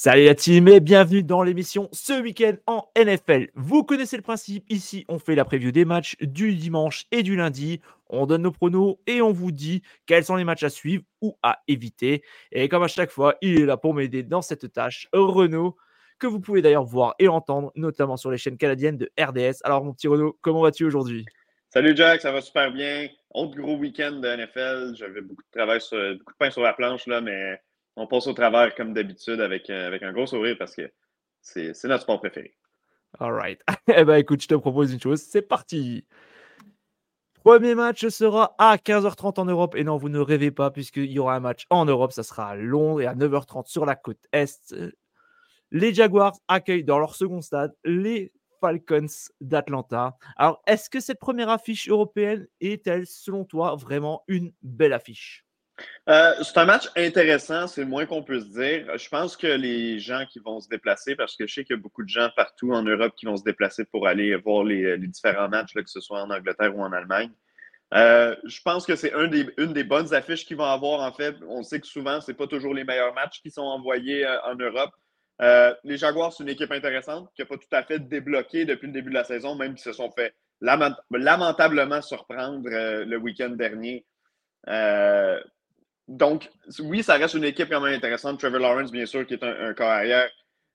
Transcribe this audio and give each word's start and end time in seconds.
Salut 0.00 0.26
la 0.26 0.36
team 0.36 0.68
et 0.68 0.78
bienvenue 0.78 1.24
dans 1.24 1.42
l'émission 1.42 1.88
ce 1.90 2.22
week-end 2.22 2.54
en 2.68 2.88
NFL. 2.96 3.48
Vous 3.56 3.82
connaissez 3.82 4.16
le 4.16 4.22
principe, 4.22 4.64
ici 4.70 5.04
on 5.08 5.18
fait 5.18 5.34
la 5.34 5.44
preview 5.44 5.72
des 5.72 5.84
matchs 5.84 6.16
du 6.20 6.54
dimanche 6.54 7.06
et 7.10 7.24
du 7.24 7.34
lundi, 7.34 7.80
on 8.08 8.24
donne 8.24 8.42
nos 8.42 8.52
pronos 8.52 9.00
et 9.08 9.20
on 9.22 9.32
vous 9.32 9.50
dit 9.50 9.82
quels 10.06 10.22
sont 10.22 10.36
les 10.36 10.44
matchs 10.44 10.62
à 10.62 10.70
suivre 10.70 11.02
ou 11.20 11.36
à 11.42 11.62
éviter. 11.66 12.22
Et 12.52 12.68
comme 12.68 12.84
à 12.84 12.86
chaque 12.86 13.10
fois, 13.10 13.34
il 13.42 13.60
est 13.60 13.66
là 13.66 13.76
pour 13.76 13.92
m'aider 13.92 14.22
dans 14.22 14.40
cette 14.40 14.72
tâche, 14.72 15.08
Renaud, 15.12 15.76
que 16.20 16.28
vous 16.28 16.38
pouvez 16.38 16.62
d'ailleurs 16.62 16.84
voir 16.84 17.16
et 17.18 17.26
entendre, 17.26 17.72
notamment 17.74 18.16
sur 18.16 18.30
les 18.30 18.38
chaînes 18.38 18.56
canadiennes 18.56 18.98
de 18.98 19.10
RDS. 19.20 19.64
Alors 19.64 19.84
mon 19.84 19.94
petit 19.94 20.06
Renaud, 20.06 20.38
comment 20.42 20.62
vas-tu 20.62 20.84
aujourd'hui? 20.84 21.26
Salut 21.70 21.96
Jack, 21.96 22.20
ça 22.20 22.30
va 22.30 22.40
super 22.40 22.70
bien. 22.70 23.08
Autre 23.34 23.56
gros 23.56 23.76
week-end 23.76 24.12
de 24.12 24.28
NFL, 24.28 24.94
j'avais 24.94 25.22
beaucoup 25.22 25.42
de 25.42 25.58
travail, 25.58 25.80
sur, 25.80 25.98
beaucoup 26.18 26.34
de 26.34 26.38
pain 26.38 26.52
sur 26.52 26.62
la 26.62 26.72
planche 26.72 27.08
là, 27.08 27.20
mais 27.20 27.60
on 27.98 28.06
passe 28.06 28.26
au 28.26 28.32
travers 28.32 28.74
comme 28.74 28.94
d'habitude 28.94 29.40
avec, 29.40 29.68
euh, 29.70 29.86
avec 29.86 30.02
un 30.02 30.12
gros 30.12 30.26
sourire 30.26 30.56
parce 30.58 30.74
que 30.74 30.90
c'est 31.40 31.84
notre 31.84 32.02
sport 32.02 32.20
préféré. 32.20 32.54
All 33.18 33.32
right. 33.32 33.60
eh 33.88 34.04
ben 34.04 34.16
écoute, 34.16 34.42
je 34.42 34.48
te 34.48 34.54
propose 34.54 34.92
une 34.92 35.00
chose, 35.00 35.20
c'est 35.20 35.42
parti. 35.42 36.04
Premier 37.42 37.74
match 37.74 38.06
sera 38.08 38.54
à 38.58 38.76
15h30 38.76 39.40
en 39.40 39.44
Europe. 39.46 39.74
Et 39.74 39.84
non, 39.84 39.96
vous 39.96 40.08
ne 40.08 40.18
rêvez 40.18 40.50
pas, 40.50 40.70
puisqu'il 40.70 41.10
y 41.10 41.18
aura 41.18 41.36
un 41.36 41.40
match 41.40 41.64
en 41.70 41.86
Europe. 41.86 42.12
Ça 42.12 42.22
sera 42.22 42.50
à 42.50 42.56
Londres 42.56 43.00
et 43.00 43.06
à 43.06 43.14
9h30 43.14 43.66
sur 43.68 43.86
la 43.86 43.96
côte 43.96 44.18
Est. 44.32 44.74
Les 45.70 45.94
Jaguars 45.94 46.34
accueillent 46.48 46.84
dans 46.84 46.98
leur 46.98 47.14
second 47.14 47.40
stade 47.40 47.74
les 47.84 48.32
Falcons 48.60 49.06
d'Atlanta. 49.40 50.16
Alors, 50.36 50.60
est-ce 50.66 50.90
que 50.90 51.00
cette 51.00 51.20
première 51.20 51.48
affiche 51.48 51.88
européenne 51.88 52.46
est-elle, 52.60 53.06
selon 53.06 53.44
toi, 53.44 53.76
vraiment 53.76 54.24
une 54.28 54.52
belle 54.62 54.92
affiche? 54.92 55.47
Euh, 56.08 56.32
c'est 56.42 56.56
un 56.56 56.64
match 56.64 56.88
intéressant, 56.96 57.66
c'est 57.66 57.82
le 57.82 57.86
moins 57.86 58.06
qu'on 58.06 58.22
peut 58.22 58.40
se 58.40 58.46
dire. 58.46 58.96
Je 58.96 59.08
pense 59.08 59.36
que 59.36 59.46
les 59.46 59.98
gens 59.98 60.24
qui 60.30 60.38
vont 60.38 60.60
se 60.60 60.68
déplacer, 60.68 61.14
parce 61.14 61.36
que 61.36 61.46
je 61.46 61.54
sais 61.54 61.64
qu'il 61.64 61.76
y 61.76 61.78
a 61.78 61.82
beaucoup 61.82 62.02
de 62.02 62.08
gens 62.08 62.30
partout 62.34 62.72
en 62.72 62.82
Europe 62.82 63.12
qui 63.16 63.26
vont 63.26 63.36
se 63.36 63.44
déplacer 63.44 63.84
pour 63.84 64.06
aller 64.06 64.34
voir 64.36 64.64
les, 64.64 64.96
différents 64.98 65.48
matchs, 65.48 65.74
que 65.74 65.82
ce 65.86 66.00
soit 66.00 66.22
en 66.22 66.30
Angleterre 66.30 66.74
ou 66.76 66.82
en 66.82 66.92
Allemagne. 66.92 67.30
Euh, 67.94 68.34
je 68.44 68.60
pense 68.62 68.86
que 68.86 68.96
c'est 68.96 69.14
un 69.14 69.30
une 69.30 69.72
des 69.72 69.84
bonnes 69.84 70.12
affiches 70.14 70.46
qu'ils 70.46 70.56
vont 70.56 70.64
avoir. 70.64 71.00
En 71.00 71.12
fait, 71.12 71.36
on 71.46 71.62
sait 71.62 71.80
que 71.80 71.86
souvent, 71.86 72.20
ce 72.20 72.30
n'est 72.30 72.36
pas 72.36 72.46
toujours 72.46 72.74
les 72.74 72.84
meilleurs 72.84 73.14
matchs 73.14 73.40
qui 73.42 73.50
sont 73.50 73.62
envoyés 73.62 74.26
euh, 74.26 74.40
en 74.44 74.54
Europe. 74.54 74.92
les 75.84 75.96
Jaguars, 75.98 76.32
c'est 76.32 76.42
une 76.42 76.48
équipe 76.48 76.72
intéressante 76.72 77.30
qui 77.34 77.42
n'a 77.42 77.46
pas 77.46 77.58
tout 77.58 77.68
à 77.72 77.82
fait 77.82 77.98
débloqué 77.98 78.64
depuis 78.64 78.86
le 78.86 78.92
début 78.92 79.10
de 79.10 79.14
la 79.14 79.24
saison, 79.24 79.54
même 79.56 79.76
s'ils 79.76 79.92
se 79.92 79.98
sont 79.98 80.10
fait 80.10 80.34
lamentablement 80.60 82.02
surprendre 82.02 82.68
le 82.68 83.16
week-end 83.16 83.50
dernier 83.50 84.04
donc, 86.08 86.50
oui, 86.80 87.02
ça 87.02 87.14
reste 87.14 87.34
une 87.34 87.44
équipe 87.44 87.68
quand 87.68 87.82
même 87.82 87.94
intéressante. 87.94 88.40
Trevor 88.40 88.60
Lawrence, 88.60 88.90
bien 88.90 89.04
sûr, 89.04 89.26
qui 89.26 89.34
est 89.34 89.44
un, 89.44 89.74
corps 89.74 89.90
arrière 89.90 90.30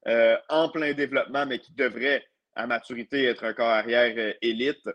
euh, 0.08 0.38
en 0.48 0.70
plein 0.70 0.94
développement, 0.94 1.48
mais 1.48 1.58
qui 1.58 1.74
devrait, 1.74 2.24
à 2.56 2.68
maturité, 2.68 3.24
être 3.26 3.44
un 3.44 3.54
corps 3.54 3.70
arrière 3.70 4.14
euh, 4.16 4.34
élite. 4.44 4.88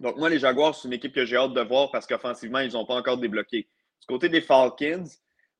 Donc, 0.00 0.16
moi, 0.16 0.28
les 0.28 0.40
Jaguars, 0.40 0.74
c'est 0.74 0.88
une 0.88 0.94
équipe 0.94 1.14
que 1.14 1.24
j'ai 1.24 1.36
hâte 1.36 1.54
de 1.54 1.60
voir 1.60 1.92
parce 1.92 2.04
qu'offensivement, 2.08 2.58
ils 2.58 2.72
n'ont 2.72 2.84
pas 2.84 2.96
encore 2.96 3.16
débloqué. 3.16 3.68
Du 4.00 4.06
côté 4.08 4.28
des 4.28 4.40
Falcons, 4.40 5.04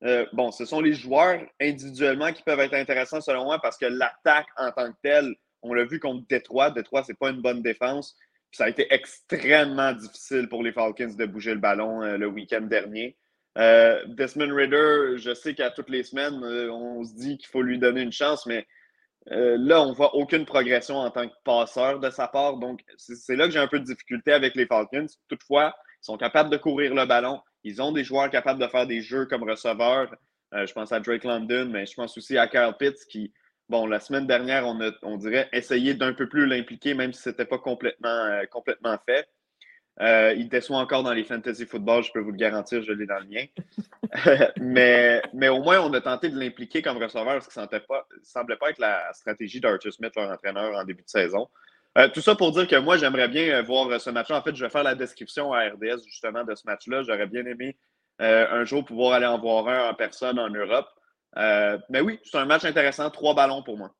euh, 0.03 0.25
bon, 0.33 0.51
ce 0.51 0.65
sont 0.65 0.81
les 0.81 0.93
joueurs 0.93 1.41
individuellement 1.61 2.33
qui 2.33 2.43
peuvent 2.43 2.59
être 2.59 2.73
intéressants 2.73 3.21
selon 3.21 3.45
moi 3.45 3.59
parce 3.61 3.77
que 3.77 3.85
l'attaque 3.85 4.47
en 4.57 4.73
tant 4.73 4.91
que 4.91 4.97
telle, 5.01 5.33
on 5.61 5.73
l'a 5.73 5.85
vu 5.85 6.01
contre 6.01 6.27
Détroit. 6.27 6.69
Détroit, 6.69 7.03
ce 7.03 7.13
n'est 7.13 7.17
pas 7.17 7.29
une 7.29 7.41
bonne 7.41 7.61
défense. 7.61 8.13
ça 8.51 8.65
a 8.65 8.69
été 8.69 8.93
extrêmement 8.93 9.93
difficile 9.93 10.49
pour 10.49 10.63
les 10.63 10.73
Falcons 10.73 11.15
de 11.17 11.25
bouger 11.25 11.53
le 11.53 11.61
ballon 11.61 12.01
le 12.01 12.27
week-end 12.27 12.63
dernier. 12.63 13.15
Euh, 13.57 14.03
Desmond 14.07 14.53
Ritter, 14.53 15.17
je 15.17 15.33
sais 15.33 15.53
qu'à 15.53 15.69
toutes 15.69 15.89
les 15.89 16.03
semaines, 16.03 16.43
euh, 16.43 16.71
on 16.71 17.03
se 17.03 17.13
dit 17.13 17.37
qu'il 17.37 17.47
faut 17.47 17.61
lui 17.61 17.77
donner 17.77 18.01
une 18.01 18.11
chance, 18.11 18.45
mais 18.45 18.65
euh, 19.31 19.57
là, 19.59 19.81
on 19.81 19.89
ne 19.89 19.93
voit 19.93 20.15
aucune 20.15 20.45
progression 20.45 20.97
en 20.97 21.11
tant 21.11 21.27
que 21.27 21.33
passeur 21.43 21.99
de 21.99 22.09
sa 22.09 22.27
part. 22.27 22.57
Donc, 22.57 22.81
c'est 22.97 23.35
là 23.35 23.45
que 23.45 23.51
j'ai 23.51 23.59
un 23.59 23.67
peu 23.67 23.79
de 23.79 23.85
difficulté 23.85 24.33
avec 24.33 24.55
les 24.55 24.65
Falcons. 24.65 25.05
Toutefois, 25.29 25.75
ils 26.01 26.05
sont 26.05 26.17
capables 26.17 26.49
de 26.49 26.57
courir 26.57 26.93
le 26.95 27.05
ballon. 27.05 27.41
Ils 27.63 27.81
ont 27.81 27.91
des 27.91 28.03
joueurs 28.03 28.29
capables 28.29 28.59
de 28.59 28.67
faire 28.67 28.87
des 28.87 29.01
jeux 29.01 29.25
comme 29.25 29.47
receveurs. 29.49 30.13
je 30.51 30.71
pense 30.73 30.91
à 30.91 30.99
Drake 30.99 31.23
London, 31.23 31.69
mais 31.71 31.85
je 31.85 31.93
pense 31.93 32.17
aussi 32.17 32.37
à 32.37 32.47
Kyle 32.47 32.73
Pitts 32.77 33.05
qui, 33.07 33.31
bon, 33.69 33.85
la 33.85 34.01
semaine 34.01 34.27
dernière, 34.27 34.65
on, 34.67 35.17
dirait 35.17 35.47
essayer 35.53 35.93
d'un 35.93 36.13
peu 36.13 36.27
plus 36.27 36.45
l'impliquer, 36.45 36.93
même 36.93 37.13
si 37.13 37.21
ce 37.21 37.29
n'était 37.29 37.45
pas 37.45 37.59
complètement 37.59 38.97
fait. 39.05 39.29
Euh, 40.01 40.33
il 40.35 40.49
déçoit 40.49 40.77
encore 40.77 41.03
dans 41.03 41.13
les 41.13 41.23
fantasy 41.23 41.65
football, 41.65 42.03
je 42.03 42.11
peux 42.11 42.19
vous 42.19 42.31
le 42.31 42.37
garantir, 42.37 42.81
je 42.81 42.91
l'ai 42.91 43.05
dans 43.05 43.19
le 43.19 43.27
mien. 43.27 43.45
mais, 44.59 45.21
mais 45.33 45.49
au 45.49 45.61
moins, 45.61 45.81
on 45.81 45.93
a 45.93 46.01
tenté 46.01 46.29
de 46.29 46.39
l'impliquer 46.39 46.81
comme 46.81 46.97
receveur, 46.97 47.43
ce 47.43 47.49
qui 47.49 47.59
ne 47.59 47.65
semblait 48.23 48.57
pas 48.57 48.69
être 48.71 48.79
la 48.79 49.13
stratégie 49.13 49.59
d'Arthur 49.59 49.93
Smith, 49.93 50.13
leur 50.15 50.31
entraîneur, 50.31 50.75
en 50.75 50.83
début 50.83 51.03
de 51.03 51.09
saison. 51.09 51.47
Euh, 51.97 52.07
tout 52.07 52.21
ça 52.21 52.33
pour 52.33 52.51
dire 52.51 52.67
que 52.67 52.75
moi, 52.77 52.97
j'aimerais 52.97 53.27
bien 53.27 53.59
euh, 53.59 53.61
voir 53.61 54.01
ce 54.01 54.09
match-là. 54.09 54.39
En 54.39 54.41
fait, 54.41 54.55
je 54.55 54.65
vais 54.65 54.71
faire 54.71 54.83
la 54.83 54.95
description 54.95 55.53
à 55.53 55.69
RDS 55.69 56.03
justement 56.07 56.43
de 56.43 56.55
ce 56.55 56.63
match-là. 56.65 57.03
J'aurais 57.03 57.27
bien 57.27 57.45
aimé 57.45 57.77
un 58.19 58.63
jour 58.63 58.85
pouvoir 58.85 59.13
aller 59.13 59.25
en 59.25 59.39
voir 59.39 59.67
un 59.67 59.89
en 59.89 59.93
personne 59.95 60.39
en 60.39 60.49
Europe. 60.49 60.87
mais 61.89 61.99
oui, 61.99 62.19
c'est 62.23 62.37
un 62.37 62.45
match 62.45 62.63
intéressant. 62.63 63.09
Trois 63.09 63.35
ballons 63.35 63.63
pour 63.63 63.77
moi. 63.77 63.91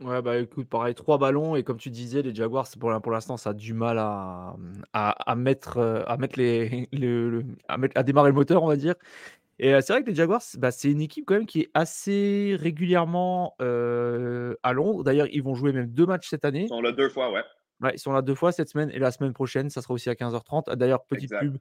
Ouais, 0.00 0.20
bah 0.20 0.36
écoute, 0.38 0.68
pareil, 0.68 0.94
trois 0.94 1.16
ballons. 1.16 1.56
Et 1.56 1.62
comme 1.62 1.78
tu 1.78 1.90
disais, 1.90 2.20
les 2.22 2.34
Jaguars, 2.34 2.68
pour, 2.78 3.10
l'instant, 3.10 3.36
ça 3.36 3.50
a 3.50 3.52
du 3.54 3.72
mal 3.72 3.98
à, 3.98 4.54
mettre, 5.36 5.78
euh, 5.78 6.02
à, 6.06 6.16
mettre 6.18 6.38
les, 6.38 6.88
démarrer 6.92 8.30
le 8.30 8.34
moteur, 8.34 8.62
on 8.62 8.66
va 8.66 8.76
dire. 8.76 8.94
Et 9.58 9.72
euh, 9.72 9.80
c'est 9.80 9.94
vrai 9.94 10.02
que 10.02 10.10
les 10.10 10.14
Jaguars, 10.14 10.42
bah, 10.58 10.70
c'est 10.70 10.90
une 10.90 11.00
équipe 11.00 11.24
quand 11.24 11.34
même 11.34 11.46
qui 11.46 11.62
est 11.62 11.70
assez 11.72 12.56
régulièrement 12.60 13.54
euh, 13.62 14.54
à 14.62 14.74
Londres. 14.74 15.02
D'ailleurs, 15.02 15.28
ils 15.32 15.42
vont 15.42 15.54
jouer 15.54 15.72
même 15.72 15.86
deux 15.86 16.04
matchs 16.04 16.28
cette 16.28 16.44
année. 16.44 16.68
Sont 16.68 16.82
là 16.82 16.92
deux 16.92 17.08
fois, 17.08 17.32
ouais. 17.32 17.42
Ouais, 17.82 17.92
ils 17.94 17.98
sont 17.98 18.12
là 18.12 18.22
deux 18.22 18.34
fois 18.34 18.52
cette 18.52 18.68
semaine 18.68 18.90
et 18.90 18.98
la 18.98 19.10
semaine 19.10 19.32
prochaine, 19.32 19.68
ça 19.68 19.82
sera 19.82 19.94
aussi 19.94 20.08
à 20.08 20.14
15h30. 20.14 20.74
D'ailleurs, 20.76 21.04
petite 21.04 21.30
pub, 21.38 21.58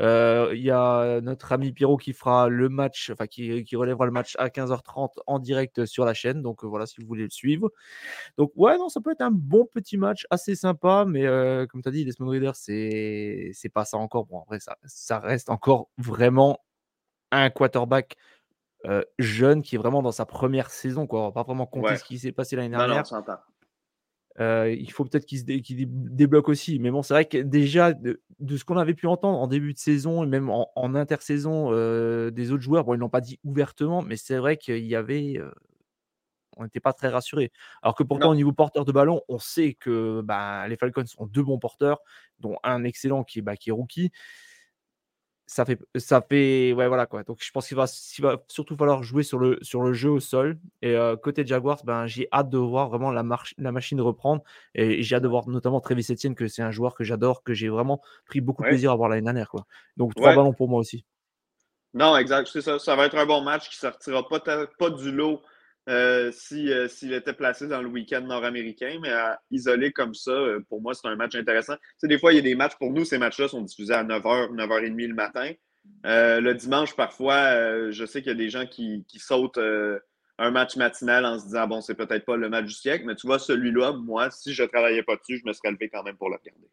euh, 0.00 0.52
il 0.54 0.62
y 0.62 0.70
a 0.70 1.20
notre 1.20 1.52
ami 1.52 1.72
Pierrot 1.72 1.96
qui 1.96 2.12
fera 2.12 2.48
le 2.48 2.68
match, 2.68 3.10
enfin 3.10 3.26
qui, 3.26 3.64
relèvera 3.76 4.06
le 4.06 4.12
match 4.12 4.34
à 4.38 4.48
15h30 4.48 5.10
en 5.26 5.38
direct 5.38 5.84
sur 5.84 6.04
la 6.04 6.14
chaîne. 6.14 6.40
Donc 6.40 6.64
voilà, 6.64 6.86
si 6.86 7.00
vous 7.00 7.06
voulez 7.06 7.24
le 7.24 7.30
suivre. 7.30 7.70
Donc 8.38 8.52
ouais, 8.56 8.78
non, 8.78 8.88
ça 8.88 9.00
peut 9.00 9.10
être 9.10 9.20
un 9.22 9.30
bon 9.30 9.66
petit 9.66 9.98
match, 9.98 10.26
assez 10.30 10.54
sympa, 10.54 11.04
mais 11.06 11.26
euh, 11.26 11.66
comme 11.66 11.82
tu 11.82 11.88
as 11.88 11.92
dit, 11.92 12.04
Desmond 12.04 12.30
Reader, 12.30 12.52
c'est 12.54 13.50
c'est 13.52 13.68
pas 13.68 13.84
ça 13.84 13.98
encore. 13.98 14.26
Bon, 14.26 14.38
en 14.38 14.44
vrai, 14.44 14.60
ça, 14.60 14.76
ça 14.84 15.18
reste 15.18 15.50
encore 15.50 15.90
vraiment 15.98 16.60
un 17.30 17.50
quarterback 17.50 18.16
euh, 18.86 19.02
jeune 19.18 19.62
qui 19.62 19.74
est 19.74 19.78
vraiment 19.78 20.02
dans 20.02 20.12
sa 20.12 20.24
première 20.24 20.70
saison, 20.70 21.06
quoi. 21.06 21.20
On 21.20 21.24
va 21.26 21.32
pas 21.32 21.42
vraiment 21.42 21.66
compter 21.66 21.96
ce 21.96 22.04
qui 22.04 22.18
s'est 22.18 22.32
passé 22.32 22.56
l'année 22.56 22.68
dernière. 22.70 23.02
Non, 23.10 23.18
non, 23.26 23.34
euh, 24.40 24.72
il 24.78 24.90
faut 24.92 25.04
peut-être 25.04 25.26
qu'il 25.26 25.38
se 25.38 25.44
débloque 25.44 26.48
aussi. 26.48 26.78
Mais 26.78 26.90
bon, 26.90 27.02
c'est 27.02 27.14
vrai 27.14 27.24
que 27.24 27.38
déjà, 27.38 27.92
de, 27.92 28.20
ce 28.48 28.64
qu'on 28.64 28.76
avait 28.76 28.94
pu 28.94 29.06
entendre 29.06 29.38
en 29.38 29.46
début 29.46 29.72
de 29.72 29.78
saison 29.78 30.22
et 30.22 30.26
même 30.26 30.50
en, 30.50 30.94
intersaison 30.94 31.68
euh, 31.72 32.30
des 32.30 32.52
autres 32.52 32.62
joueurs, 32.62 32.84
bon, 32.84 32.94
ils 32.94 32.98
ne 32.98 33.00
l'ont 33.00 33.08
pas 33.08 33.20
dit 33.20 33.38
ouvertement, 33.44 34.02
mais 34.02 34.16
c'est 34.16 34.36
vrai 34.36 34.56
qu'il 34.56 34.86
y 34.86 34.94
avait. 34.94 35.38
Euh, 35.38 35.50
on 36.56 36.64
n'était 36.64 36.80
pas 36.80 36.92
très 36.92 37.08
rassurés. 37.08 37.52
Alors 37.82 37.94
que 37.94 38.02
pourtant, 38.02 38.30
au 38.30 38.34
niveau 38.34 38.52
porteur 38.52 38.84
de 38.84 38.90
ballon, 38.90 39.22
on 39.28 39.38
sait 39.38 39.74
que 39.74 40.22
bah, 40.22 40.66
les 40.66 40.76
Falcons 40.76 41.04
ont 41.18 41.26
deux 41.26 41.44
bons 41.44 41.60
porteurs, 41.60 42.00
dont 42.40 42.56
un 42.64 42.82
excellent 42.82 43.22
qui 43.22 43.38
est, 43.38 43.42
bah, 43.42 43.56
qui 43.56 43.68
est 43.70 43.72
rookie 43.72 44.10
ça 45.48 45.64
fait, 45.64 45.78
ça 45.96 46.20
fait, 46.20 46.74
ouais, 46.74 46.88
voilà 46.88 47.06
quoi. 47.06 47.22
Donc 47.22 47.38
je 47.40 47.50
pense 47.50 47.66
qu'il 47.66 47.76
va, 47.76 47.86
va 48.18 48.44
surtout 48.48 48.76
falloir 48.76 49.02
jouer 49.02 49.22
sur 49.22 49.38
le, 49.38 49.58
sur 49.62 49.80
le 49.82 49.94
jeu 49.94 50.10
au 50.10 50.20
sol. 50.20 50.58
Et 50.82 50.94
euh, 50.94 51.16
côté 51.16 51.44
Jaguars, 51.46 51.80
ben, 51.84 52.06
j'ai 52.06 52.28
hâte 52.30 52.50
de 52.50 52.58
voir 52.58 52.90
vraiment 52.90 53.10
la, 53.10 53.22
marche, 53.22 53.54
la 53.56 53.72
machine 53.72 53.98
reprendre. 54.02 54.42
Et 54.74 55.02
j'ai 55.02 55.16
hâte 55.16 55.22
de 55.22 55.28
voir 55.28 55.48
notamment 55.48 55.80
Travis 55.80 56.06
Etienne, 56.10 56.34
que 56.34 56.48
c'est 56.48 56.60
un 56.60 56.70
joueur 56.70 56.94
que 56.94 57.02
j'adore, 57.02 57.42
que 57.42 57.54
j'ai 57.54 57.70
vraiment 57.70 58.02
pris 58.26 58.42
beaucoup 58.42 58.62
de 58.62 58.68
plaisir 58.68 58.92
à 58.92 58.96
voir 58.96 59.08
l'année 59.08 59.22
dernière. 59.22 59.48
Quoi. 59.48 59.64
Donc 59.96 60.14
trois 60.14 60.34
ballons 60.34 60.52
pour 60.52 60.68
moi 60.68 60.80
aussi. 60.80 61.06
Non, 61.94 62.14
exact, 62.18 62.50
c'est 62.52 62.60
ça. 62.60 62.78
Ça 62.78 62.94
va 62.94 63.06
être 63.06 63.16
un 63.16 63.24
bon 63.24 63.40
match 63.40 63.70
qui 63.70 63.76
sortira 63.76 64.28
pas, 64.28 64.40
pas 64.40 64.90
du 64.90 65.10
lot 65.10 65.40
euh, 65.88 66.30
euh, 66.52 66.88
s'il 66.88 67.12
était 67.12 67.32
placé 67.32 67.66
dans 67.66 67.82
le 67.82 67.88
week-end 67.88 68.20
nord-américain, 68.20 68.98
mais 69.00 69.10
à 69.10 69.40
isoler 69.50 69.92
comme 69.92 70.14
ça, 70.14 70.30
euh, 70.30 70.60
pour 70.68 70.80
moi, 70.80 70.94
c'est 70.94 71.08
un 71.08 71.16
match 71.16 71.34
intéressant. 71.34 71.74
Tu 72.00 72.08
des 72.08 72.18
fois, 72.18 72.32
il 72.32 72.36
y 72.36 72.38
a 72.38 72.42
des 72.42 72.54
matchs, 72.54 72.76
pour 72.78 72.92
nous, 72.92 73.04
ces 73.04 73.18
matchs-là 73.18 73.48
sont 73.48 73.62
diffusés 73.62 73.94
à 73.94 74.04
9h, 74.04 74.54
9h30 74.54 75.08
le 75.08 75.14
matin. 75.14 75.52
le 76.04 76.52
dimanche, 76.52 76.94
parfois, 76.94 77.90
je 77.90 78.04
sais 78.04 78.20
qu'il 78.22 78.32
y 78.32 78.34
a 78.34 78.38
des 78.38 78.50
gens 78.50 78.66
qui, 78.66 79.04
sautent 79.18 79.60
un 80.40 80.50
match 80.52 80.76
matinal 80.76 81.24
en 81.24 81.38
se 81.38 81.46
disant 81.46 81.66
bon, 81.66 81.80
c'est 81.80 81.96
peut-être 81.96 82.24
pas 82.24 82.36
le 82.36 82.48
match 82.48 82.66
du 82.66 82.74
siècle, 82.74 83.04
mais 83.06 83.16
tu 83.16 83.26
vois, 83.26 83.38
celui-là, 83.38 83.92
moi, 83.92 84.30
si 84.30 84.52
je 84.54 84.62
travaillais 84.64 85.02
pas 85.02 85.16
dessus, 85.16 85.38
je 85.38 85.48
me 85.48 85.52
serais 85.52 85.72
levé 85.72 85.88
quand 85.88 86.04
même 86.04 86.16
pour 86.16 86.30
le 86.30 86.36
regarder. 86.36 86.68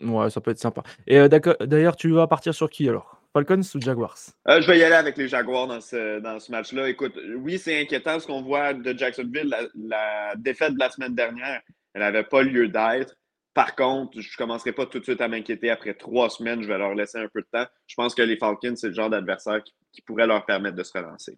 Ouais, 0.00 0.30
ça 0.30 0.40
peut 0.40 0.50
être 0.50 0.58
sympa. 0.58 0.82
Et 1.06 1.18
euh, 1.18 1.28
d'ailleurs, 1.28 1.96
tu 1.96 2.10
vas 2.10 2.26
partir 2.26 2.54
sur 2.54 2.70
qui 2.70 2.88
alors? 2.88 3.19
Falcons 3.32 3.62
ou 3.74 3.80
Jaguars? 3.80 4.18
Euh, 4.48 4.60
Je 4.60 4.66
vais 4.66 4.78
y 4.78 4.82
aller 4.82 4.94
avec 4.94 5.16
les 5.16 5.28
Jaguars 5.28 5.68
dans 5.68 5.80
ce, 5.80 6.18
dans 6.20 6.40
ce 6.40 6.50
match-là. 6.50 6.88
Écoute, 6.88 7.16
oui, 7.36 7.58
c'est 7.58 7.80
inquiétant 7.80 8.18
ce 8.18 8.26
qu'on 8.26 8.42
voit 8.42 8.74
de 8.74 8.96
Jacksonville. 8.96 9.54
La, 9.74 10.34
défaite 10.36 10.74
de 10.74 10.78
la 10.78 10.90
semaine 10.90 11.14
dernière, 11.14 11.60
elle 11.94 12.02
n'avait 12.02 12.24
pas 12.24 12.42
lieu 12.42 12.68
d'être. 12.68 13.14
Par 13.54 13.74
contre, 13.76 14.20
je 14.20 14.28
ne 14.28 14.36
commencerai 14.36 14.72
pas 14.72 14.86
tout 14.86 14.98
de 14.98 15.04
suite 15.04 15.20
à 15.20 15.28
m'inquiéter. 15.28 15.70
Après 15.70 15.94
trois 15.94 16.30
semaines, 16.30 16.62
je 16.62 16.68
vais 16.68 16.78
leur 16.78 16.94
laisser 16.94 17.18
un 17.18 17.28
peu 17.28 17.42
de 17.42 17.48
temps. 17.52 17.66
Je 17.86 17.94
pense 17.94 18.14
que 18.14 18.22
les 18.22 18.36
Falcons, 18.36 18.74
c'est 18.76 18.88
le 18.88 18.94
genre 18.94 19.10
d'adversaire 19.10 19.62
qui, 19.92 20.02
pourrait 20.02 20.26
leur 20.26 20.46
permettre 20.46 20.76
de 20.76 20.82
se 20.82 20.96
relancer. 20.96 21.36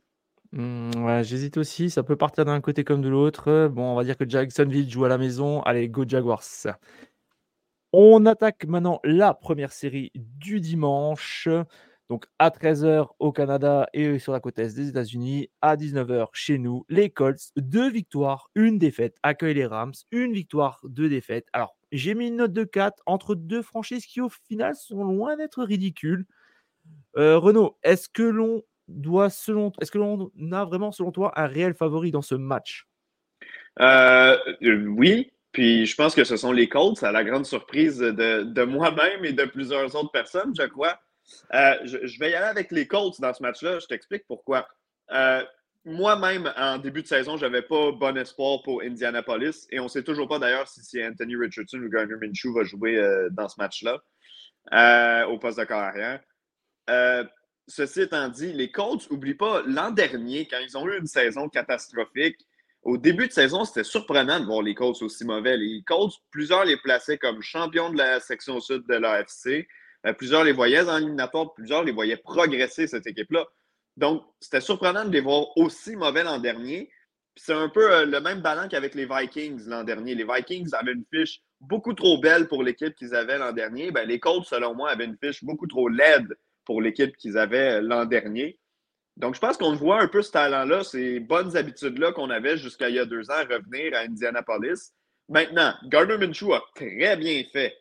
Mmh, 0.52 1.04
ouais, 1.04 1.24
j'hésite 1.24 1.56
aussi. 1.56 1.90
Ça 1.90 2.02
peut 2.02 2.16
partir 2.16 2.44
d'un 2.44 2.60
côté 2.60 2.84
comme 2.84 3.02
de 3.02 3.08
l'autre. 3.08 3.68
Bon, 3.68 3.92
on 3.92 3.96
va 3.96 4.04
dire 4.04 4.16
que 4.16 4.28
Jacksonville 4.28 4.90
joue 4.90 5.04
à 5.04 5.08
la 5.08 5.18
maison. 5.18 5.62
Allez, 5.62 5.88
go 5.88 6.04
Jaguars. 6.06 6.42
On 7.94 8.24
attaque 8.24 8.64
maintenant 8.64 9.00
la 9.04 9.34
première 9.34 9.70
série 9.70 10.12
du 10.14 10.60
dimanche. 10.60 11.46
Donc 12.08 12.26
à 12.38 12.48
13h 12.48 13.08
au 13.18 13.32
Canada 13.32 13.86
et 13.92 14.18
sur 14.18 14.32
la 14.32 14.40
côte 14.40 14.58
est 14.58 14.74
des 14.76 14.88
États-Unis, 14.88 15.50
à 15.60 15.76
19h 15.76 16.28
chez 16.32 16.58
nous, 16.58 16.86
les 16.88 17.10
Colts, 17.10 17.52
deux 17.56 17.90
victoires, 17.90 18.50
une 18.54 18.78
défaite, 18.78 19.16
accueillent 19.22 19.54
les 19.54 19.66
Rams, 19.66 19.92
une 20.10 20.32
victoire, 20.32 20.80
deux 20.84 21.10
défaites. 21.10 21.46
Alors 21.52 21.76
j'ai 21.90 22.14
mis 22.14 22.28
une 22.28 22.36
note 22.36 22.54
de 22.54 22.64
4 22.64 23.02
entre 23.04 23.34
deux 23.34 23.62
franchises 23.62 24.06
qui 24.06 24.22
au 24.22 24.30
final 24.30 24.74
sont 24.74 25.04
loin 25.04 25.36
d'être 25.36 25.62
ridicules. 25.62 26.24
Euh, 27.18 27.38
Renaud, 27.38 27.76
est-ce 27.82 28.08
que 28.08 28.22
l'on 28.22 28.62
doit 28.88 29.28
selon 29.28 29.72
est-ce 29.82 29.90
que 29.90 29.98
l'on 29.98 30.30
a 30.52 30.64
vraiment 30.64 30.92
selon 30.92 31.12
toi 31.12 31.32
un 31.38 31.46
réel 31.46 31.74
favori 31.74 32.10
dans 32.10 32.22
ce 32.22 32.34
match? 32.34 32.88
Euh, 33.80 34.36
Oui, 34.62 35.30
puis 35.52 35.84
je 35.84 35.94
pense 35.94 36.14
que 36.14 36.25
ce 36.25 36.37
sont 36.37 36.50
les 36.50 36.69
Colts, 36.69 37.02
à 37.02 37.12
la 37.12 37.25
grande 37.25 37.44
surprise 37.44 37.99
de, 37.99 38.64
moi-même 38.64 39.25
et 39.25 39.32
de 39.32 39.44
plusieurs 39.44 39.94
autres 39.94 40.10
personnes, 40.10 40.54
je 40.58 40.64
crois. 40.64 40.99
Euh, 41.54 41.76
je, 41.84 42.19
vais 42.19 42.31
y 42.31 42.34
aller 42.34 42.46
avec 42.46 42.70
les 42.72 42.87
Colts 42.87 43.20
dans 43.20 43.34
ce 43.34 43.43
match-là. 43.43 43.78
Je 43.78 43.87
t'explique 43.87 44.25
pourquoi. 44.26 44.66
Euh, 45.12 45.44
moi-même, 45.84 46.52
en 46.56 46.78
début 46.78 47.02
de 47.02 47.06
saison, 47.06 47.37
je 47.37 47.44
n'avais 47.44 47.62
pas 47.62 47.93
bon 47.93 48.16
espoir 48.16 48.62
pour 48.62 48.82
Indianapolis. 48.82 49.66
Et 49.70 49.78
on 49.78 49.84
ne 49.84 49.88
sait 49.88 50.02
toujours 50.02 50.26
pas 50.26 50.38
d'ailleurs 50.38 50.69
si 50.69 50.82
c'est 50.82 51.06
Anthony 51.06 51.37
Richardson 51.37 51.78
ou 51.78 51.90
Garner 51.90 52.16
Minshew 52.20 52.55
va 52.55 52.64
jouer 52.64 52.96
euh, 52.96 53.28
dans 53.31 53.48
ce 53.48 53.56
match-là 53.58 54.02
au 55.28 55.38
poste 55.38 55.58
de 55.58 55.64
carrière. 55.64 56.20
ceci 57.69 58.00
étant 58.00 58.28
dit, 58.31 58.55
les 58.55 58.70
Colts, 58.70 59.10
n'oublient 59.10 59.34
pas, 59.34 59.62
l'an 59.66 59.90
dernier, 59.90 60.48
quand 60.48 60.60
ils 60.60 60.78
ont 60.78 60.88
eu 60.88 60.98
une 60.98 61.06
saison 61.06 61.48
catastrophique, 61.50 62.38
au 62.82 62.99
début 62.99 63.29
de 63.29 63.32
saison, 63.32 63.64
c'était 63.64 63.84
surprenant 63.84 64.40
de 64.40 64.44
voir 64.44 64.62
les 64.62 64.75
Colts 64.75 65.02
aussi 65.02 65.25
mauvais. 65.25 65.56
Les 65.56 65.82
Colts, 65.87 66.14
plusieurs 66.31 66.64
les 66.64 66.76
plaçaient 66.76 67.19
comme 67.19 67.40
champions 67.40 67.90
de 67.90 67.99
la 67.99 68.19
section 68.19 68.61
sud 68.61 68.84
de 68.88 68.94
l'AFC. 68.94 69.69
Euh, 70.06 70.12
plusieurs 70.12 70.43
les 70.43 70.52
voyaient 70.52 70.88
en 70.88 70.99
éliminatoire, 70.99 71.55
plusieurs 71.55 71.84
les 71.84 71.93
voyaient 71.93 72.17
progresser, 72.17 72.88
cette 72.88 73.06
équipe-là. 73.06 73.46
Donc, 73.96 74.25
c'était 74.40 74.61
surprenant 74.61 75.05
de 75.05 75.12
les 75.12 75.20
voir 75.20 75.56
aussi 75.56 75.94
mauvais 75.94 76.25
l'an 76.25 76.38
dernier. 76.38 76.90
C'est 77.37 77.52
un 77.52 77.69
peu 77.69 77.93
euh, 77.93 78.05
le 78.05 78.20
même 78.20 78.40
ballon 78.40 78.69
qu'avec 78.69 78.94
les 78.94 79.06
Vikings 79.06 79.69
l'an 79.69 79.84
dernier. 79.84 80.14
Les 80.17 80.25
Vikings 80.25 80.70
avaient 80.73 80.93
une 80.93 81.05
fiche 81.12 81.40
beaucoup 81.61 81.94
trop 81.94 82.19
belle 82.19 82.49
pour 82.49 82.64
l'équipe 82.64 82.94
qu'ils 82.96 83.14
avaient 83.14 83.38
l'an 83.38 83.52
dernier. 83.52 83.93
Ben, 83.93 84.08
les 84.08 84.19
Colts, 84.19 84.44
selon 84.44 84.75
moi, 84.75 84.90
avaient 84.90 85.05
une 85.05 85.19
fiche 85.23 85.44
beaucoup 85.44 85.69
trop 85.69 85.88
laide 85.88 86.37
pour 86.64 86.82
l'équipe 86.82 87.17
qu'ils 87.17 87.38
avaient 87.38 87.75
euh, 87.75 87.81
l'an 87.81 88.06
dernier. 88.06 88.58
Donc, 89.16 89.34
je 89.34 89.40
pense 89.40 89.56
qu'on 89.56 89.74
voit 89.74 90.00
un 90.00 90.08
peu 90.08 90.22
ce 90.22 90.32
talent-là, 90.32 90.84
ces 90.84 91.20
bonnes 91.20 91.56
habitudes-là 91.56 92.12
qu'on 92.12 92.30
avait 92.30 92.56
jusqu'à 92.56 92.88
il 92.88 92.96
y 92.96 92.98
a 92.98 93.04
deux 93.04 93.30
ans 93.30 93.44
revenir 93.48 93.94
à 93.94 94.00
Indianapolis. 94.00 94.92
Maintenant, 95.28 95.74
Gardner 95.84 96.18
Minshew 96.18 96.52
a 96.54 96.62
très 96.74 97.16
bien 97.16 97.42
fait 97.52 97.74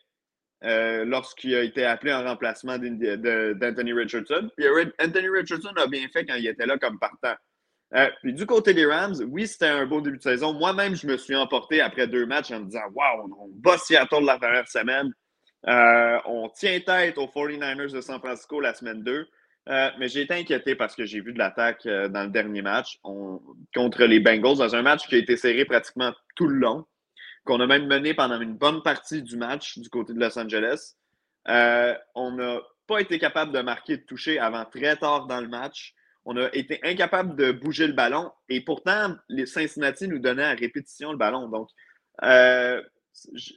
euh, 0.64 1.04
lorsqu'il 1.04 1.54
a 1.54 1.62
été 1.62 1.84
appelé 1.84 2.12
en 2.12 2.22
remplacement 2.22 2.78
d'Anthony 2.78 3.92
Richardson. 3.92 4.48
Puis 4.56 4.66
Anthony 5.00 5.28
Richardson 5.28 5.72
a 5.76 5.86
bien 5.86 6.06
fait 6.12 6.24
quand 6.24 6.36
il 6.36 6.46
était 6.46 6.66
là 6.66 6.78
comme 6.78 6.98
partant. 6.98 7.34
Euh, 7.94 8.08
puis 8.22 8.32
du 8.32 8.46
côté 8.46 8.72
des 8.72 8.86
Rams, 8.86 9.16
oui, 9.28 9.46
c'était 9.46 9.66
un 9.66 9.84
beau 9.84 10.00
début 10.00 10.16
de 10.16 10.22
saison. 10.22 10.54
Moi-même, 10.54 10.94
je 10.94 11.06
me 11.06 11.16
suis 11.16 11.36
emporté 11.36 11.80
après 11.80 12.06
deux 12.06 12.26
matchs 12.26 12.50
en 12.50 12.60
me 12.60 12.66
disant 12.66 12.88
Waouh, 12.94 13.36
on 13.38 13.48
bat 13.56 13.76
Seattle 13.76 14.24
la 14.24 14.38
dernière 14.38 14.68
semaine. 14.68 15.12
Euh, 15.66 16.18
on 16.24 16.48
tient 16.48 16.80
tête 16.80 17.18
aux 17.18 17.26
49ers 17.26 17.92
de 17.92 18.00
San 18.00 18.18
Francisco 18.18 18.60
la 18.60 18.74
semaine 18.74 19.02
2. 19.02 19.26
Euh, 19.68 19.90
mais 19.98 20.08
j'ai 20.08 20.22
été 20.22 20.34
inquiété 20.34 20.74
parce 20.74 20.96
que 20.96 21.04
j'ai 21.04 21.20
vu 21.20 21.32
de 21.32 21.38
l'attaque 21.38 21.86
euh, 21.86 22.08
dans 22.08 22.24
le 22.24 22.30
dernier 22.30 22.62
match 22.62 22.98
contre 23.74 24.04
les 24.04 24.18
Bengals, 24.18 24.56
dans 24.56 24.74
un 24.74 24.82
match 24.82 25.06
qui 25.06 25.14
a 25.14 25.18
été 25.18 25.36
serré 25.36 25.64
pratiquement 25.64 26.12
tout 26.34 26.48
le 26.48 26.56
long, 26.56 26.84
qu'on 27.44 27.60
a 27.60 27.66
même 27.66 27.86
mené 27.86 28.12
pendant 28.12 28.40
une 28.40 28.54
bonne 28.54 28.82
partie 28.82 29.22
du 29.22 29.36
match 29.36 29.78
du 29.78 29.88
côté 29.88 30.14
de 30.14 30.18
Los 30.18 30.36
Angeles. 30.36 30.94
Euh, 31.48 31.94
on 32.16 32.32
n'a 32.32 32.60
pas 32.88 33.00
été 33.00 33.20
capable 33.20 33.52
de 33.52 33.60
marquer 33.60 33.98
de 33.98 34.02
toucher 34.02 34.40
avant 34.40 34.64
très 34.64 34.96
tard 34.96 35.26
dans 35.26 35.40
le 35.40 35.48
match. 35.48 35.94
On 36.24 36.36
a 36.36 36.48
été 36.52 36.80
incapable 36.82 37.36
de 37.36 37.52
bouger 37.52 37.86
le 37.86 37.92
ballon 37.92 38.32
et 38.48 38.60
pourtant, 38.62 39.14
les 39.28 39.46
Cincinnati 39.46 40.08
nous 40.08 40.18
donnaient 40.18 40.44
à 40.44 40.54
répétition 40.54 41.12
le 41.12 41.18
ballon. 41.18 41.48
Donc, 41.48 41.68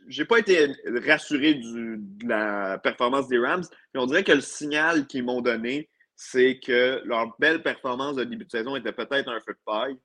j'ai 0.08 0.26
pas 0.26 0.38
été 0.38 0.72
rassuré 1.08 1.56
de 1.56 2.00
la 2.28 2.78
performance 2.80 3.28
des 3.28 3.40
Rams, 3.40 3.64
mais 3.94 4.00
on 4.00 4.06
dirait 4.06 4.24
que 4.24 4.32
le 4.32 4.42
signal 4.42 5.08
qu'ils 5.08 5.24
m'ont 5.24 5.42
donné, 5.42 5.90
c'est 6.16 6.60
que 6.60 7.02
leur 7.06 7.36
belle 7.40 7.62
performance 7.62 8.16
de 8.16 8.24
début 8.24 8.46
de 8.46 8.50
saison 8.52 8.76
était 8.76 8.92
peut-être 8.92 9.30
un 9.30 9.40
feu 9.40 9.54
de 9.54 9.60
paille. 9.66 9.98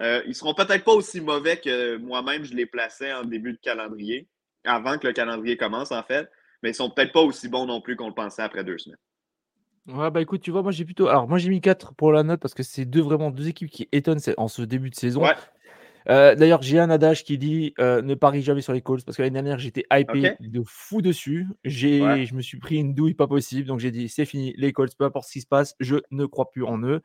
Euh, 0.00 0.22
ils 0.24 0.30
ne 0.30 0.34
seront 0.34 0.54
peut-être 0.54 0.84
pas 0.84 0.92
aussi 0.92 1.20
mauvais 1.20 1.58
que 1.58 1.96
moi-même 1.96 2.44
je 2.44 2.54
les 2.54 2.66
plaçais 2.66 3.12
en 3.12 3.24
début 3.24 3.52
de 3.52 3.58
calendrier, 3.58 4.28
avant 4.64 4.98
que 4.98 5.06
le 5.06 5.12
calendrier 5.12 5.56
commence 5.56 5.90
en 5.90 6.02
fait, 6.02 6.30
mais 6.62 6.70
ils 6.70 6.74
sont 6.74 6.90
peut-être 6.90 7.12
pas 7.12 7.22
aussi 7.22 7.48
bons 7.48 7.66
non 7.66 7.80
plus 7.80 7.96
qu'on 7.96 8.08
le 8.08 8.14
pensait 8.14 8.42
après 8.42 8.62
deux 8.62 8.78
semaines. 8.78 8.98
Ouais, 9.88 10.10
bah 10.10 10.20
écoute, 10.20 10.40
tu 10.40 10.50
vois, 10.50 10.62
moi 10.62 10.72
j'ai 10.72 10.84
plutôt. 10.84 11.06
Alors, 11.06 11.28
moi 11.28 11.38
j'ai 11.38 11.48
mis 11.48 11.60
4 11.60 11.94
pour 11.94 12.10
la 12.12 12.24
note 12.24 12.40
parce 12.40 12.54
que 12.54 12.64
c'est 12.64 12.84
deux 12.84 13.02
vraiment 13.02 13.30
deux 13.30 13.48
équipes 13.48 13.70
qui 13.70 13.88
étonnent 13.92 14.18
en 14.36 14.48
ce 14.48 14.62
début 14.62 14.90
de 14.90 14.96
saison. 14.96 15.22
Euh, 16.08 16.34
d'ailleurs, 16.34 16.62
j'ai 16.62 16.78
un 16.78 16.90
adage 16.90 17.24
qui 17.24 17.38
dit 17.38 17.74
euh, 17.78 18.02
ne 18.02 18.14
parie 18.14 18.42
jamais 18.42 18.60
sur 18.60 18.72
les 18.72 18.80
Colts 18.80 19.04
parce 19.04 19.16
que 19.16 19.22
l'année 19.22 19.34
dernière, 19.34 19.58
j'étais 19.58 19.84
hypé 19.92 20.36
de 20.40 20.62
fou 20.64 21.02
dessus. 21.02 21.46
J'ai, 21.64 22.26
Je 22.26 22.34
me 22.34 22.42
suis 22.42 22.58
pris 22.58 22.76
une 22.76 22.94
douille 22.94 23.14
pas 23.14 23.26
possible. 23.26 23.66
Donc, 23.66 23.80
j'ai 23.80 23.90
dit 23.90 24.08
c'est 24.08 24.24
fini, 24.24 24.54
les 24.56 24.72
Colts, 24.72 24.94
peu 24.96 25.04
importe 25.04 25.26
ce 25.26 25.32
qui 25.32 25.40
se 25.40 25.46
passe, 25.46 25.74
je 25.80 25.96
ne 26.10 26.26
crois 26.26 26.50
plus 26.50 26.64
en 26.64 26.82
eux. 26.82 27.02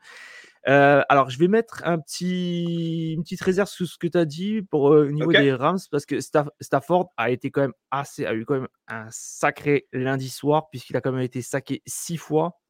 Euh, 0.68 1.02
alors, 1.08 1.28
je 1.28 1.38
vais 1.38 1.48
mettre 1.48 1.82
un 1.84 1.98
petit, 1.98 3.14
une 3.14 3.22
petite 3.22 3.40
réserve 3.42 3.68
sur 3.68 3.86
ce 3.86 3.98
que 3.98 4.06
tu 4.06 4.16
as 4.16 4.24
dit 4.24 4.62
pour 4.62 4.82
au 4.82 5.06
niveau 5.06 5.32
des 5.32 5.52
Rams 5.52 5.80
parce 5.90 6.06
que 6.06 6.18
Stafford 6.60 7.12
a 7.16 7.30
été 7.30 7.50
quand 7.50 7.62
même 7.62 7.74
assez, 7.90 8.26
a 8.26 8.34
eu 8.34 8.44
quand 8.44 8.54
même 8.54 8.68
un 8.86 9.06
sacré 9.10 9.88
lundi 9.92 10.28
soir 10.28 10.68
puisqu'il 10.70 10.96
a 10.96 11.00
quand 11.00 11.12
même 11.12 11.22
été 11.22 11.42
saqué 11.42 11.82
six 11.86 12.16
fois. 12.16 12.61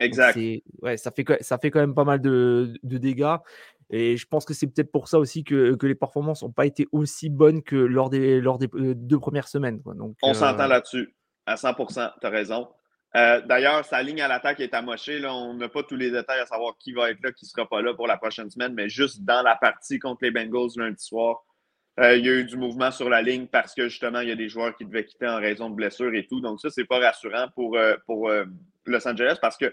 Exact. 0.00 0.38
Ouais, 0.80 0.96
ça 0.96 1.10
fait, 1.10 1.24
ça 1.40 1.58
fait 1.58 1.70
quand 1.70 1.80
même 1.80 1.94
pas 1.94 2.04
mal 2.04 2.20
de, 2.20 2.72
de 2.82 2.98
dégâts. 2.98 3.36
Et 3.90 4.16
je 4.16 4.26
pense 4.26 4.44
que 4.44 4.52
c'est 4.52 4.66
peut-être 4.66 4.92
pour 4.92 5.08
ça 5.08 5.18
aussi 5.18 5.44
que, 5.44 5.74
que 5.74 5.86
les 5.86 5.94
performances 5.94 6.42
n'ont 6.42 6.52
pas 6.52 6.66
été 6.66 6.86
aussi 6.92 7.30
bonnes 7.30 7.62
que 7.62 7.76
lors 7.76 8.10
des, 8.10 8.40
lors 8.40 8.58
des 8.58 8.68
euh, 8.74 8.94
deux 8.94 9.18
premières 9.18 9.48
semaines. 9.48 9.80
Donc, 9.80 10.16
On 10.22 10.34
s'entend 10.34 10.64
euh, 10.64 10.68
là-dessus, 10.68 11.14
à 11.46 11.56
100 11.56 11.74
tu 11.74 12.26
as 12.26 12.30
raison. 12.30 12.68
Euh, 13.16 13.40
d'ailleurs, 13.40 13.86
sa 13.86 14.02
ligne 14.02 14.20
à 14.20 14.28
l'attaque 14.28 14.60
est 14.60 14.74
amochée. 14.74 15.18
Là. 15.18 15.34
On 15.34 15.54
n'a 15.54 15.70
pas 15.70 15.82
tous 15.82 15.96
les 15.96 16.10
détails 16.10 16.40
à 16.40 16.46
savoir 16.46 16.76
qui 16.78 16.92
va 16.92 17.10
être 17.10 17.22
là, 17.22 17.32
qui 17.32 17.46
ne 17.46 17.48
sera 17.48 17.66
pas 17.66 17.80
là 17.80 17.94
pour 17.94 18.06
la 18.06 18.18
prochaine 18.18 18.50
semaine, 18.50 18.74
mais 18.74 18.90
juste 18.90 19.22
dans 19.24 19.42
la 19.42 19.56
partie 19.56 19.98
contre 19.98 20.18
les 20.22 20.30
Bengals 20.30 20.76
lundi 20.76 21.02
soir, 21.02 21.42
il 22.00 22.24
y 22.24 22.28
a 22.28 22.32
eu 22.32 22.44
du 22.44 22.56
mouvement 22.56 22.92
sur 22.92 23.08
la 23.08 23.22
ligne 23.22 23.48
parce 23.48 23.74
que 23.74 23.88
justement, 23.88 24.20
il 24.20 24.28
y 24.28 24.32
a 24.32 24.36
des 24.36 24.48
joueurs 24.48 24.76
qui 24.76 24.84
devaient 24.84 25.04
quitter 25.04 25.26
en 25.26 25.38
raison 25.38 25.68
de 25.68 25.74
blessures 25.74 26.14
et 26.14 26.26
tout. 26.26 26.40
Donc, 26.40 26.60
ça, 26.60 26.70
c'est 26.70 26.84
pas 26.84 27.00
rassurant 27.00 27.46
pour, 27.56 27.76
pour 28.06 28.30
Los 28.90 29.06
Angeles 29.06 29.38
parce 29.40 29.56
que, 29.56 29.72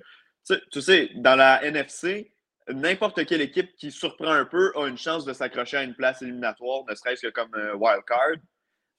tu 0.72 0.82
sais, 0.82 1.12
dans 1.16 1.36
la 1.36 1.64
NFC, 1.64 2.32
n'importe 2.70 3.26
quelle 3.26 3.42
équipe 3.42 3.76
qui 3.76 3.92
surprend 3.92 4.32
un 4.32 4.46
peu 4.46 4.72
a 4.76 4.88
une 4.88 4.98
chance 4.98 5.26
de 5.26 5.34
s'accrocher 5.34 5.78
à 5.78 5.84
une 5.84 5.96
place 5.96 6.22
éliminatoire, 6.22 6.84
ne 6.90 6.96
serait-ce 6.96 7.28
que 7.28 7.32
comme 7.32 7.54
un 7.54 7.74
wild 7.74 8.04
card. 8.06 8.38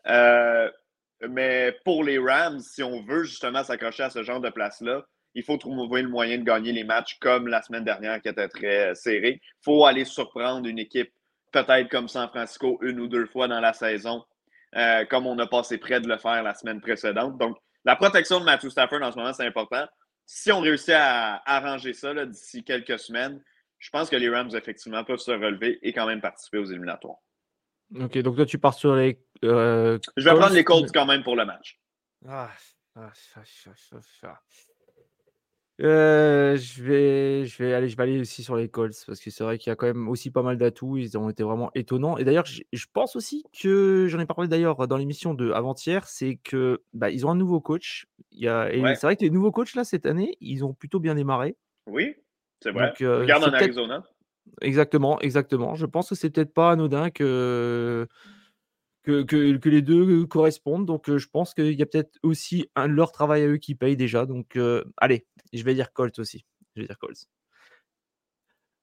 Euh, 0.09 0.71
mais 1.29 1.77
pour 1.85 2.05
les 2.05 2.19
Rams, 2.19 2.61
si 2.61 2.83
on 2.83 3.03
veut 3.03 3.25
justement 3.25 3.65
s'accrocher 3.65 4.05
à 4.05 4.11
ce 4.11 4.23
genre 4.23 4.41
de 4.41 4.51
place-là, 4.51 5.05
il 5.35 5.43
faut 5.43 5.57
trouver 5.59 6.03
le 6.03 6.09
moyen 6.09 6.39
de 6.39 6.45
gagner 6.45 6.73
les 6.73 6.85
matchs 6.85 7.19
comme 7.21 7.49
la 7.49 7.61
semaine 7.63 7.85
dernière 7.85 8.21
qui 8.23 8.29
était 8.29 8.49
très 8.49 8.95
serré. 8.95 9.41
Il 9.43 9.65
faut 9.65 9.85
aller 9.85 10.05
surprendre 10.05 10.67
une 10.67 10.79
équipe, 10.79 11.13
peut-être 11.53 11.91
comme 11.91 12.09
San 12.09 12.29
Francisco, 12.29 12.79
une 12.83 13.01
ou 13.01 13.07
deux 13.07 13.27
fois 13.27 13.47
dans 13.47 13.61
la 13.61 13.73
saison, 13.73 14.25
euh, 14.77 15.05
comme 15.05 15.27
on 15.27 15.39
a 15.39 15.47
passé 15.47 15.77
près 15.79 16.01
de 16.01 16.09
le 16.09 16.17
faire 16.17 16.43
la 16.43 16.55
semaine 16.55 16.81
précédente. 16.81 17.37
Donc, 17.39 17.59
la 17.85 17.97
protection 17.97 18.41
de 18.41 18.45
Matthew 18.45 18.71
Stafford 18.71 19.03
en 19.03 19.13
ce 19.13 19.17
moment, 19.19 19.33
c'est 19.33 19.47
important. 19.47 19.87
Si 20.27 20.51
on 20.51 20.61
réussit 20.61 20.91
à 20.91 21.41
arranger 21.47 21.93
ça 21.93 22.27
d'ici 22.27 22.65
quelques 22.65 22.99
semaines, 22.99 23.41
je 23.79 23.91
pense 23.91 24.11
que 24.11 24.17
les 24.17 24.29
Rams, 24.29 24.51
effectivement, 24.55 25.05
peuvent 25.05 25.21
se 25.21 25.31
relever 25.31 25.79
et 25.83 25.93
quand 25.93 26.07
même 26.07 26.21
participer 26.21 26.59
aux 26.59 26.65
éliminatoires. 26.65 27.19
Ok, 27.95 28.19
donc 28.19 28.35
toi, 28.35 28.47
tu 28.47 28.59
pars 28.59 28.75
sur 28.75 28.97
les. 28.97 29.23
Euh, 29.45 29.99
je 30.17 30.25
vais 30.29 30.35
prendre 30.35 30.55
les 30.55 30.65
Colts 30.65 30.91
quand 30.93 31.07
même 31.07 31.23
pour 31.23 31.37
le 31.37 31.45
match. 31.45 31.79
Ah, 32.27 32.51
ah, 32.97 33.13
Euh, 35.83 36.57
je 36.57 36.83
vais, 36.83 37.45
je 37.45 37.63
vais 37.63 37.75
aller, 37.75 37.89
je 37.89 37.97
vais 37.99 38.03
aller 38.05 38.19
aussi 38.21 38.43
sur 38.43 38.57
les 38.57 38.69
Colts 38.71 38.95
parce 39.07 39.21
que 39.21 39.29
c'est 39.31 39.45
vrai 39.45 39.59
qu'il 39.59 39.71
y 39.71 39.73
a 39.73 39.77
quand 39.77 39.87
même 39.87 40.09
aussi 40.09 40.31
pas 40.31 40.43
mal 40.43 40.57
d'atouts. 40.57 40.97
Ils 40.97 41.19
ont 41.19 41.29
été 41.29 41.43
vraiment 41.43 41.71
étonnants. 41.75 42.17
Et 42.17 42.25
d'ailleurs, 42.25 42.47
je, 42.47 42.63
je 42.73 42.87
pense 42.93 43.15
aussi 43.15 43.45
que 43.61 44.07
j'en 44.09 44.19
ai 44.19 44.25
parlé 44.27 44.49
d'ailleurs 44.49 44.89
dans 44.89 44.97
l'émission 44.97 45.35
de 45.35 45.51
avant-hier, 45.51 46.09
c'est 46.09 46.37
que 46.37 46.83
bah, 46.95 47.11
ils 47.11 47.27
ont 47.27 47.31
un 47.31 47.35
nouveau 47.37 47.61
coach. 47.61 48.07
Il 48.33 48.41
y 48.43 48.49
a, 48.49 48.73
et 48.73 48.81
Ouais. 48.81 48.95
c'est 48.95 49.07
vrai 49.07 49.17
que 49.17 49.23
les 49.25 49.31
nouveaux 49.31 49.53
coachs 49.53 49.75
là 49.75 49.85
cette 49.85 50.07
année, 50.07 50.37
ils 50.41 50.65
ont 50.65 50.73
plutôt 50.73 50.99
bien 50.99 51.15
démarré. 51.15 51.57
Oui, 51.87 52.15
c'est 52.63 52.71
vrai. 52.71 52.89
Donc, 52.89 53.03
euh, 53.03 53.21
Regarde 53.21 53.45
en 53.45 53.53
Arizona. 53.53 54.05
exactement, 54.63 55.21
exactement. 55.21 55.75
Je 55.75 55.85
pense 55.87 56.09
que 56.09 56.15
c'est 56.15 56.31
peut-être 56.31 56.55
pas 56.55 56.71
anodin 56.71 57.11
que 57.11 58.07
que, 59.07 59.23
que, 59.23 59.57
que 59.57 59.69
les 59.69 59.83
deux 59.83 60.27
correspondent. 60.27 60.85
Donc, 60.85 61.09
euh, 61.09 61.17
je 61.19 61.29
pense 61.29 61.55
qu'il 61.55 61.73
y 61.73 61.83
a 61.83 61.87
peut-être 61.87 62.19
aussi 62.23 62.69
un, 62.75 62.89
leur 62.89 63.13
travail 63.13 63.43
à 63.45 63.47
eux 63.47 63.57
qui 63.57 63.75
paye 63.75 63.97
déjà. 63.97 64.27
Donc, 64.27 64.57
euh, 64.57 64.85
allez, 64.97 65.27
je 65.53 65.63
vais 65.63 65.75
dire 65.75 65.93
Colts 65.93 66.19
aussi. 66.19 66.45
Je 66.75 66.83
vais 66.83 66.87
dire 66.89 66.99
Colts. 66.99 67.27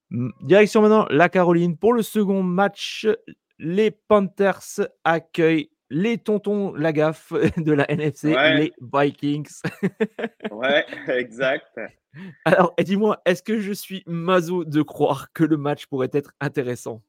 Mm, 0.09 0.29
Direction 0.41 0.81
maintenant 0.81 1.05
la 1.09 1.29
Caroline. 1.29 1.77
Pour 1.77 1.93
le 1.93 2.01
second 2.01 2.41
match, 2.41 3.05
les 3.59 3.91
Panthers 3.91 4.87
accueillent 5.03 5.69
les 5.89 6.17
tontons 6.17 6.73
Lagaffe 6.73 7.33
de 7.57 7.73
la 7.73 7.89
NFC, 7.91 8.33
Ouais. 8.33 8.55
les 8.57 8.73
Vikings. 8.81 9.61
Ouais, 10.51 10.85
exact. 11.07 11.77
Alors, 12.45 12.73
et 12.77 12.83
dis-moi, 12.83 13.21
est-ce 13.25 13.43
que 13.43 13.59
je 13.59 13.73
suis 13.73 14.03
maso 14.05 14.63
de 14.63 14.81
croire 14.81 15.33
que 15.33 15.43
le 15.43 15.57
match 15.57 15.87
pourrait 15.87 16.11
être 16.13 16.31
intéressant? 16.39 17.01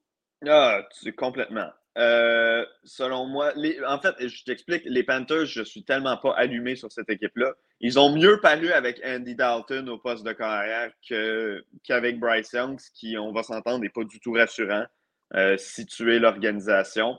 Ah, 0.46 0.82
tu, 1.00 1.12
complètement. 1.14 1.70
Euh, 1.96 2.66
selon 2.82 3.26
moi, 3.26 3.52
les, 3.54 3.82
en 3.84 4.00
fait, 4.00 4.14
je 4.18 4.44
t'explique, 4.44 4.82
les 4.84 5.04
Panthers, 5.04 5.46
je 5.46 5.62
suis 5.62 5.84
tellement 5.84 6.16
pas 6.16 6.34
allumé 6.34 6.74
sur 6.74 6.90
cette 6.90 7.08
équipe-là. 7.08 7.52
Ils 7.80 7.98
ont 7.98 8.14
mieux 8.14 8.40
paru 8.40 8.72
avec 8.72 9.00
Andy 9.04 9.36
Dalton 9.36 9.88
au 9.88 9.98
poste 9.98 10.24
de 10.24 10.32
carrière 10.32 10.90
que, 11.08 11.64
qu'avec 11.84 12.18
Bryce 12.18 12.52
Young, 12.52 12.80
ce 12.80 12.90
qui, 12.90 13.16
on 13.16 13.32
va 13.32 13.44
s'entendre, 13.44 13.78
n'est 13.78 13.90
pas 13.90 14.04
du 14.04 14.18
tout 14.18 14.32
rassurant 14.32 14.86
euh, 15.34 15.56
si 15.56 15.86
tu 15.86 16.12
es 16.14 16.18
l'organisation. 16.18 17.16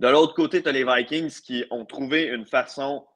De 0.00 0.08
l'autre 0.08 0.34
côté, 0.34 0.62
tu 0.62 0.68
as 0.68 0.72
les 0.72 0.84
Vikings 0.84 1.40
qui 1.40 1.64
ont 1.70 1.84
trouvé 1.84 2.24
une 2.24 2.46
façon 2.46 3.06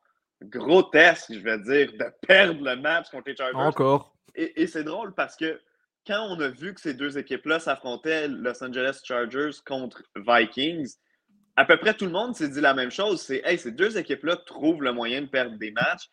grotesque, 0.42 1.32
je 1.32 1.38
vais 1.38 1.58
dire, 1.58 1.92
de 1.92 2.26
perdre 2.26 2.64
le 2.64 2.76
match 2.76 3.08
contre 3.10 3.30
les 3.30 3.36
Chargers. 3.36 3.56
Encore. 3.56 4.14
Et, 4.34 4.62
et 4.62 4.66
c'est 4.66 4.84
drôle 4.84 5.12
parce 5.14 5.36
que 5.36 5.60
quand 6.06 6.26
on 6.30 6.40
a 6.40 6.48
vu 6.48 6.74
que 6.74 6.80
ces 6.80 6.94
deux 6.94 7.18
équipes-là 7.18 7.60
s'affrontaient, 7.60 8.28
Los 8.28 8.62
Angeles 8.62 9.00
Chargers 9.04 9.50
contre 9.64 10.02
Vikings, 10.16 10.96
à 11.56 11.64
peu 11.64 11.76
près 11.76 11.94
tout 11.94 12.06
le 12.06 12.10
monde 12.10 12.34
s'est 12.34 12.48
dit 12.48 12.60
la 12.60 12.74
même 12.74 12.90
chose. 12.90 13.20
C'est, 13.20 13.42
hey, 13.44 13.58
ces 13.58 13.72
deux 13.72 13.98
équipes-là 13.98 14.36
trouvent 14.46 14.82
le 14.82 14.92
moyen 14.92 15.22
de 15.22 15.26
perdre 15.26 15.56
des 15.58 15.70
matchs. 15.70 16.08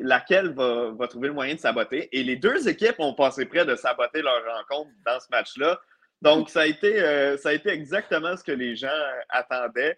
Laquelle 0.00 0.52
va, 0.52 1.06
trouver 1.06 1.28
le 1.28 1.34
moyen 1.34 1.54
de 1.54 1.60
saboter? 1.60 2.08
Et 2.10 2.24
les 2.24 2.34
deux 2.34 2.68
équipes 2.68 2.96
ont 2.98 3.14
passé 3.14 3.46
près 3.46 3.64
de 3.64 3.76
saboter 3.76 4.20
leur 4.20 4.42
rencontre 4.56 4.90
dans 5.06 5.20
ce 5.20 5.26
match-là. 5.30 5.78
Donc, 6.22 6.50
ça 6.50 6.62
a, 6.62 6.66
été, 6.66 7.00
euh, 7.00 7.36
ça 7.36 7.50
a 7.50 7.52
été 7.52 7.70
exactement 7.70 8.36
ce 8.36 8.42
que 8.42 8.52
les 8.52 8.74
gens 8.74 8.88
attendaient. 9.28 9.96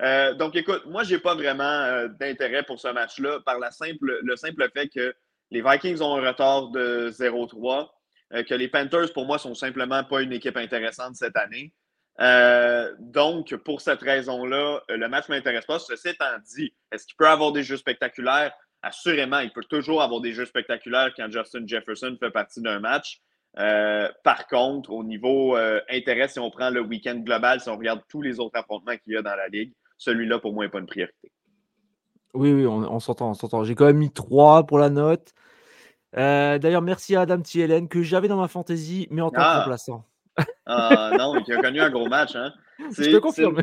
Euh, 0.00 0.34
donc, 0.34 0.54
écoute, 0.54 0.86
moi, 0.86 1.02
je 1.02 1.14
n'ai 1.14 1.20
pas 1.20 1.34
vraiment 1.34 1.64
euh, 1.64 2.08
d'intérêt 2.08 2.62
pour 2.62 2.78
ce 2.78 2.88
match-là 2.88 3.40
par 3.44 3.58
la 3.58 3.72
simple, 3.72 4.20
le 4.22 4.36
simple 4.36 4.68
fait 4.72 4.88
que 4.88 5.12
les 5.50 5.62
Vikings 5.62 6.00
ont 6.00 6.16
un 6.16 6.28
retard 6.28 6.68
de 6.68 7.10
0-3. 7.10 7.88
Euh, 8.34 8.42
que 8.42 8.54
les 8.54 8.68
Panthers, 8.68 9.12
pour 9.12 9.26
moi, 9.26 9.38
sont 9.38 9.54
simplement 9.54 10.04
pas 10.04 10.22
une 10.22 10.32
équipe 10.32 10.56
intéressante 10.56 11.16
cette 11.16 11.36
année. 11.36 11.72
Euh, 12.20 12.92
donc, 12.98 13.54
pour 13.56 13.80
cette 13.80 14.02
raison-là, 14.02 14.80
euh, 14.90 14.96
le 14.96 15.08
match 15.08 15.28
ne 15.28 15.36
m'intéresse 15.36 15.64
pas. 15.64 15.78
Ceci 15.78 16.08
étant 16.08 16.26
dit, 16.54 16.74
est-ce 16.92 17.06
qu'il 17.06 17.16
peut 17.16 17.28
avoir 17.28 17.52
des 17.52 17.62
jeux 17.62 17.76
spectaculaires? 17.76 18.52
Assurément, 18.82 19.38
il 19.38 19.52
peut 19.52 19.64
toujours 19.64 20.02
avoir 20.02 20.20
des 20.20 20.32
jeux 20.32 20.44
spectaculaires 20.44 21.12
quand 21.16 21.30
Justin 21.30 21.66
Jefferson 21.66 22.16
fait 22.20 22.30
partie 22.30 22.60
d'un 22.60 22.80
match. 22.80 23.20
Par 24.22 24.46
contre, 24.48 24.92
au 24.92 25.02
niveau 25.02 25.56
intérêt, 25.90 26.28
si 26.28 26.38
on 26.38 26.48
prend 26.48 26.70
le 26.70 26.80
week-end 26.80 27.16
global, 27.16 27.60
si 27.60 27.68
on 27.68 27.76
regarde 27.76 28.02
tous 28.08 28.22
les 28.22 28.38
autres 28.38 28.56
affrontements 28.56 28.96
qu'il 28.98 29.14
y 29.14 29.16
a 29.16 29.22
dans 29.22 29.34
la 29.34 29.48
ligue, 29.48 29.72
celui-là, 29.96 30.38
pour 30.38 30.52
moi, 30.52 30.64
n'est 30.64 30.70
pas 30.70 30.78
une 30.78 30.86
priorité. 30.86 31.32
Oui, 32.34 32.52
oui, 32.52 32.66
on, 32.66 32.76
on 32.76 33.00
s'entend, 33.00 33.30
on 33.30 33.34
s'entend. 33.34 33.64
J'ai 33.64 33.74
quand 33.74 33.86
même 33.86 33.96
mis 33.96 34.12
3 34.12 34.64
pour 34.64 34.78
la 34.78 34.90
note. 34.90 35.34
Euh, 36.16 36.58
D'ailleurs, 36.58 36.82
merci 36.82 37.16
à 37.16 37.22
Adam 37.22 37.40
Thielen 37.40 37.88
que 37.88 38.02
j'avais 38.02 38.28
dans 38.28 38.40
ma 38.40 38.48
fantaisie, 38.48 39.06
mais 39.10 39.20
en 39.20 39.30
tant 39.30 39.40
Ah. 39.40 39.54
que 39.54 39.58
remplaçant. 39.60 40.04
Ah 40.66 41.12
non, 41.18 41.42
qui 41.42 41.52
a 41.52 41.60
connu 41.60 41.80
un 41.80 41.90
gros 41.90 42.08
match. 42.08 42.36
Hein? 42.36 42.52
Je 42.96 43.10
te 43.10 43.16
confirme. 43.18 43.62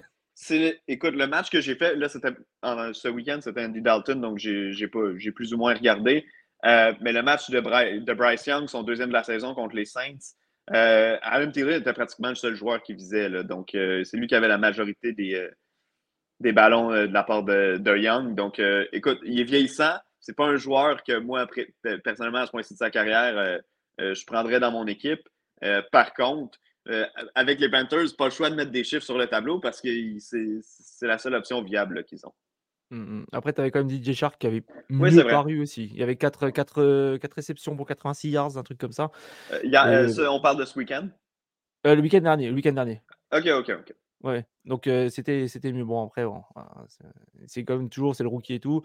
Écoute, 0.87 1.13
le 1.15 1.27
match 1.27 1.49
que 1.49 1.61
j'ai 1.61 1.75
fait, 1.75 1.95
là, 1.95 2.09
c'était 2.09 2.33
ce 2.61 3.07
week-end, 3.07 3.39
c'était 3.41 3.63
Andy 3.63 3.81
Dalton, 3.81 4.19
donc 4.19 4.37
j'ai, 4.37 4.87
plus 4.87 5.53
ou 5.53 5.57
moins 5.57 5.73
regardé. 5.73 6.25
Euh, 6.65 6.93
mais 7.01 7.13
le 7.13 7.21
match 7.21 7.49
de, 7.49 7.59
Bry, 7.59 8.01
de, 8.01 8.13
Bryce 8.13 8.45
Young, 8.45 8.67
son 8.67 8.83
deuxième 8.83 9.09
de 9.09 9.13
la 9.13 9.23
saison 9.23 9.53
contre 9.53 9.75
les 9.75 9.85
Saints, 9.85 10.33
euh, 10.73 11.17
Adam 11.21 11.51
Thielen 11.51 11.79
était 11.81 11.93
pratiquement 11.93 12.29
le 12.29 12.35
seul 12.35 12.55
joueur 12.55 12.81
qui 12.81 12.93
visait. 12.93 13.29
Là, 13.29 13.43
donc, 13.43 13.75
euh, 13.75 14.03
c'est 14.03 14.17
lui 14.17 14.27
qui 14.27 14.35
avait 14.35 14.47
la 14.47 14.57
majorité 14.57 15.13
des, 15.13 15.47
des 16.41 16.51
ballons 16.51 16.89
de 16.89 17.13
la 17.13 17.23
part 17.23 17.43
de, 17.43 17.77
de 17.77 17.97
Young. 17.97 18.35
Donc, 18.35 18.59
écoute, 18.91 19.19
il 19.23 19.39
est 19.39 19.45
vieillissant. 19.45 19.95
C'est 20.25 20.35
pas 20.35 20.47
un 20.47 20.57
joueur 20.57 21.03
que 21.03 21.19
moi, 21.19 21.41
après, 21.41 21.71
personnellement, 22.03 22.39
à 22.39 22.47
ce 22.47 22.51
point-ci 22.51 22.73
de 22.73 22.79
sa 22.79 22.89
carrière, 22.89 23.37
euh, 24.01 24.15
je 24.15 24.25
prendrais 24.25 24.59
dans 24.59 24.71
mon 24.71 24.87
équipe. 24.87 25.21
Euh, 25.63 25.83
par 25.91 26.15
contre, 26.15 26.57
euh, 26.89 27.05
avec 27.35 27.59
les 27.59 27.69
Panthers, 27.69 28.15
pas 28.17 28.25
le 28.25 28.31
choix 28.31 28.49
de 28.49 28.55
mettre 28.55 28.71
des 28.71 28.83
chiffres 28.83 29.05
sur 29.05 29.19
le 29.19 29.27
tableau 29.27 29.59
parce 29.59 29.81
que 29.81 29.89
c'est 30.19 31.07
la 31.07 31.19
seule 31.19 31.35
option 31.35 31.61
viable 31.61 32.03
qu'ils 32.05 32.25
ont. 32.25 32.33
Mmh, 32.89 32.97
mmh. 32.97 33.25
Après, 33.33 33.53
tu 33.53 33.61
avais 33.61 33.69
quand 33.69 33.83
même 33.83 33.89
DJ 33.89 34.13
Shark 34.13 34.39
qui 34.39 34.47
avait 34.47 34.63
mieux 34.89 35.15
oui, 35.15 35.23
paru 35.23 35.61
aussi. 35.61 35.85
Il 35.85 35.97
y 35.97 36.03
avait 36.03 36.15
4, 36.15 36.49
4, 36.49 37.17
4 37.17 37.33
réceptions 37.33 37.75
pour 37.75 37.85
86 37.85 38.29
yards, 38.29 38.57
un 38.57 38.63
truc 38.63 38.79
comme 38.79 38.91
ça. 38.91 39.11
Euh, 39.53 39.59
y 39.63 39.75
a, 39.75 39.87
euh, 39.87 40.07
ça, 40.07 40.31
on 40.31 40.41
parle 40.41 40.57
de 40.57 40.65
ce 40.65 40.77
week-end? 40.77 41.07
Le 41.83 42.01
week-end 42.01 42.21
dernier. 42.21 42.49
Le 42.49 42.55
week-end 42.55 42.73
dernier. 42.73 43.01
Ok, 43.31 43.45
ok, 43.45 43.71
ok. 43.79 43.95
Ouais, 44.25 44.43
donc 44.65 44.89
c'était 45.09 45.47
c'était 45.47 45.71
mieux. 45.71 45.85
Bon, 45.85 46.03
après, 46.03 46.25
bon, 46.25 46.41
c'est 47.45 47.63
comme 47.63 47.89
toujours, 47.89 48.15
c'est 48.15 48.23
le 48.23 48.29
rookie 48.29 48.55
et 48.55 48.59
tout. 48.59 48.81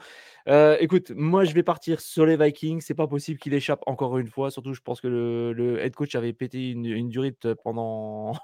Écoute, 0.46 1.12
moi, 1.12 1.44
je 1.44 1.54
vais 1.54 1.62
partir 1.62 1.98
sur 2.02 2.26
les 2.26 2.36
Vikings. 2.36 2.82
C'est 2.82 2.94
pas 2.94 3.06
possible 3.06 3.40
qu'il 3.40 3.54
échappe 3.54 3.80
encore 3.86 4.18
une 4.18 4.28
fois. 4.28 4.50
Surtout, 4.50 4.74
je 4.74 4.82
pense 4.82 5.00
que 5.00 5.08
le, 5.08 5.54
le 5.54 5.80
head 5.80 5.94
coach 5.94 6.14
avait 6.14 6.34
pété 6.34 6.72
une, 6.72 6.84
une 6.84 7.08
durite 7.08 7.54
pendant. 7.64 8.34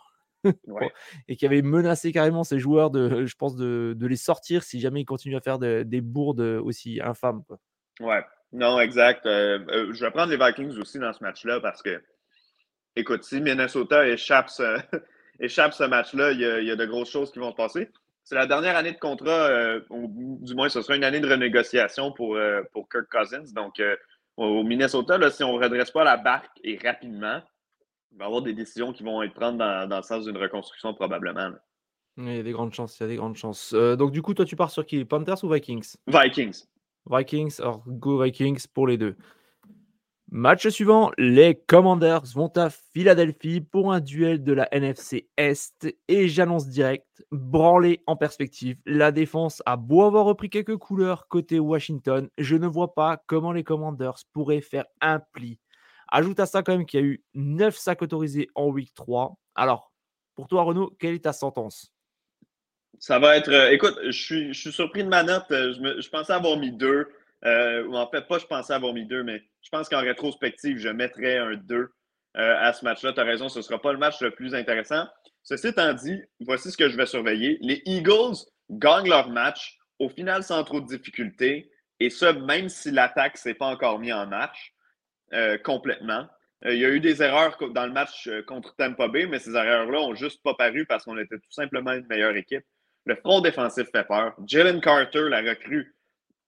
ouais. 0.68 0.90
et 1.28 1.36
qui 1.36 1.44
avait 1.44 1.60
menacé 1.60 2.12
carrément 2.12 2.44
ses 2.44 2.58
joueurs 2.58 2.90
de, 2.90 3.26
je 3.26 3.34
pense, 3.34 3.56
de, 3.56 3.94
de 3.94 4.06
les 4.06 4.16
sortir 4.16 4.62
si 4.62 4.80
jamais 4.80 5.02
ils 5.02 5.06
continuent 5.06 5.36
à 5.36 5.40
faire 5.40 5.58
de, 5.58 5.82
des 5.82 6.00
bourdes 6.00 6.40
aussi 6.40 7.00
infâmes. 7.02 7.42
Quoi. 7.44 7.58
Ouais, 8.00 8.24
non, 8.52 8.80
exact. 8.80 9.26
Je 9.26 10.00
vais 10.00 10.10
prendre 10.12 10.30
les 10.30 10.38
Vikings 10.38 10.78
aussi 10.78 10.98
dans 10.98 11.12
ce 11.12 11.22
match-là 11.22 11.60
parce 11.60 11.82
que, 11.82 12.02
écoute, 12.94 13.24
si 13.24 13.40
Minnesota 13.42 14.08
échappe 14.08 14.48
ce, 14.48 14.78
échappe 15.40 15.74
ce 15.74 15.84
match-là, 15.84 16.32
il, 16.32 16.40
il, 16.40 16.66
y 16.66 16.70
a 16.70 16.76
de 16.76 16.86
grosses 16.86 17.10
choses 17.10 17.30
qui 17.30 17.38
vont 17.38 17.50
se 17.50 17.56
passer. 17.56 17.90
C'est 18.26 18.34
la 18.34 18.46
dernière 18.46 18.76
année 18.76 18.90
de 18.90 18.98
contrat, 18.98 19.46
euh, 19.48 19.80
ou 19.88 20.38
du 20.40 20.54
moins, 20.56 20.68
ce 20.68 20.82
sera 20.82 20.96
une 20.96 21.04
année 21.04 21.20
de 21.20 21.28
renégociation 21.28 22.10
pour, 22.10 22.34
euh, 22.34 22.60
pour 22.72 22.88
Kirk 22.88 23.06
Cousins. 23.08 23.52
Donc, 23.54 23.78
euh, 23.78 23.94
au 24.36 24.64
Minnesota, 24.64 25.16
là, 25.16 25.30
si 25.30 25.44
on 25.44 25.56
ne 25.56 25.62
redresse 25.62 25.92
pas 25.92 26.02
la 26.02 26.16
barque 26.16 26.58
et 26.64 26.76
rapidement, 26.76 27.40
il 28.10 28.18
va 28.18 28.24
y 28.24 28.26
avoir 28.26 28.42
des 28.42 28.52
décisions 28.52 28.92
qui 28.92 29.04
vont 29.04 29.22
être 29.22 29.32
prises 29.32 29.56
dans, 29.56 29.88
dans 29.88 29.96
le 29.98 30.02
sens 30.02 30.24
d'une 30.24 30.36
reconstruction 30.36 30.92
probablement. 30.92 31.50
Là. 31.50 31.60
Il 32.16 32.36
y 32.36 32.40
a 32.40 32.42
des 32.42 32.50
grandes 32.50 32.74
chances, 32.74 32.98
il 32.98 33.04
y 33.04 33.06
a 33.06 33.08
des 33.10 33.16
grandes 33.16 33.36
chances. 33.36 33.72
Donc, 33.72 34.10
du 34.10 34.22
coup, 34.22 34.34
toi, 34.34 34.44
tu 34.44 34.56
pars 34.56 34.72
sur 34.72 34.84
qui? 34.84 35.04
Panthers 35.04 35.44
ou 35.44 35.48
Vikings? 35.48 35.94
Vikings. 36.08 36.64
Vikings, 37.08 37.60
alors 37.60 37.84
go 37.86 38.20
Vikings 38.20 38.66
pour 38.74 38.88
les 38.88 38.98
deux. 38.98 39.14
Match 40.28 40.66
suivant, 40.66 41.12
les 41.18 41.54
Commanders 41.54 42.24
vont 42.34 42.50
à 42.56 42.68
Philadelphie 42.68 43.60
pour 43.60 43.92
un 43.92 44.00
duel 44.00 44.42
de 44.42 44.52
la 44.52 44.68
NFC 44.74 45.28
Est 45.36 45.86
et 46.08 46.26
j'annonce 46.26 46.66
direct, 46.66 47.06
branlé 47.30 48.02
en 48.08 48.16
perspective, 48.16 48.76
la 48.86 49.12
défense 49.12 49.62
a 49.66 49.76
beau 49.76 50.02
avoir 50.02 50.24
repris 50.24 50.50
quelques 50.50 50.78
couleurs 50.78 51.28
côté 51.28 51.60
Washington, 51.60 52.28
je 52.38 52.56
ne 52.56 52.66
vois 52.66 52.92
pas 52.92 53.22
comment 53.28 53.52
les 53.52 53.62
Commanders 53.62 54.18
pourraient 54.32 54.62
faire 54.62 54.86
un 55.00 55.20
pli. 55.20 55.60
Ajoute 56.08 56.40
à 56.40 56.46
ça 56.46 56.64
quand 56.64 56.76
même 56.76 56.86
qu'il 56.86 57.00
y 57.00 57.02
a 57.04 57.06
eu 57.06 57.24
9 57.34 57.76
sacs 57.76 58.02
autorisés 58.02 58.48
en 58.56 58.66
week 58.66 58.92
3. 58.94 59.38
Alors, 59.54 59.92
pour 60.34 60.48
toi 60.48 60.64
Renaud, 60.64 60.92
quelle 60.98 61.14
est 61.14 61.24
ta 61.24 61.32
sentence? 61.32 61.92
Ça 62.98 63.20
va 63.20 63.36
être, 63.36 63.52
euh, 63.52 63.70
écoute, 63.70 63.96
je 64.04 64.10
suis, 64.10 64.52
je 64.52 64.70
surpris 64.70 65.04
de 65.04 65.08
ma 65.08 65.22
note, 65.22 65.46
je, 65.50 65.80
me, 65.80 66.00
je 66.00 66.10
pensais 66.10 66.32
avoir 66.32 66.58
mis 66.58 66.72
deux. 66.72 67.06
Euh, 67.44 67.90
en 67.92 68.08
fait, 68.08 68.26
pas 68.26 68.38
je 68.38 68.46
pensais 68.46 68.72
avoir 68.72 68.92
mis 68.92 69.06
deux, 69.06 69.22
mais 69.22 69.42
je 69.62 69.68
pense 69.70 69.88
qu'en 69.88 70.00
rétrospective, 70.00 70.78
je 70.78 70.88
mettrais 70.88 71.38
un 71.38 71.54
2 71.54 71.76
euh, 71.76 71.88
à 72.34 72.72
ce 72.72 72.84
match-là. 72.84 73.12
Tu 73.12 73.20
as 73.20 73.24
raison, 73.24 73.48
ce 73.48 73.58
ne 73.58 73.62
sera 73.62 73.80
pas 73.80 73.92
le 73.92 73.98
match 73.98 74.20
le 74.20 74.30
plus 74.30 74.54
intéressant. 74.54 75.06
Ceci 75.42 75.68
étant 75.68 75.92
dit, 75.92 76.20
voici 76.40 76.70
ce 76.70 76.76
que 76.76 76.88
je 76.88 76.96
vais 76.96 77.06
surveiller. 77.06 77.58
Les 77.60 77.82
Eagles 77.84 78.36
gagnent 78.70 79.08
leur 79.08 79.28
match, 79.28 79.78
au 79.98 80.08
final 80.08 80.42
sans 80.42 80.64
trop 80.64 80.80
de 80.80 80.86
difficultés, 80.86 81.70
et 82.00 82.10
ça, 82.10 82.32
même 82.32 82.68
si 82.68 82.90
l'attaque 82.90 83.34
ne 83.34 83.38
s'est 83.38 83.54
pas 83.54 83.66
encore 83.66 83.98
mis 83.98 84.12
en 84.12 84.26
marche 84.26 84.74
euh, 85.32 85.56
complètement. 85.58 86.26
Il 86.64 86.78
y 86.78 86.84
a 86.84 86.88
eu 86.88 87.00
des 87.00 87.22
erreurs 87.22 87.56
dans 87.70 87.86
le 87.86 87.92
match 87.92 88.28
contre 88.46 88.74
Tampa 88.76 89.08
Bay, 89.08 89.26
mais 89.26 89.38
ces 89.38 89.54
erreurs-là 89.54 90.00
n'ont 90.00 90.14
juste 90.14 90.42
pas 90.42 90.54
paru 90.54 90.86
parce 90.86 91.04
qu'on 91.04 91.18
était 91.18 91.36
tout 91.36 91.52
simplement 91.52 91.92
une 91.92 92.06
meilleure 92.06 92.34
équipe. 92.34 92.64
Le 93.04 93.14
front 93.14 93.40
défensif 93.40 93.88
fait 93.92 94.04
peur. 94.04 94.34
Jalen 94.46 94.80
Carter, 94.80 95.28
la 95.28 95.42
recrue, 95.42 95.95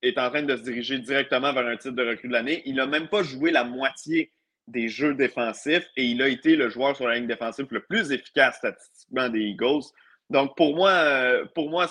est 0.03 0.19
en 0.19 0.31
train 0.31 0.43
de 0.43 0.57
se 0.57 0.63
diriger 0.63 0.99
directement 0.99 1.53
vers 1.53 1.67
un 1.67 1.77
titre 1.77 1.95
de 1.95 2.07
recrue 2.07 2.29
de 2.29 2.33
l'année. 2.33 2.63
Il 2.67 2.77
n'a 2.77 2.87
même 2.87 3.09
pas 3.09 3.23
joué 3.23 3.51
la 3.51 3.65
moitié 3.65 4.33
des 4.69 4.89
jeux 4.89 5.15
défensifs 5.15 5.89
et 5.97 6.05
il 6.05 6.23
a 6.23 6.29
été 6.29 6.57
le 6.57 6.69
joueur 6.69 6.95
sur 6.95 7.09
la 7.09 7.17
ligne 7.17 7.27
défensive 7.27 7.67
le 7.71 7.81
plus 7.81 8.13
efficace 8.13 8.57
statistiquement 8.59 9.29
des 9.29 9.41
Eagles. 9.41 9.85
Donc, 10.31 10.57
pour 10.57 10.77
moi, 10.77 10.91
euh, 10.91 11.47
pour 11.55 11.71
moi 11.71 11.87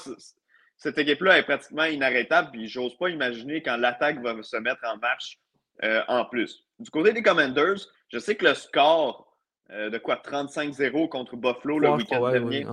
cette 0.78 0.98
équipe-là 0.98 1.40
est 1.40 1.44
pratiquement 1.44 1.86
inarrêtable. 1.86 2.52
Puis, 2.52 2.68
j'ose 2.68 2.96
pas 2.98 3.10
imaginer 3.10 3.62
quand 3.62 3.78
l'attaque 3.78 4.22
va 4.22 4.42
se 4.44 4.58
mettre 4.58 4.82
en 4.86 4.98
marche 4.98 5.40
euh, 5.84 6.04
en 6.08 6.26
plus. 6.26 6.64
Du 6.80 6.90
côté 6.92 7.14
des 7.14 7.24
Commanders, 7.24 7.80
je 8.10 8.20
sais 8.20 8.36
que 8.36 8.46
le 8.46 8.54
score 8.54 9.36
euh, 9.72 9.90
de 9.90 9.98
quoi 9.98 10.22
35-0 10.24 11.10
contre 11.10 11.36
Buffalo 11.36 11.80
le 11.80 11.90
week-end 11.90 12.30
dernier, 12.30 12.66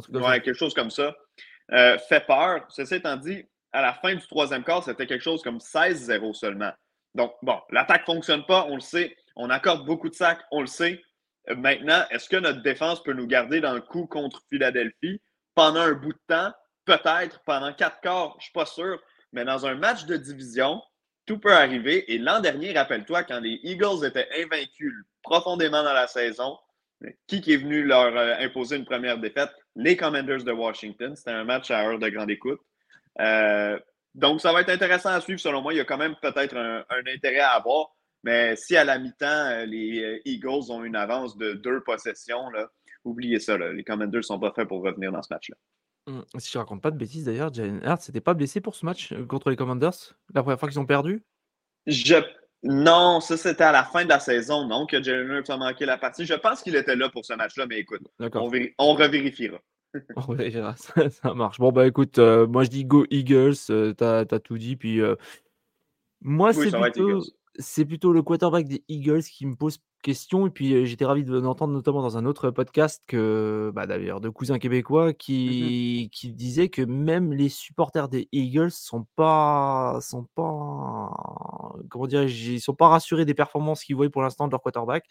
quelque 0.43 0.53
chose 0.53 0.75
comme 0.75 0.91
ça, 0.91 1.17
fait 1.71 2.27
peur. 2.27 2.67
Ceci 2.69 2.97
étant 2.97 3.17
dit, 3.17 3.45
à 3.75 3.83
la 3.83 3.93
fin 3.93 4.15
du 4.15 4.27
troisième 4.27 4.63
quart, 4.63 4.85
c'était 4.85 5.07
quelque 5.07 5.23
chose 5.23 5.43
comme 5.43 5.59
16-0 5.59 6.33
seulement. 6.33 6.71
Donc, 7.15 7.35
bon, 7.43 7.61
l'attaque 7.71 8.07
ne 8.09 8.15
fonctionne 8.15 8.47
pas, 8.47 8.67
on 8.69 8.77
le 8.77 8.81
sait. 8.81 9.17
On 9.37 9.51
accorde 9.51 9.85
beaucoup 9.85 10.09
de 10.09 10.15
sacs, 10.15 10.41
on 10.53 10.61
le 10.61 10.69
sait. 10.69 11.03
Maintenant, 11.49 12.05
est-ce 12.11 12.29
que 12.29 12.37
notre 12.37 12.63
défense 12.63 13.03
peut 13.03 13.13
nous 13.13 13.27
garder 13.27 13.61
dans 13.61 13.75
le 13.75 13.81
coup 13.81 14.07
contre 14.07 14.43
Philadelphie 14.49 15.21
pendant 15.55 15.81
un 15.81 15.93
bout 15.93 16.13
de 16.13 16.21
temps? 16.29 16.53
Peut-être 16.85 17.41
pendant 17.45 17.73
quatre 17.73 18.01
quarts, 18.01 18.31
je 18.35 18.37
ne 18.37 18.43
suis 18.43 18.53
pas 18.53 18.67
sûr. 18.67 19.03
Mais 19.33 19.45
dans 19.45 19.67
un 19.67 19.75
match 19.75 20.07
de 20.07 20.17
division, 20.17 20.81
tout 21.27 21.39
peut 21.39 21.53
arriver. 21.53 22.13
Et 22.13 22.19
l'an 22.19 22.41
dernier, 22.41 22.73
rappelle-toi, 22.73 23.25
quand 23.25 23.41
les 23.41 23.59
Eagles 23.65 24.05
étaient 24.07 24.29
invaincus 24.41 24.93
profondément 25.23 25.83
dans 25.83 25.93
la 25.93 26.07
saison, 26.07 26.57
qui 27.27 27.43
est 27.53 27.57
venu 27.57 27.83
leur 27.83 28.17
euh, 28.17 28.37
imposer 28.39 28.77
une 28.77 28.85
première 28.85 29.19
défaite? 29.19 29.51
Les 29.75 29.97
Commanders 29.97 30.45
de 30.45 30.53
Washington. 30.53 31.17
C'était 31.17 31.33
un 31.33 31.45
match 31.45 31.71
à 31.73 31.85
heure 31.85 31.99
de 31.99 32.09
grande 32.09 32.31
écoute. 32.31 32.61
Euh, 33.21 33.79
donc, 34.15 34.41
ça 34.41 34.53
va 34.53 34.61
être 34.61 34.71
intéressant 34.71 35.11
à 35.11 35.21
suivre, 35.21 35.41
selon 35.41 35.63
moi. 35.63 35.75
Il 35.75 35.77
y 35.77 35.81
a 35.81 35.85
quand 35.85 35.99
même 35.99 36.17
peut-être 36.23 36.57
un, 36.57 36.85
intérêt 37.15 37.41
à 37.41 37.51
avoir. 37.51 37.95
Mais 38.23 38.57
si 38.57 38.77
à 38.77 38.85
la 38.85 38.99
mi-temps, 38.99 39.27
euh, 39.27 39.67
les 39.67 40.23
Eagles 40.25 40.71
ont 40.71 40.83
une 40.83 40.97
avance 40.97 41.37
de 41.37 41.53
deux 41.53 41.83
possessions, 41.83 42.49
là, 42.51 42.69
oubliez 43.05 43.39
ça. 43.39 43.57
Les 43.59 43.85
Commanders 43.85 44.19
ne 44.19 44.23
sont 44.23 44.39
pas 44.39 44.53
faits 44.53 44.69
pour 44.69 44.83
revenir 44.83 45.13
dans 45.13 45.23
ce 45.23 45.33
match-là. 45.33 45.57
Mmh, 46.07 46.21
si 46.39 46.51
je 46.51 46.59
raconte 46.59 46.83
pas 46.83 46.91
de 46.91 46.99
bêtises 46.99 47.25
d'ailleurs, 47.25 47.53
Jalen 47.53 47.81
Hurts 47.83 48.03
s'était 48.03 48.21
pas 48.21 48.35
blessé 48.35 48.61
pour 48.61 48.75
ce 48.75 48.85
match 48.85 49.13
euh, 49.13 49.25
contre 49.25 49.49
les 49.49 49.57
Commanders 49.57 50.15
la 50.35 50.43
première 50.43 50.59
fois 50.59 50.69
qu'ils 50.69 50.81
ont 50.81 50.87
perdu? 50.87 51.23
Je... 51.87 52.17
Non, 52.63 53.21
ça 53.21 53.37
c'était 53.37 53.65
à 53.65 53.73
la 53.73 53.85
fin 53.85 54.05
de 54.05 54.09
la 54.09 54.21
saison, 54.21 54.67
non, 54.67 54.87
que 54.87 55.03
Jalen 55.03 55.29
Hurts 55.29 55.51
a 55.51 55.57
manqué 55.57 55.87
la 55.87 55.99
partie. 55.99 56.25
Je 56.27 56.35
pense 56.35 56.63
qu'il 56.63 56.77
était 56.77 56.97
là 56.97 57.09
pour 57.11 57.25
ce 57.25 57.35
match-là, 57.35 57.67
mais 57.67 57.79
écoute, 57.79 58.03
on, 58.19 58.51
on 58.79 58.95
revérifiera. 58.95 59.59
on 60.17 60.37
ça, 60.77 61.35
marche. 61.35 61.59
Bon, 61.59 61.73
bah 61.73 61.87
écoute, 61.87 62.19
euh, 62.19 62.47
moi 62.47 62.65
je 62.65 62.71
dis 62.71 62.85
go 62.85 63.07
Eagles, 63.11 63.55
euh, 63.71 63.93
t'as 63.93 64.21
as 64.21 64.39
tout 64.41 64.59
dit, 64.59 64.77
puis 64.77 65.01
moi 66.21 66.53
c'est 66.53 66.71
plutôt 66.71 67.23
c'est 67.57 67.85
plutôt 67.85 68.13
le 68.13 68.23
quarterback 68.23 68.67
des 68.67 68.83
Eagles 68.89 69.23
qui 69.23 69.47
me 69.47 69.55
pose 69.55 69.79
question. 70.05 70.47
Et 70.47 70.51
puis, 70.51 70.87
j'étais 70.87 71.05
ravi 71.05 71.25
d'entendre 71.25 71.73
notamment 71.73 72.03
dans 72.03 72.17
un 72.17 72.27
autre 72.27 72.51
podcast 72.51 73.03
que, 73.07 73.73
bah, 73.75 73.87
d'ailleurs, 73.87 74.21
de 74.21 74.29
cousins 74.29 74.59
québécois 74.59 75.13
qui, 75.13 76.11
qui 76.13 76.33
disait 76.33 76.69
que 76.69 76.83
même 76.83 77.33
les 77.33 77.49
supporters 77.49 78.09
des 78.09 78.29
Eagles 78.33 78.71
sont 78.71 79.07
pas, 79.17 79.99
sont 80.01 80.27
pas, 80.35 81.11
comment 81.89 82.07
dirais-je, 82.07 82.53
ils 82.53 82.61
sont 82.61 82.75
pas 82.75 82.89
rassurés 82.89 83.25
des 83.25 83.35
performances 83.35 83.83
qu'ils 83.83 83.97
voient 83.97 84.11
pour 84.11 84.23
l'instant 84.23 84.47
de 84.47 84.53
leur 84.53 84.63
quarterback. 84.63 85.07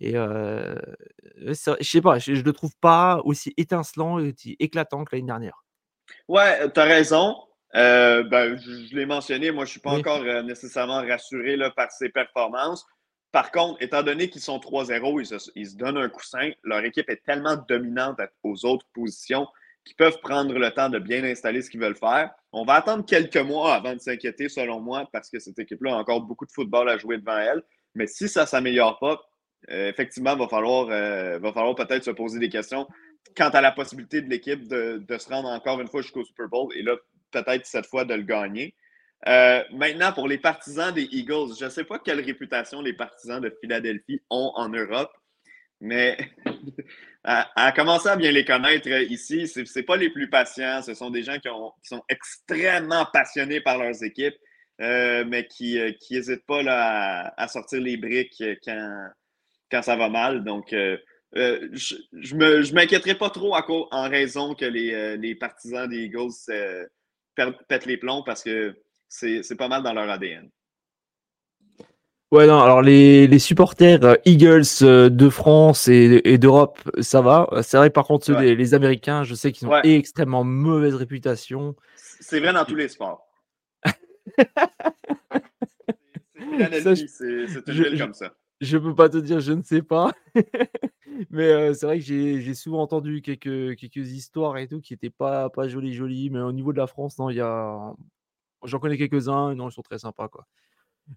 Et 0.00 0.12
je 0.12 1.52
sais 1.80 2.00
pas, 2.00 2.18
je, 2.18 2.32
le 2.32 2.52
trouve 2.52 2.76
pas 2.80 3.20
aussi 3.24 3.52
étincelant 3.56 4.20
et 4.20 4.34
éclatant 4.60 5.04
que 5.04 5.16
l'année 5.16 5.26
dernière. 5.26 5.64
Ouais, 6.28 6.70
tu 6.70 6.80
as 6.80 6.84
raison. 6.84 7.36
Euh, 7.74 8.22
ben, 8.22 8.58
je, 8.58 8.94
l'ai 8.94 9.06
mentionné, 9.06 9.50
moi, 9.50 9.64
je 9.64 9.70
ne 9.70 9.72
suis 9.72 9.80
pas 9.80 9.90
encore 9.90 10.22
euh, 10.22 10.42
nécessairement 10.42 11.02
rassuré 11.06 11.56
là, 11.56 11.70
par 11.70 11.90
ses 11.90 12.08
performances. 12.08 12.86
Par 13.30 13.50
contre, 13.52 13.82
étant 13.82 14.02
donné 14.02 14.30
qu'ils 14.30 14.40
sont 14.40 14.58
3-0, 14.58 15.50
ils, 15.54 15.66
se, 15.68 15.76
donnent 15.76 15.98
un 15.98 16.08
coussin. 16.08 16.50
Leur 16.62 16.82
équipe 16.84 17.10
est 17.10 17.22
tellement 17.24 17.56
dominante 17.68 18.18
aux 18.42 18.64
autres 18.64 18.86
positions 18.94 19.46
qu'ils 19.84 19.96
peuvent 19.96 20.18
prendre 20.22 20.58
le 20.58 20.70
temps 20.70 20.88
de 20.88 20.98
bien 20.98 21.22
installer 21.24 21.60
ce 21.60 21.68
qu'ils 21.68 21.80
veulent 21.80 21.96
faire. 21.96 22.30
On 22.52 22.64
va 22.64 22.74
attendre 22.74 23.04
quelques 23.04 23.36
mois 23.36 23.74
avant 23.74 23.94
de 23.94 24.00
s'inquiéter, 24.00 24.48
selon 24.48 24.80
moi, 24.80 25.08
parce 25.12 25.28
que 25.28 25.38
cette 25.38 25.58
équipe-là 25.58 25.94
a 25.94 25.96
encore 25.96 26.22
beaucoup 26.22 26.46
de 26.46 26.52
football 26.52 26.88
à 26.88 26.96
jouer 26.96 27.18
devant 27.18 27.36
elle. 27.38 27.62
Mais 27.94 28.06
si 28.06 28.28
ça 28.28 28.42
ne 28.42 28.46
s'améliore 28.46 28.98
pas, 28.98 29.20
euh, 29.70 29.88
effectivement, 29.88 30.32
il 30.32 30.38
va 30.38 30.48
falloir, 30.48 30.86
va 30.86 31.52
falloir 31.52 31.74
peut-être 31.74 32.04
se 32.04 32.10
poser 32.10 32.38
des 32.38 32.48
questions 32.48 32.86
quant 33.36 33.50
à 33.50 33.60
la 33.60 33.72
possibilité 33.72 34.22
de 34.22 34.28
l'équipe 34.28 34.66
de, 34.66 35.18
se 35.18 35.28
rendre 35.28 35.48
encore 35.48 35.80
une 35.80 35.88
fois 35.88 36.02
jusqu'au 36.02 36.24
Super 36.24 36.48
Bowl. 36.48 36.72
Et 36.74 36.82
là, 36.82 36.96
peut-être 37.30 37.66
cette 37.66 37.86
fois 37.86 38.04
de 38.04 38.14
le 38.14 38.22
gagner. 38.22 38.74
Euh, 39.26 39.62
maintenant, 39.72 40.12
pour 40.12 40.28
les 40.28 40.38
partisans 40.38 40.92
des 40.94 41.08
Eagles, 41.10 41.54
je 41.58 41.64
ne 41.64 41.70
sais 41.70 41.84
pas 41.84 41.98
quelle 41.98 42.20
réputation 42.20 42.80
les 42.80 42.92
partisans 42.92 43.40
de 43.40 43.52
Philadelphie 43.60 44.22
ont 44.30 44.52
en 44.54 44.68
Europe, 44.68 45.12
mais 45.80 46.16
à, 47.24 47.72
commencer 47.72 48.08
à 48.08 48.16
bien 48.16 48.30
les 48.30 48.44
connaître 48.44 48.88
ici, 48.88 49.48
ce 49.48 49.60
n'est 49.60 49.84
pas 49.84 49.96
les 49.96 50.10
plus 50.10 50.30
patients. 50.30 50.82
Ce 50.82 50.94
sont 50.94 51.10
des 51.10 51.22
gens 51.22 51.38
qui, 51.38 51.48
sont 51.88 52.02
extrêmement 52.08 53.06
passionnés 53.12 53.60
par 53.60 53.78
leurs 53.78 54.02
équipes, 54.04 54.36
euh, 54.80 55.24
mais 55.26 55.46
qui 55.46 55.78
n'hésitent 56.10 56.46
pas 56.46 56.62
à, 57.36 57.48
sortir 57.48 57.80
les 57.80 57.96
briques 57.96 58.42
quand, 58.64 59.08
quand 59.70 59.82
ça 59.82 59.96
va 59.96 60.08
mal. 60.08 60.44
Donc, 60.44 60.72
euh, 60.72 60.96
je 61.34 62.34
ne 62.34 62.74
m'inquiéterai 62.74 63.16
pas 63.16 63.30
trop 63.30 63.54
en 63.54 64.08
raison 64.08 64.54
que 64.54 64.64
les, 64.64 65.16
les 65.16 65.34
partisans 65.34 65.88
des 65.88 66.04
Eagles 66.04 66.32
pètent 67.68 67.86
les 67.86 67.96
plombs 67.96 68.22
parce 68.24 68.42
que 68.42 68.74
c'est 69.08 69.56
pas 69.56 69.68
mal 69.68 69.82
dans 69.82 69.92
leur 69.92 70.08
ADN. 70.08 70.50
Ouais, 72.30 72.46
non, 72.46 72.60
alors 72.60 72.82
les, 72.82 73.38
supporters 73.38 74.04
euh, 74.04 74.14
Eagles 74.26 74.64
euh, 74.82 75.08
de 75.08 75.30
France 75.30 75.88
et, 75.88 76.36
d'Europe, 76.36 76.78
ça 77.00 77.22
va. 77.22 77.48
C'est 77.62 77.78
vrai, 77.78 77.88
par 77.88 78.04
contre, 78.04 78.26
ceux 78.26 78.36
des 78.36 78.54
les 78.54 78.74
Américains, 78.74 79.24
je 79.24 79.34
sais 79.34 79.50
qu'ils 79.50 79.66
ont 79.66 79.80
extrêmement 79.82 80.44
mauvaise 80.44 80.94
réputation. 80.94 81.74
C'est 81.96 82.40
vrai 82.40 82.52
dans 82.52 82.66
tous 82.66 82.74
les 82.74 82.88
sports. 82.88 83.26
c'est 87.06 87.68
une 87.68 87.98
comme 87.98 88.12
ça. 88.12 88.34
Je 88.60 88.76
peux 88.76 88.94
pas 88.94 89.08
te 89.08 89.18
dire, 89.18 89.40
je 89.40 89.52
ne 89.52 89.62
sais 89.62 89.82
pas. 89.82 90.12
mais 91.30 91.74
c'est 91.74 91.86
vrai 91.86 91.98
que 91.98 92.04
j'ai 92.04 92.54
souvent 92.54 92.82
entendu 92.82 93.22
quelques, 93.22 93.76
quelques 93.76 94.12
histoires 94.12 94.58
et 94.58 94.66
tout 94.66 94.80
qui 94.80 94.92
n'étaient 94.92 95.10
pas, 95.10 95.48
pas 95.50 95.68
jolies, 95.68 95.94
jolies. 95.94 96.30
Mais 96.30 96.40
au 96.40 96.52
niveau 96.52 96.72
de 96.72 96.78
la 96.78 96.86
France, 96.86 97.18
non, 97.18 97.30
il 97.30 97.36
y 97.36 97.40
a. 97.40 97.94
J'en 98.64 98.80
connais 98.80 98.98
quelques-uns, 98.98 99.54
non, 99.54 99.68
ils 99.68 99.72
sont 99.72 99.82
très 99.82 100.00
sympas, 100.00 100.28
quoi. 100.28 100.46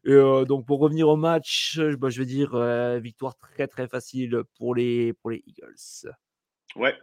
Et 0.05 0.45
donc, 0.45 0.65
pour 0.65 0.79
revenir 0.79 1.09
au 1.09 1.17
match, 1.17 1.79
bah, 1.97 2.09
je 2.09 2.19
vais 2.19 2.25
dire 2.25 2.55
victoire 2.99 3.35
très, 3.37 3.67
très 3.67 3.87
facile 3.87 4.43
pour 4.57 4.75
les, 4.75 5.13
pour 5.13 5.31
les 5.31 5.43
Eagles. 5.45 6.13
Ouais. 6.75 6.95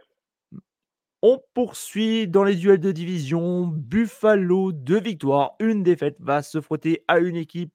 On 1.21 1.41
poursuit 1.53 2.27
dans 2.27 2.43
les 2.43 2.55
duels 2.55 2.79
de 2.79 2.91
division. 2.91 3.67
Buffalo, 3.67 4.71
deux 4.71 5.01
victoires, 5.01 5.55
une 5.59 5.83
défaite, 5.83 6.15
va 6.19 6.41
se 6.41 6.61
frotter 6.61 7.03
à 7.07 7.19
une 7.19 7.35
équipe 7.35 7.73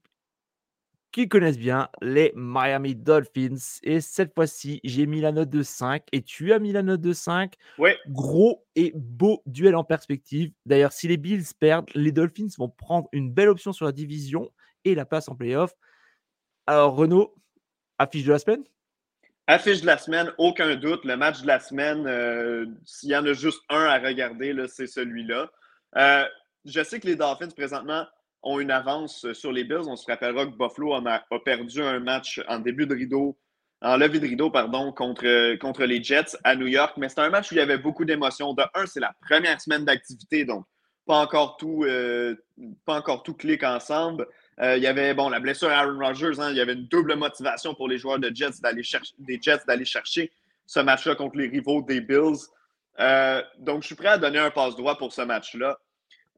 qui 1.15 1.29
connaissent 1.29 1.59
bien 1.59 1.89
les 2.03 2.33
Miami 2.35 2.97
Dolphins. 2.97 3.79
Et 3.85 4.01
cette 4.01 4.35
fois-ci, 4.35 4.81
j'ai 4.83 5.07
mis 5.07 5.21
la 5.21 5.31
note 5.31 5.49
de 5.49 5.63
5 5.63 6.03
et 6.11 6.23
tu 6.23 6.53
as 6.53 6.59
mis 6.59 6.73
la 6.73 6.83
note 6.83 7.01
de 7.01 7.13
5. 7.13 7.55
Ouais. 7.79 7.97
Gros 8.09 8.67
et 8.75 8.91
beau 8.97 9.41
duel 9.47 9.77
en 9.77 9.85
perspective. 9.85 10.51
D'ailleurs, 10.67 10.91
si 10.91 11.07
les 11.07 11.17
Bills 11.17 11.45
perdent, 11.57 11.89
les 11.95 12.11
Dolphins 12.11 12.49
vont 12.59 12.69
prendre 12.69 13.09
une 13.13 13.31
belle 13.31 13.49
option 13.49 13.73
sur 13.73 13.87
la 13.87 13.93
division 13.93 14.51
et 14.85 14.97
la 14.97 15.05
place 15.05 15.29
en 15.29 15.37
playoff. 15.37 15.73
Alors, 16.67 16.97
Renaud, 16.97 17.33
affiche 17.97 18.25
de 18.25 18.33
la 18.33 18.41
semaine? 18.41 18.65
Affiche 19.47 19.83
de 19.83 19.87
la 19.87 19.99
semaine, 19.99 20.33
aucun 20.37 20.75
doute. 20.75 21.05
Le 21.05 21.17
match 21.17 21.43
de 21.43 21.47
la 21.47 21.61
semaine, 21.61 22.09
euh, 22.09 22.67
s'il 22.85 23.11
y 23.11 23.17
en 23.17 23.25
a 23.25 23.35
juste 23.35 23.63
un 23.69 23.85
à 23.85 24.01
regarder, 24.01 24.53
c'est 24.67 24.89
celui-là. 24.89 25.49
Euh, 25.97 26.25
je 26.65 26.83
sais 26.83 26.99
que 26.99 27.07
les 27.07 27.15
Dolphins, 27.15 27.51
présentement, 27.51 28.05
ont 28.45 28.61
une 28.61 28.71
avance 28.71 29.33
sur 29.33 29.51
les 29.51 29.65
Bills. 29.65 29.89
On 29.89 29.97
se 29.97 30.07
rappellera 30.07 30.47
que 30.47 30.53
Buffalo 30.53 30.95
a, 30.95 31.23
perdu 31.45 31.83
un 31.83 31.99
match 31.99 32.41
en 32.49 32.59
début 32.59 32.87
de 32.87 32.95
rideau, 32.95 33.37
en 33.81 33.97
levée 33.97 34.21
de 34.21 34.27
rideau, 34.27 34.51
pardon, 34.51 34.93
contre, 34.93 35.85
les 35.85 36.03
Jets 36.03 36.37
à 36.45 36.55
New 36.55 36.67
York. 36.67 36.95
Mais 36.97 37.09
c'est 37.09 37.21
un 37.21 37.31
match 37.31 37.51
où 37.51 37.55
il 37.55 37.59
y 37.59 37.61
avait 37.61 37.79
beaucoup 37.79 38.05
d'émotions. 38.05 38.55
De 38.55 38.63
un, 38.75 38.87
c'est 38.87 39.01
la 39.01 39.13
première 39.27 39.61
semaine 39.61 39.85
d'activité, 39.85 40.45
donc 40.45 40.65
pas 41.07 41.19
encore 41.19 41.57
tout, 41.57 41.85
euh, 41.85 42.35
pas 42.87 42.99
encore 42.99 43.23
tout 43.23 43.35
clique 43.35 43.63
ensemble. 43.63 44.27
Euh, 44.61 44.77
il 44.77 44.83
y 44.83 44.87
avait 44.87 45.15
bon, 45.15 45.29
la 45.29 45.41
blessure 45.41 45.69
à 45.69 45.81
Aaron 45.81 45.99
Rodgers, 45.99 46.39
hein, 46.39 46.51
il 46.51 46.57
y 46.57 46.61
avait 46.61 46.75
une 46.75 46.87
double 46.87 47.17
motivation 47.17 47.75
pour 47.75 47.89
les 47.89 47.99
joueurs 47.99 48.19
de 48.19 48.31
Jets 48.35 48.61
des 49.19 49.39
Jets 49.43 49.65
d'aller 49.67 49.85
chercher 49.85 50.31
ce 50.67 50.81
match-là 50.81 51.15
contre 51.15 51.37
les 51.37 51.49
rivaux 51.49 51.83
des 51.83 52.01
Bills. 52.01 52.39
Euh, 53.01 53.43
donc, 53.59 53.83
je 53.83 53.87
suis 53.89 53.95
prêt 53.97 54.09
à 54.09 54.19
donner 54.19 54.39
un 54.39 54.51
passe 54.51 54.77
droit 54.77 54.97
pour 54.97 55.13
ce 55.13 55.23
match-là. 55.23 55.79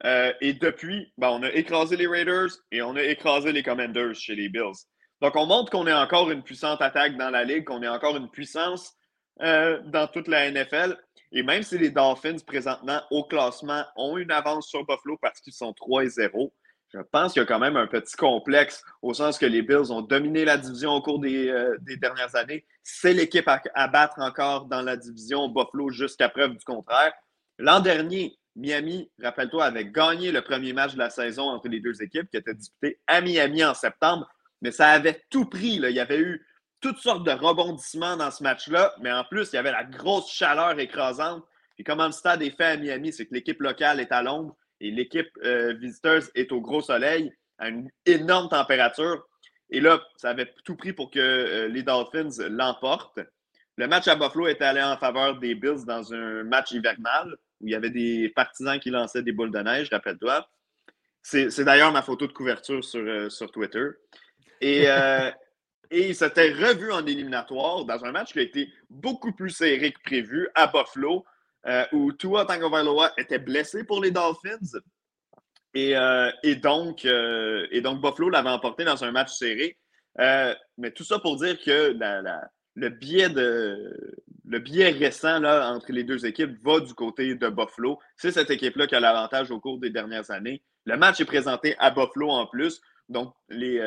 Euh, 0.04 0.32
et 0.40 0.52
depuis, 0.52 1.12
ben, 1.16 1.30
on 1.30 1.42
a 1.42 1.50
écrasé 1.50 1.96
les 1.96 2.06
Raiders 2.06 2.50
et 2.70 2.82
on 2.82 2.96
a 2.96 3.02
écrasé 3.02 3.52
les 3.52 3.62
Commanders 3.62 4.14
chez 4.14 4.34
les 4.34 4.48
Bills. 4.48 4.84
Donc, 5.22 5.34
on 5.36 5.46
montre 5.46 5.70
qu'on 5.70 5.86
est 5.86 5.92
encore 5.92 6.30
une 6.30 6.42
puissante 6.42 6.82
attaque 6.82 7.16
dans 7.16 7.30
la 7.30 7.44
ligue, 7.44 7.64
qu'on 7.64 7.82
est 7.82 7.88
encore 7.88 8.16
une 8.16 8.30
puissance 8.30 8.94
euh, 9.42 9.80
dans 9.86 10.06
toute 10.06 10.28
la 10.28 10.50
NFL. 10.50 10.98
Et 11.32 11.42
même 11.42 11.62
si 11.62 11.78
les 11.78 11.90
Dolphins, 11.90 12.38
présentement, 12.46 13.00
au 13.10 13.24
classement, 13.24 13.84
ont 13.96 14.18
une 14.18 14.30
avance 14.30 14.68
sur 14.68 14.84
Buffalo 14.84 15.18
parce 15.20 15.40
qu'ils 15.40 15.54
sont 15.54 15.72
3 15.72 16.04
et 16.04 16.08
0, 16.08 16.52
je 16.94 17.00
pense 17.00 17.32
qu'il 17.32 17.40
y 17.40 17.42
a 17.42 17.46
quand 17.46 17.58
même 17.58 17.76
un 17.76 17.86
petit 17.86 18.16
complexe 18.16 18.82
au 19.02 19.12
sens 19.12 19.38
que 19.38 19.46
les 19.46 19.62
Bills 19.62 19.90
ont 19.90 20.02
dominé 20.02 20.44
la 20.44 20.56
division 20.56 20.92
au 20.92 21.02
cours 21.02 21.18
des, 21.18 21.48
euh, 21.48 21.76
dernières 22.00 22.34
années. 22.36 22.64
C'est 22.82 23.12
l'équipe 23.12 23.48
à, 23.48 23.88
battre 23.88 24.20
encore 24.20 24.66
dans 24.66 24.82
la 24.82 24.96
division 24.96 25.48
Buffalo 25.48 25.90
jusqu'à 25.90 26.28
preuve 26.28 26.52
du 26.52 26.64
contraire. 26.64 27.12
L'an 27.58 27.80
dernier, 27.80 28.38
Miami, 28.56 29.10
rappelle-toi, 29.22 29.64
avait 29.64 29.84
gagné 29.84 30.32
le 30.32 30.40
premier 30.40 30.72
match 30.72 30.94
de 30.94 30.98
la 30.98 31.10
saison 31.10 31.44
entre 31.44 31.68
les 31.68 31.80
deux 31.80 32.02
équipes 32.02 32.28
qui 32.30 32.38
était 32.38 32.54
disputé 32.54 32.98
à 33.06 33.20
Miami 33.20 33.62
en 33.64 33.74
septembre, 33.74 34.28
mais 34.62 34.70
ça 34.72 34.88
avait 34.88 35.22
tout 35.30 35.44
pris. 35.44 35.74
Il 35.74 35.90
y 35.90 36.00
avait 36.00 36.18
eu 36.18 36.44
toutes 36.80 36.98
sortes 36.98 37.24
de 37.24 37.32
rebondissements 37.32 38.16
dans 38.16 38.30
ce 38.30 38.42
match-là, 38.42 38.94
mais 39.00 39.12
en 39.12 39.24
plus, 39.24 39.52
il 39.52 39.56
y 39.56 39.58
avait 39.58 39.72
la 39.72 39.84
grosse 39.84 40.30
chaleur 40.32 40.78
écrasante. 40.78 41.44
Et 41.78 41.84
comment 41.84 42.06
le 42.06 42.12
stade 42.12 42.42
est 42.42 42.56
fait 42.56 42.64
à 42.64 42.76
Miami, 42.78 43.12
c'est 43.12 43.26
que 43.26 43.34
l'équipe 43.34 43.60
locale 43.60 44.00
est 44.00 44.12
à 44.12 44.22
l'ombre 44.22 44.56
et 44.80 44.90
l'équipe 44.90 45.28
euh, 45.44 45.74
visiteuse 45.74 46.30
est 46.34 46.50
au 46.52 46.60
gros 46.60 46.80
soleil, 46.80 47.32
à 47.58 47.68
une 47.68 47.90
énorme 48.06 48.48
température. 48.48 49.26
Et 49.70 49.80
là, 49.80 50.02
ça 50.16 50.30
avait 50.30 50.52
tout 50.64 50.76
pris 50.76 50.92
pour 50.92 51.10
que 51.10 51.18
euh, 51.18 51.68
les 51.68 51.82
Dolphins 51.82 52.48
l'emportent. 52.48 53.20
Le 53.76 53.86
match 53.86 54.08
à 54.08 54.16
Buffalo 54.16 54.48
était 54.48 54.64
allé 54.64 54.82
en 54.82 54.96
faveur 54.96 55.38
des 55.38 55.54
Bills 55.54 55.84
dans 55.86 56.12
un 56.12 56.44
match 56.44 56.72
hivernal 56.72 57.36
où 57.60 57.68
il 57.68 57.72
y 57.72 57.74
avait 57.74 57.90
des 57.90 58.30
partisans 58.34 58.78
qui 58.78 58.90
lançaient 58.90 59.22
des 59.22 59.32
boules 59.32 59.50
de 59.50 59.58
neige, 59.58 59.88
rappelle-toi. 59.90 60.48
C'est 61.22 61.64
d'ailleurs 61.64 61.92
ma 61.92 62.02
photo 62.02 62.26
de 62.26 62.32
couverture 62.32 62.84
sur, 62.84 63.00
euh, 63.00 63.28
sur 63.28 63.50
Twitter. 63.50 63.88
Et, 64.60 64.84
et 65.90 66.08
il 66.08 66.14
s'était 66.14 66.52
revu 66.52 66.92
en 66.92 67.04
éliminatoire 67.04 67.84
dans 67.84 68.04
un 68.04 68.12
match 68.12 68.32
qui 68.32 68.38
a 68.38 68.42
été 68.42 68.72
beaucoup 68.88 69.32
plus 69.32 69.50
serré 69.50 69.92
que 69.92 70.00
prévu 70.02 70.48
à 70.54 70.66
Buffalo. 70.66 71.24
Euh, 71.66 71.84
où 71.92 72.12
Tua 72.12 72.44
Tagovailoa 72.44 73.12
était 73.18 73.40
blessé 73.40 73.82
pour 73.82 74.00
les 74.00 74.12
Dolphins. 74.12 74.78
Et, 75.74 75.96
euh, 75.96 76.30
donc, 76.62 77.04
euh, 77.04 77.66
et 77.72 77.80
donc, 77.80 78.00
Buffalo 78.00 78.30
l'avait 78.30 78.50
emporté 78.50 78.84
dans 78.84 79.02
un 79.02 79.10
match 79.10 79.32
serré. 79.32 79.76
mais 80.16 80.92
tout 80.92 81.02
ça 81.02 81.18
pour 81.18 81.36
dire 81.36 81.58
que 81.60 81.92
le, 82.76 82.88
biais 82.88 83.28
de, 83.28 84.14
récent 84.98 85.42
entre 85.44 85.90
les 85.90 86.04
deux 86.04 86.24
équipes 86.24 86.56
va 86.62 86.78
du 86.80 86.94
côté 86.94 87.34
de 87.34 87.48
Buffalo. 87.48 87.98
C'est 88.16 88.30
cette 88.30 88.50
équipe-là 88.50 88.86
qui 88.86 88.94
a 88.94 89.00
l'avantage 89.00 89.50
au 89.50 89.58
cours 89.58 89.78
des 89.78 89.90
dernières 89.90 90.30
années. 90.30 90.62
Le 90.84 90.96
match 90.96 91.20
est 91.20 91.24
présenté 91.24 91.74
à 91.78 91.90
Buffalo 91.90 92.30
en 92.30 92.46
plus. 92.46 92.80
Donc, 93.08 93.34
les, 93.48 93.80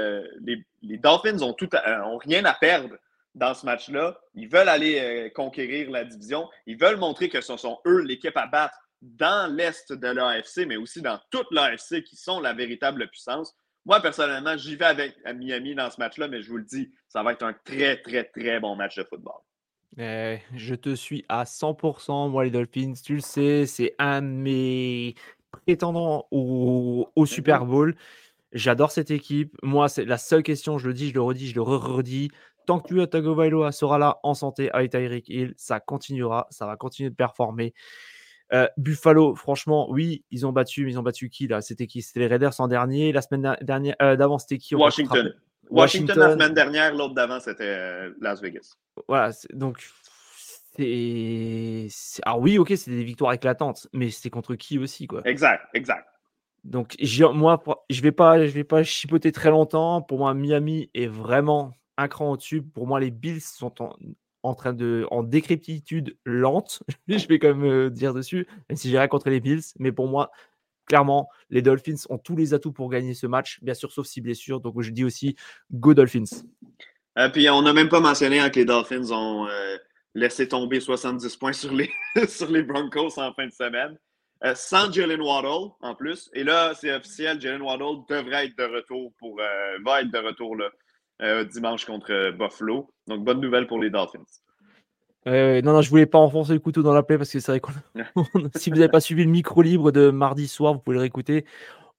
les, 0.82 0.97
Dolphins 0.97 1.34
n'ont 1.34 1.56
ont 2.04 2.17
rien 2.17 2.43
à 2.45 2.54
perdre 2.54 2.95
dans 3.36 3.54
ce 3.54 3.65
match-là. 3.65 4.19
Ils 4.36 4.49
veulent 4.49 4.69
aller 4.69 4.99
euh, 4.99 5.30
conquérir 5.30 5.89
la 5.89 6.04
division. 6.04 6.49
Ils 6.65 6.78
veulent 6.78 6.97
montrer 6.97 7.30
que 7.30 7.41
ce 7.41 7.58
sont 7.58 7.80
eux 7.86 8.02
l'équipe 8.02 8.36
à 8.38 8.47
battre 8.47 8.78
dans 9.02 9.52
l'Est 9.54 9.93
de 9.93 10.08
l'AFC, 10.08 10.65
mais 10.67 10.75
aussi 10.75 11.02
dans 11.02 11.19
toute 11.32 11.47
l'AFC 11.52 12.04
qui 12.04 12.15
sont 12.15 12.39
la 12.39 12.54
véritable 12.54 13.08
puissance. 13.08 13.56
Moi, 13.89 13.99
personnellement, 14.02 14.56
j'y 14.56 14.75
vais 14.75 14.86
avec 14.86 15.15
Miami 15.36 15.73
dans 15.73 15.89
ce 15.89 15.99
match-là, 15.99 16.28
mais 16.28 16.43
je 16.43 16.49
vous 16.52 16.58
le 16.58 16.63
dis, 16.63 16.91
ça 17.08 17.23
va 17.23 17.32
être 17.32 17.41
un 17.41 17.54
très, 17.54 17.97
très, 17.97 18.23
très 18.23 18.60
bon 18.60 18.75
match 18.75 18.95
de 18.97 19.04
football. 19.04 19.41
Eh, 19.97 20.38
je 20.56 20.75
te 20.75 20.93
suis 20.93 21.25
à 21.28 21.43
100%. 21.43 22.30
Moi, 22.30 22.43
les 22.43 22.52
Dolphins, 22.52 22.93
tu 23.04 23.15
le 23.15 23.19
sais, 23.19 23.65
c'est 23.65 23.95
un 23.97 24.21
de 24.21 24.28
mes 24.28 25.15
prétendants 25.65 26.28
au, 26.30 27.10
au 27.15 27.25
Super 27.25 27.65
mhm. 27.65 27.71
Bowl. 27.71 27.95
J'adore 28.54 28.91
cette 28.91 29.10
équipe. 29.10 29.58
Moi, 29.63 29.89
c'est 29.89 30.06
la 30.06 30.19
seule 30.19 30.43
question, 30.43 30.78
je 30.78 30.88
le 30.88 30.93
dis, 30.93 31.10
je 31.10 31.15
le 31.15 31.21
redis, 31.21 31.49
je 31.49 31.56
le 31.56 31.63
redis 31.63 32.30
tant 32.69 32.80
que 32.80 32.89
Tua 32.89 33.08
Tagovailoa 33.08 33.71
sera 33.71 33.97
là 33.97 34.19
en 34.21 34.36
santé 34.36 34.69
avec 34.71 34.91
Tyreek 34.91 35.28
Hill, 35.28 35.56
ça 35.58 35.80
continuera, 35.80 36.45
ça 36.52 36.67
va 36.67 36.75
continuer 36.75 37.10
de 37.10 37.15
performer. 37.15 37.73
Euh, 38.51 38.67
Buffalo, 38.77 39.35
franchement, 39.35 39.89
oui, 39.91 40.23
ils 40.31 40.45
ont 40.45 40.51
battu, 40.51 40.85
mais 40.85 40.91
ils 40.91 40.99
ont 40.99 41.03
battu 41.03 41.29
qui 41.29 41.47
là? 41.47 41.62
C'était 41.62 41.88
qui? 41.88 42.01
C'était 42.01 42.21
les 42.21 42.27
Raiders 42.27 42.59
en 42.59 42.67
dernier. 42.67 43.12
La 43.12 43.21
semaine 43.21 43.55
dernière, 43.62 43.95
euh, 44.01 44.15
d'avant, 44.15 44.39
c'était 44.39 44.57
qui? 44.57 44.75
Washington. 44.75 45.33
Washington. 45.69 46.17
la 46.17 46.31
semaine 46.33 46.53
dernière, 46.53 46.95
l'autre 46.95 47.13
d'avant, 47.13 47.39
c'était 47.39 47.63
euh, 47.63 48.12
Las 48.19 48.41
Vegas. 48.41 48.75
Voilà, 49.07 49.31
donc 49.53 49.88
c'est. 50.75 51.88
Ah 52.25 52.39
oui, 52.39 52.57
ok, 52.57 52.73
c'est 52.75 52.91
des 52.91 53.03
victoires 53.03 53.33
éclatantes, 53.33 53.88
mais 53.93 54.09
c'était 54.09 54.31
contre 54.31 54.55
qui 54.55 54.79
aussi, 54.79 55.05
quoi? 55.05 55.21
Exact, 55.25 55.67
exact. 55.73 56.07
Donc, 56.63 56.97
moi, 57.33 57.63
je 57.89 58.01
vais 58.01 58.12
pas, 58.12 58.45
je 58.45 58.51
vais 58.51 58.63
pas 58.63 58.83
chipoter 58.83 59.31
très 59.31 59.49
longtemps. 59.49 60.01
Pour 60.01 60.17
moi, 60.17 60.33
Miami 60.33 60.89
est 60.93 61.07
vraiment 61.07 61.71
un 61.97 62.07
cran 62.07 62.31
au-dessus. 62.31 62.62
Pour 62.62 62.85
moi, 62.85 62.99
les 62.99 63.12
Bills 63.12 63.41
sont 63.41 63.81
en, 63.81 63.95
train 64.43 64.73
de 64.73 65.06
en 65.12 65.23
décrépitude 65.23 66.17
lente. 66.25 66.84
je 67.08 67.28
vais 67.28 67.39
quand 67.39 67.56
même 67.56 67.65
euh, 67.65 67.89
dire 67.89 68.13
dessus, 68.13 68.47
même 68.69 68.78
si 68.78 68.89
j'ai 68.89 68.97
rien 68.97 69.08
contre 69.08 69.30
les 69.30 69.39
Bills. 69.39 69.62
Mais 69.80 69.91
pour 69.91 70.08
moi, 70.08 70.32
clairement, 70.86 71.30
les 71.49 71.62
Dolphins 71.62 72.04
ont 72.10 72.17
tous 72.17 72.36
les 72.36 72.54
atouts 72.54 72.71
pour 72.71 72.89
gagner 72.89 73.13
ce 73.13 73.28
match, 73.28 73.60
bien 73.62 73.73
sûr, 73.73 73.91
sauf 73.91 74.08
si 74.08 74.21
blessure. 74.21 74.60
Donc, 74.60 74.82
je 74.82 74.91
dis 74.91 75.04
aussi 75.04 75.36
go 75.71 75.93
Dolphins. 75.93 76.43
Euh, 77.17 77.30
puis, 77.30 77.49
on 77.49 77.62
n'a 77.62 77.73
même 77.73 77.89
pas 77.89 77.99
mentionné 77.99 78.39
hein, 78.39 78.49
que 78.49 78.60
les 78.60 78.65
Dolphins 78.65 79.12
ont 79.12 79.47
euh, 79.47 79.78
laissé 80.15 80.47
tomber 80.47 80.80
70 80.80 81.36
points 81.36 81.54
sur 81.54 81.73
les, 81.73 81.91
sur 82.28 82.49
les 82.49 82.63
Broncos 82.63 83.19
en 83.19 83.34
fin 83.34 83.47
de 83.47 83.52
semaine. 83.52 83.97
sans 84.56 84.91
Jalen 84.91 85.21
Waddle 85.21 85.71
en 85.82 85.95
plus. 85.95 86.30
Et 86.34 86.43
là, 86.43 86.73
c'est 86.73 86.93
officiel, 86.93 87.41
Jalen 87.41 87.62
Waddle 87.62 88.06
devrait 88.10 88.45
être 88.45 88.58
de 88.58 88.63
retour 88.63 89.12
pour 89.19 89.38
va 89.86 90.02
être 90.02 90.12
de 90.12 90.17
retour 90.17 90.56
là, 90.56 90.69
euh, 91.21 91.43
dimanche 91.43 91.86
contre 91.86 92.12
euh, 92.12 92.32
Buffalo. 92.32 92.89
Donc, 93.08 93.23
bonne 93.23 93.41
nouvelle 93.41 93.67
pour 93.67 93.79
les 93.79 93.89
Dolphins. 93.89 94.23
non, 95.25 95.73
non, 95.73 95.82
je 95.82 95.89
voulais 95.89 96.05
pas 96.05 96.17
enfoncer 96.17 96.53
le 96.53 96.60
couteau 96.60 96.82
dans 96.82 96.93
la 96.93 97.03
plaie 97.03 97.17
parce 97.17 97.32
que 97.32 97.39
c'est 97.39 97.51
vrai 97.51 97.60
que 97.60 97.71
si 98.58 98.69
vous 98.69 98.77
n'avez 98.77 98.89
pas 98.89 99.01
suivi 99.01 99.25
le 99.25 99.32
micro 99.32 99.62
libre 99.62 99.91
de 99.91 100.10
mardi 100.12 100.47
soir, 100.47 100.73
vous 100.73 100.79
pouvez 100.79 100.95
le 100.95 101.01
réécouter. 101.01 101.45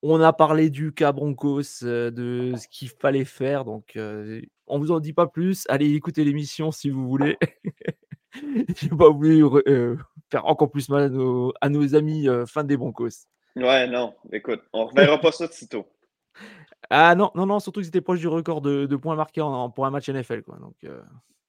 On 0.03 0.21
a 0.23 0.33
parlé 0.33 0.71
du 0.71 0.93
cas 0.93 1.13
Broncos, 1.13 1.85
euh, 1.85 2.11
de 2.11 2.57
ce 2.57 2.67
qu'il 2.69 2.89
fallait 2.89 3.27
faire. 3.27 3.65
Donc, 3.67 3.99
on 4.67 4.79
vous 4.79 4.91
en 4.91 5.01
dit 5.01 5.13
pas 5.13 5.27
plus. 5.27 5.67
Allez 5.69 5.93
écouter 5.95 6.25
l'émission 6.25 6.73
si 6.73 6.89
vous 6.89 7.07
voulez. 7.07 7.37
Je 8.33 8.87
n'ai 8.87 8.97
pas 8.97 9.11
voulu 9.11 9.43
faire 10.31 10.47
encore 10.47 10.71
plus 10.71 10.89
mal 10.89 11.13
à 11.61 11.69
nos, 11.69 11.95
amis 11.95 12.27
fans 12.47 12.65
des 12.65 12.77
Broncos. 12.77 13.27
Ouais, 13.57 13.87
non. 13.87 14.15
Écoute, 14.33 14.63
on 14.73 14.85
ne 14.85 14.89
reverra 14.89 15.19
pas 15.19 15.33
ça 15.33 15.49
de 15.49 15.53
sitôt. 15.53 15.85
Ah 16.91 17.15
non, 17.15 17.31
non, 17.37 17.47
non, 17.47 17.61
surtout 17.61 17.81
que 17.81 17.87
c'était 17.87 18.01
proche 18.01 18.19
du 18.19 18.27
record 18.27 18.61
de, 18.61 18.97
points 18.97 19.15
marqués 19.15 19.43
pour 19.75 19.87
un 19.87 19.91
match 19.91 20.09
NFL. 20.09 20.43
Quoi, 20.43 20.59
donc, 20.59 20.75
euh. 20.85 21.01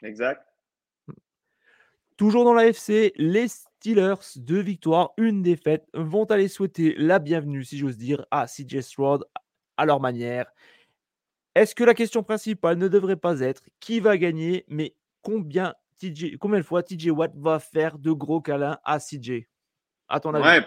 Exact. 0.03 0.45
Hmm. 1.07 1.13
Toujours 2.15 2.45
dans 2.45 2.53
la 2.53 2.67
FC, 2.67 3.11
les 3.15 3.47
Steelers, 3.47 4.21
deux 4.35 4.61
victoires, 4.61 5.13
une 5.17 5.41
défaite, 5.41 5.87
vont 5.95 6.25
aller 6.25 6.47
souhaiter 6.47 6.93
la 6.95 7.17
bienvenue, 7.17 7.63
si 7.63 7.79
j'ose 7.79 7.97
dire, 7.97 8.23
à 8.29 8.45
CJ 8.45 8.81
Stroud 8.81 9.25
à 9.77 9.85
leur 9.85 9.99
manière. 9.99 10.45
Est-ce 11.55 11.73
que 11.73 11.83
la 11.83 11.95
question 11.95 12.21
principale 12.21 12.77
ne 12.77 12.87
devrait 12.87 13.15
pas 13.15 13.39
être 13.39 13.63
qui 13.79 13.99
va 13.99 14.17
gagner, 14.17 14.63
mais 14.67 14.95
combien, 15.23 15.73
TJ, 15.97 16.37
combien 16.39 16.59
de 16.59 16.63
fois 16.63 16.83
TJ 16.83 17.09
Watt 17.09 17.31
va 17.35 17.59
faire 17.59 17.97
de 17.97 18.11
gros 18.11 18.41
câlins 18.41 18.77
à 18.83 18.99
CJ 18.99 19.47
À 20.07 20.19
ton 20.19 20.35
avis? 20.35 20.45
Ouais, 20.45 20.65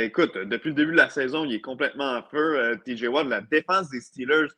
écoute, 0.00 0.36
depuis 0.36 0.70
le 0.70 0.74
début 0.74 0.92
de 0.92 0.96
la 0.96 1.10
saison, 1.10 1.44
il 1.44 1.54
est 1.54 1.60
complètement 1.60 2.12
en 2.16 2.22
feu. 2.22 2.58
Euh, 2.58 2.76
TJ 2.76 3.04
Watt, 3.04 3.26
la 3.26 3.40
défense 3.40 3.88
des 3.90 4.00
Steelers 4.00 4.48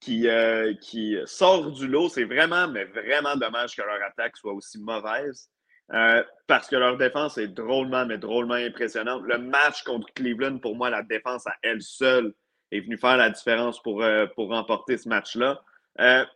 qui, 0.00 0.28
euh, 0.28 0.74
qui 0.80 1.16
sort 1.26 1.70
du 1.70 1.86
lot, 1.86 2.08
c'est 2.08 2.24
vraiment, 2.24 2.68
mais 2.68 2.84
vraiment 2.84 3.36
dommage 3.36 3.76
que 3.76 3.82
leur 3.82 4.02
attaque 4.02 4.36
soit 4.36 4.52
aussi 4.52 4.78
mauvaise. 4.80 5.48
Euh, 5.92 6.22
parce 6.46 6.68
que 6.68 6.76
leur 6.76 6.96
défense 6.96 7.38
est 7.38 7.48
drôlement, 7.48 8.06
mais 8.06 8.18
drôlement 8.18 8.54
impressionnante. 8.54 9.22
Le 9.26 9.38
match 9.38 9.82
contre 9.82 10.12
Cleveland, 10.14 10.58
pour 10.58 10.74
moi, 10.74 10.90
la 10.90 11.02
défense 11.02 11.46
à 11.46 11.54
elle 11.62 11.82
seule 11.82 12.32
est 12.70 12.80
venue 12.80 12.96
faire 12.96 13.16
la 13.16 13.30
différence 13.30 13.82
pour, 13.82 14.02
pour 14.34 14.48
remporter 14.48 14.96
ce 14.96 15.08
match-là. 15.08 15.60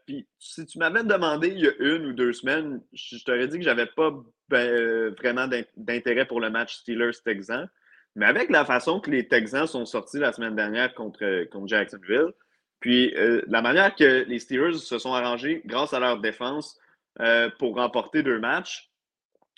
puis, 0.07 0.29
si 0.39 0.67
tu 0.67 0.79
m'avais 0.79 1.05
demandé 1.05 1.49
il 1.49 1.61
y 1.61 1.69
a 1.69 1.73
une 1.79 2.07
ou 2.07 2.13
deux 2.13 2.35
semaines, 2.35 2.83
je, 2.93 3.25
t'aurais 3.25 3.49
dit 3.49 3.59
que 3.59 3.65
j'avais 3.65 3.87
pas 3.87 4.13
ben, 4.49 5.15
vraiment 5.15 5.49
d'intérêt 5.77 6.27
pour 6.27 6.41
le 6.41 6.51
match 6.51 6.77
Steelers-Texans. 6.77 7.69
Mais 8.17 8.27
avec 8.27 8.51
la 8.51 8.65
façon 8.65 8.99
que 8.99 9.11
les 9.11 9.29
Texans 9.29 9.67
sont 9.67 9.87
sortis 9.87 10.19
la 10.19 10.33
semaine 10.33 10.57
dernière 10.57 10.95
contre, 10.95 11.45
contre 11.51 11.69
Jacksonville, 11.69 12.33
puis 12.81 13.15
euh, 13.17 13.43
la 13.47 13.63
manière 13.63 13.95
que 13.95 14.25
les 14.27 14.39
Steelers 14.39 14.79
se 14.79 14.99
sont 14.99 15.13
arrangés 15.13 15.63
grâce 15.65 15.93
à 15.93 16.01
leur 16.01 16.19
défense 16.21 16.79
euh, 17.21 17.51
pour 17.59 17.77
remporter 17.77 18.23
deux 18.23 18.41
matchs, 18.41 18.91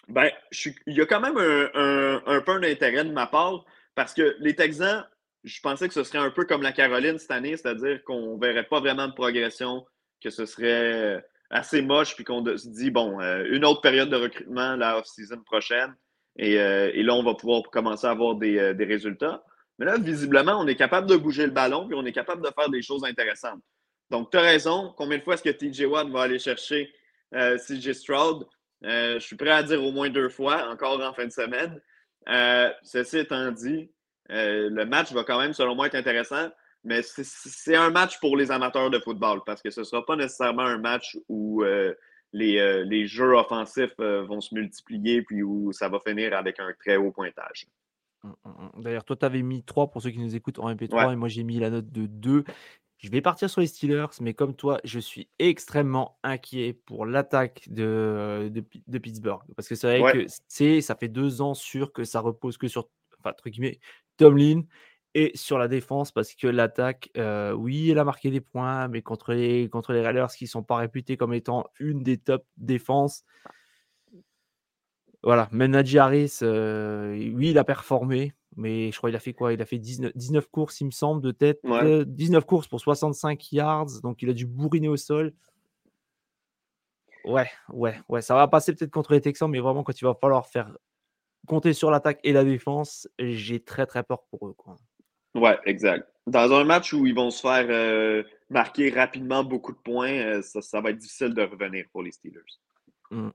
ben, 0.08 0.30
il 0.86 0.94
y 0.94 1.00
a 1.00 1.06
quand 1.06 1.20
même 1.20 1.38
un, 1.38 2.22
un, 2.26 2.40
peu 2.40 2.58
d'intérêt 2.60 3.04
de 3.04 3.12
ma 3.12 3.26
part 3.26 3.64
parce 3.94 4.14
que 4.14 4.36
les 4.40 4.54
Texans, 4.54 5.04
je 5.44 5.60
pensais 5.60 5.88
que 5.88 5.94
ce 5.94 6.02
serait 6.02 6.18
un 6.18 6.30
peu 6.30 6.44
comme 6.44 6.62
la 6.62 6.72
Caroline 6.72 7.18
cette 7.18 7.30
année, 7.30 7.56
c'est-à-dire 7.56 8.02
qu'on 8.04 8.36
ne 8.36 8.40
verrait 8.40 8.66
pas 8.66 8.80
vraiment 8.80 9.06
de 9.06 9.12
progression, 9.12 9.84
que 10.22 10.30
ce 10.30 10.46
serait 10.46 11.22
assez 11.50 11.82
moche, 11.82 12.14
puis 12.14 12.24
qu'on 12.24 12.44
se 12.44 12.68
dit, 12.68 12.90
bon, 12.90 13.20
euh, 13.20 13.44
une 13.50 13.64
autre 13.64 13.80
période 13.80 14.10
de 14.10 14.16
recrutement 14.16 14.76
la 14.76 14.98
off-season 14.98 15.42
prochaine. 15.44 15.94
Euh, 16.40 16.90
et, 16.94 17.02
là, 17.02 17.14
on 17.14 17.22
va 17.22 17.34
pouvoir 17.34 17.62
commencer 17.70 18.06
à 18.06 18.10
avoir 18.10 18.36
euh, 18.42 18.74
des, 18.74 18.84
résultats. 18.84 19.42
Mais 19.78 19.86
là, 19.86 19.98
visiblement, 19.98 20.58
on 20.58 20.66
est 20.66 20.76
capable 20.76 21.08
de 21.08 21.16
bouger 21.16 21.44
le 21.44 21.52
ballon 21.52 21.86
puis 21.86 21.96
on 21.96 22.04
est 22.04 22.12
capable 22.12 22.42
de 22.42 22.50
faire 22.54 22.68
des 22.68 22.82
choses 22.82 23.04
intéressantes. 23.04 23.60
Donc, 24.10 24.30
tu 24.30 24.38
as 24.38 24.42
raison. 24.42 24.94
Combien 24.96 25.18
de 25.18 25.22
fois 25.22 25.34
est-ce 25.34 25.42
que 25.42 25.50
TJ 25.50 25.86
Watt 25.86 26.08
va 26.08 26.22
aller 26.22 26.38
chercher 26.38 26.92
euh, 27.34 27.58
CJ 27.58 27.92
Stroud? 27.92 28.46
je 28.80 29.18
suis 29.18 29.34
prêt 29.34 29.50
à 29.50 29.62
dire 29.64 29.82
au 29.82 29.90
moins 29.90 30.08
deux 30.08 30.28
fois, 30.28 30.68
encore 30.70 31.02
en 31.02 31.12
fin 31.12 31.26
de 31.26 31.32
semaine. 31.32 31.80
ceci 32.84 33.18
étant 33.18 33.50
dit, 33.50 33.90
le 34.28 34.84
match 34.84 35.10
va 35.12 35.24
quand 35.24 35.40
même, 35.40 35.52
selon 35.52 35.74
moi, 35.74 35.88
être 35.88 35.96
intéressant. 35.96 36.48
mais 36.84 37.00
c'est 37.02 37.74
un 37.74 37.90
match 37.90 38.20
pour 38.20 38.36
les 38.36 38.52
amateurs 38.52 38.88
de 38.88 39.00
football 39.00 39.40
parce 39.44 39.62
que 39.62 39.70
ce 39.70 39.80
ne 39.80 39.84
sera 39.84 40.06
pas 40.06 40.14
nécessairement 40.14 40.62
un 40.62 40.78
match 40.78 41.18
où 41.28 41.64
euh, 42.34 42.84
les, 42.84 42.84
les, 42.84 43.06
jeux 43.06 43.34
offensifs 43.34 43.96
vont 43.98 44.40
se 44.40 44.54
multiplier 44.54 45.22
puis 45.22 45.42
où 45.42 45.72
ça 45.72 45.88
va 45.88 45.98
finir 46.06 46.34
avec 46.34 46.60
un 46.60 46.72
très 46.78 46.96
haut 46.96 47.10
pointage. 47.10 47.66
Hum, 48.24 48.34
hum, 48.44 48.70
hum. 48.74 48.82
D'ailleurs, 48.82 49.04
toi, 49.04 49.16
tu 49.16 49.24
avais 49.24 49.42
mis 49.42 49.62
3 49.62 49.90
pour 49.90 50.02
ceux 50.02 50.10
qui 50.10 50.18
nous 50.18 50.34
écoutent 50.34 50.58
en 50.58 50.72
MP3 50.72 51.12
et 51.12 51.16
moi, 51.16 51.28
j'ai 51.28 51.44
mis 51.44 51.58
la 51.58 51.70
note 51.70 51.90
de 51.90 52.06
2. 52.06 52.44
Je 52.98 53.10
vais 53.10 53.20
partir 53.20 53.48
sur 53.48 53.60
les 53.60 53.68
Steelers, 53.68 54.06
mais 54.20 54.34
comme 54.34 54.56
toi, 54.56 54.80
je 54.82 54.98
suis 54.98 55.28
extrêmement 55.38 56.18
inquiet 56.24 56.72
pour 56.72 57.06
l'attaque 57.06 57.68
de, 57.68 58.50
de, 58.52 58.98
Pittsburgh. 58.98 59.42
Parce 59.54 59.68
que 59.68 59.76
c'est 59.76 60.00
vrai 60.00 60.26
que 60.26 60.80
ça 60.80 60.96
fait 60.96 61.08
deux 61.08 61.40
ans 61.40 61.54
sûr 61.54 61.92
que 61.92 62.02
ça 62.02 62.18
repose 62.18 62.58
que 62.58 62.66
sur, 62.66 62.88
enfin, 63.20 63.30
entre 63.30 63.48
guillemets, 63.50 63.78
Tomlin 64.16 64.62
et 65.14 65.32
sur 65.34 65.58
la 65.58 65.68
défense, 65.68 66.12
parce 66.12 66.34
que 66.34 66.46
l'attaque, 66.46 67.10
euh, 67.16 67.52
oui, 67.52 67.90
elle 67.90 67.98
a 67.98 68.04
marqué 68.04 68.30
des 68.30 68.40
points, 68.40 68.88
mais 68.88 69.02
contre 69.02 69.32
les, 69.32 69.68
contre 69.68 69.92
les 69.92 70.00
Raiders 70.00 70.30
qui 70.32 70.44
ne 70.44 70.48
sont 70.48 70.62
pas 70.62 70.76
réputés 70.76 71.16
comme 71.16 71.32
étant 71.32 71.64
une 71.80 72.02
des 72.02 72.18
top 72.18 72.44
défenses, 72.56 73.24
voilà, 75.22 75.48
même 75.50 75.74
Harris, 75.74 76.38
euh, 76.42 77.14
oui, 77.34 77.50
il 77.50 77.58
a 77.58 77.64
performé, 77.64 78.34
mais 78.56 78.92
je 78.92 78.96
crois 78.96 79.10
qu'il 79.10 79.16
a 79.16 79.20
fait 79.20 79.32
quoi? 79.32 79.52
Il 79.52 79.60
a 79.60 79.66
fait 79.66 79.78
19, 79.78 80.12
19, 80.14 80.46
courses, 80.48 80.80
il 80.80 80.86
me 80.86 80.90
semble, 80.90 81.22
de 81.22 81.32
tête. 81.32 81.60
19 81.64 82.44
courses 82.44 82.68
pour 82.68 82.80
65 82.80 83.52
yards, 83.52 84.00
donc 84.02 84.22
il 84.22 84.30
a 84.30 84.32
dû 84.32 84.46
bourriner 84.46 84.88
au 84.88 84.96
sol. 84.96 85.34
Ouais, 87.24 87.50
ouais, 87.70 88.00
ouais, 88.08 88.22
ça 88.22 88.34
va 88.34 88.46
passer 88.46 88.74
peut-être 88.74 88.92
contre 88.92 89.12
les 89.12 89.20
Texans, 89.20 89.50
mais 89.50 89.58
vraiment, 89.58 89.82
quand 89.82 90.00
il 90.00 90.04
va 90.04 90.14
falloir 90.14 90.46
faire 90.46 90.76
compter 91.46 91.72
sur 91.72 91.90
l'attaque 91.90 92.20
et 92.22 92.32
la 92.32 92.44
défense, 92.44 93.08
j'ai 93.18 93.60
très 93.60 93.86
très 93.86 94.04
peur 94.04 94.22
pour 94.30 94.48
eux. 94.48 94.54
Quoi. 94.54 94.76
Ouais, 95.34 95.58
exact. 95.64 96.08
Dans 96.26 96.52
un 96.52 96.64
match 96.64 96.92
où 96.92 97.06
ils 97.06 97.14
vont 97.14 97.30
se 97.30 97.40
faire 97.40 97.66
euh, 97.70 98.22
marquer 98.50 98.90
rapidement 98.90 99.44
beaucoup 99.44 99.72
de 99.72 99.78
points, 99.78 100.12
euh, 100.12 100.42
ça, 100.42 100.80
va 100.80 100.90
être 100.90 100.98
difficile 100.98 101.34
de 101.34 101.42
revenir 101.42 101.86
pour 101.92 102.02
les 102.02 102.12
Steelers. 102.12 102.40
Mmh. 103.10 103.30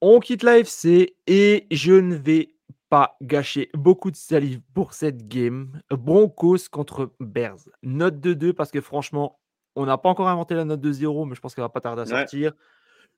On 0.00 0.20
quitte 0.20 0.42
l'AFC 0.42 1.14
et 1.26 1.66
je 1.70 1.92
ne 1.92 2.14
vais 2.14 2.54
pas 2.90 3.16
gâcher 3.22 3.70
beaucoup 3.74 4.10
de 4.10 4.16
salive 4.16 4.60
pour 4.74 4.92
cette 4.92 5.28
game. 5.28 5.80
Broncos 5.90 6.68
contre 6.70 7.12
Bears. 7.20 7.68
Note 7.82 8.20
de 8.20 8.34
2 8.34 8.52
parce 8.52 8.70
que 8.70 8.80
franchement, 8.80 9.40
on 9.76 9.86
n'a 9.86 9.98
pas 9.98 10.08
encore 10.08 10.28
inventé 10.28 10.54
la 10.54 10.64
note 10.64 10.80
de 10.80 10.92
0, 10.92 11.24
mais 11.24 11.34
je 11.34 11.40
pense 11.40 11.54
qu'elle 11.54 11.64
va 11.64 11.70
pas 11.70 11.80
tarder 11.80 12.02
à 12.02 12.06
sortir. 12.06 12.52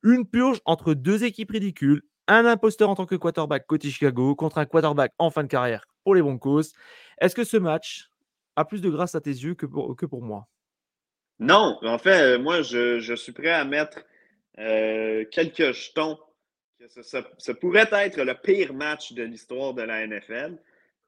Une 0.03 0.27
purge 0.27 0.61
entre 0.65 0.95
deux 0.95 1.25
équipes 1.25 1.51
ridicules. 1.51 2.03
Un 2.29 2.45
imposteur 2.47 2.89
en 2.89 2.95
tant 2.95 3.07
que 3.07 3.15
quarterback 3.15 3.67
côté 3.67 3.91
Chicago 3.91 4.35
contre 4.35 4.59
un 4.59 4.65
quarterback 4.65 5.13
en 5.19 5.31
fin 5.31 5.43
de 5.43 5.49
carrière 5.49 5.87
pour 6.07 6.15
les 6.15 6.23
Broncos. 6.23 6.63
Est-ce 7.21 7.35
que 7.35 7.43
ce 7.43 7.57
match 7.57 8.09
a 8.55 8.65
plus 8.65 8.81
de 8.81 8.89
grâce 8.89 9.17
à 9.17 9.21
tes 9.21 9.31
yeux 9.31 9.57
que 9.57 9.67
pour, 9.67 9.97
que 9.97 10.07
pour 10.07 10.23
moi? 10.23 10.47
Non, 11.41 11.81
en 11.83 11.99
fait, 11.99 12.39
moi, 12.39 12.63
je, 12.63 13.15
suis 13.17 13.33
prêt 13.33 13.51
à 13.51 13.65
mettre 13.65 13.99
euh, 14.61 15.25
quelques 15.33 15.73
jetons 15.73 16.17
ça, 17.03 17.55
pourrait 17.61 17.89
être 17.91 18.23
le 18.23 18.35
pire 18.35 18.73
match 18.73 19.15
de 19.15 19.25
l'histoire 19.25 19.75
de 19.75 19.83
la 19.83 20.07
NFL. 20.07 20.57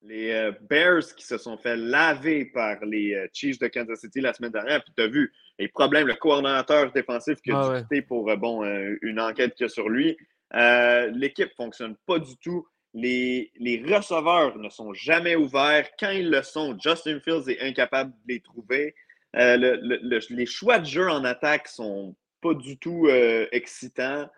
Les 0.03 0.33
euh, 0.33 0.53
Bears 0.69 1.15
qui 1.17 1.25
se 1.25 1.39
sont 1.39 1.57
fait 1.59 1.77
laver 1.77 2.47
par 2.47 2.85
les 2.85 3.15
euh, 3.15 3.29
Chiefs 3.33 3.61
de 3.61 3.69
Kansas 3.69 4.01
City 4.01 4.21
la 4.21 4.33
semaine 4.33 4.51
dernière. 4.51 4.83
Puis 4.83 4.93
tu 4.97 5.03
as 5.03 5.07
vu 5.07 5.33
les 5.61 5.69
problèmes, 5.69 6.09
le 6.09 6.15
coordonnateur 6.15 6.91
défensif 6.91 7.41
qui 7.41 7.53
a 7.53 7.85
ah 7.85 8.03
pour 8.09 8.31
euh, 8.31 8.37
bon, 8.37 8.65
une 9.03 9.21
enquête 9.21 9.55
qu'il 9.55 9.65
y 9.65 9.67
a 9.67 9.69
sur 9.69 9.89
lui. 9.89 10.17
L'équipe 10.53 11.51
ne 11.51 11.65
fonctionne 11.65 11.97
pas 12.07 12.19
du 12.19 12.37
tout. 12.39 12.67
Les, 13.01 13.85
receveurs 13.87 14.59
ne 14.59 14.69
sont 14.69 14.93
jamais 14.93 15.37
ouverts. 15.37 15.89
Quand 15.99 16.11
ils 16.11 16.31
le 16.31 16.43
sont, 16.43 16.77
Justin 16.79 17.21
Fields 17.21 17.49
est 17.49 17.61
incapable 17.61 18.13
de 18.13 18.35
les 18.35 18.41
trouver. 18.41 18.95
les 19.35 20.47
choix 20.47 20.79
de 20.79 20.87
jeu 20.87 21.09
en 21.09 21.25
attaque 21.25 21.69
sont 21.69 22.17
pas 22.41 22.55
du 22.55 22.79
tout 22.79 23.09
excitants. 23.53 24.29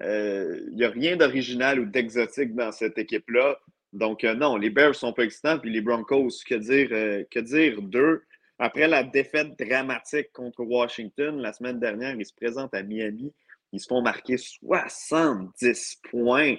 Il 0.00 0.06
euh, 0.06 0.70
n'y 0.72 0.84
a 0.84 0.90
rien 0.90 1.16
d'original 1.16 1.80
ou 1.80 1.84
d'exotique 1.84 2.54
dans 2.54 2.70
cette 2.70 2.98
équipe-là. 2.98 3.58
Donc, 3.92 4.22
euh, 4.22 4.34
non, 4.34 4.56
les 4.56 4.70
Bears 4.70 4.94
sont 4.94 5.12
pas 5.12 5.24
excitants. 5.24 5.58
Puis 5.58 5.70
les 5.70 5.80
Broncos, 5.80 6.28
que 6.46 6.54
dire, 6.54 6.88
euh, 6.92 7.24
que 7.30 7.40
dire 7.40 7.82
d'eux? 7.82 8.22
Après 8.60 8.86
la 8.88 9.02
défaite 9.02 9.58
dramatique 9.58 10.32
contre 10.32 10.62
Washington 10.62 11.38
la 11.38 11.52
semaine 11.52 11.80
dernière, 11.80 12.14
ils 12.14 12.26
se 12.26 12.34
présentent 12.34 12.74
à 12.74 12.82
Miami. 12.82 13.32
Ils 13.72 13.80
se 13.80 13.86
font 13.86 14.02
marquer 14.02 14.36
70 14.36 16.00
points. 16.10 16.56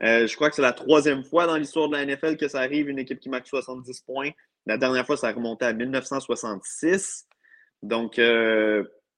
Je 0.00 0.34
crois 0.34 0.48
que 0.48 0.56
c'est 0.56 0.62
la 0.62 0.72
troisième 0.72 1.24
fois 1.24 1.46
dans 1.46 1.56
l'histoire 1.56 1.88
de 1.88 1.96
la 1.96 2.06
NFL 2.06 2.36
que 2.36 2.48
ça 2.48 2.60
arrive, 2.60 2.88
une 2.88 2.98
équipe 2.98 3.20
qui 3.20 3.28
marque 3.28 3.46
70 3.46 4.00
points. 4.00 4.30
La 4.66 4.78
dernière 4.78 5.06
fois, 5.06 5.16
ça 5.16 5.28
a 5.28 5.32
remonté 5.32 5.64
à 5.64 5.72
1966. 5.72 7.26
Donc, 7.82 8.18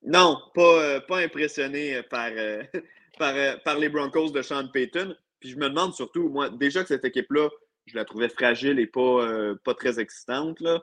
non, 0.04 0.38
pas, 0.54 1.00
pas 1.00 1.18
impressionné 1.18 2.02
par, 2.10 2.30
euh, 2.36 3.56
par, 3.64 3.78
les 3.78 3.88
Broncos 3.88 4.30
de 4.30 4.42
Sean 4.42 4.68
Payton. 4.68 5.14
Puis 5.40 5.50
je 5.50 5.56
me 5.56 5.68
demande 5.68 5.94
surtout, 5.94 6.28
moi, 6.28 6.50
déjà 6.50 6.82
que 6.82 6.88
cette 6.88 7.04
équipe-là, 7.04 7.48
je 7.86 7.96
la 7.96 8.04
trouvais 8.04 8.28
fragile 8.28 8.78
et 8.78 8.86
pas, 8.86 9.00
euh, 9.00 9.56
pas 9.64 9.74
très 9.74 9.98
excitante. 9.98 10.60
Là. 10.60 10.82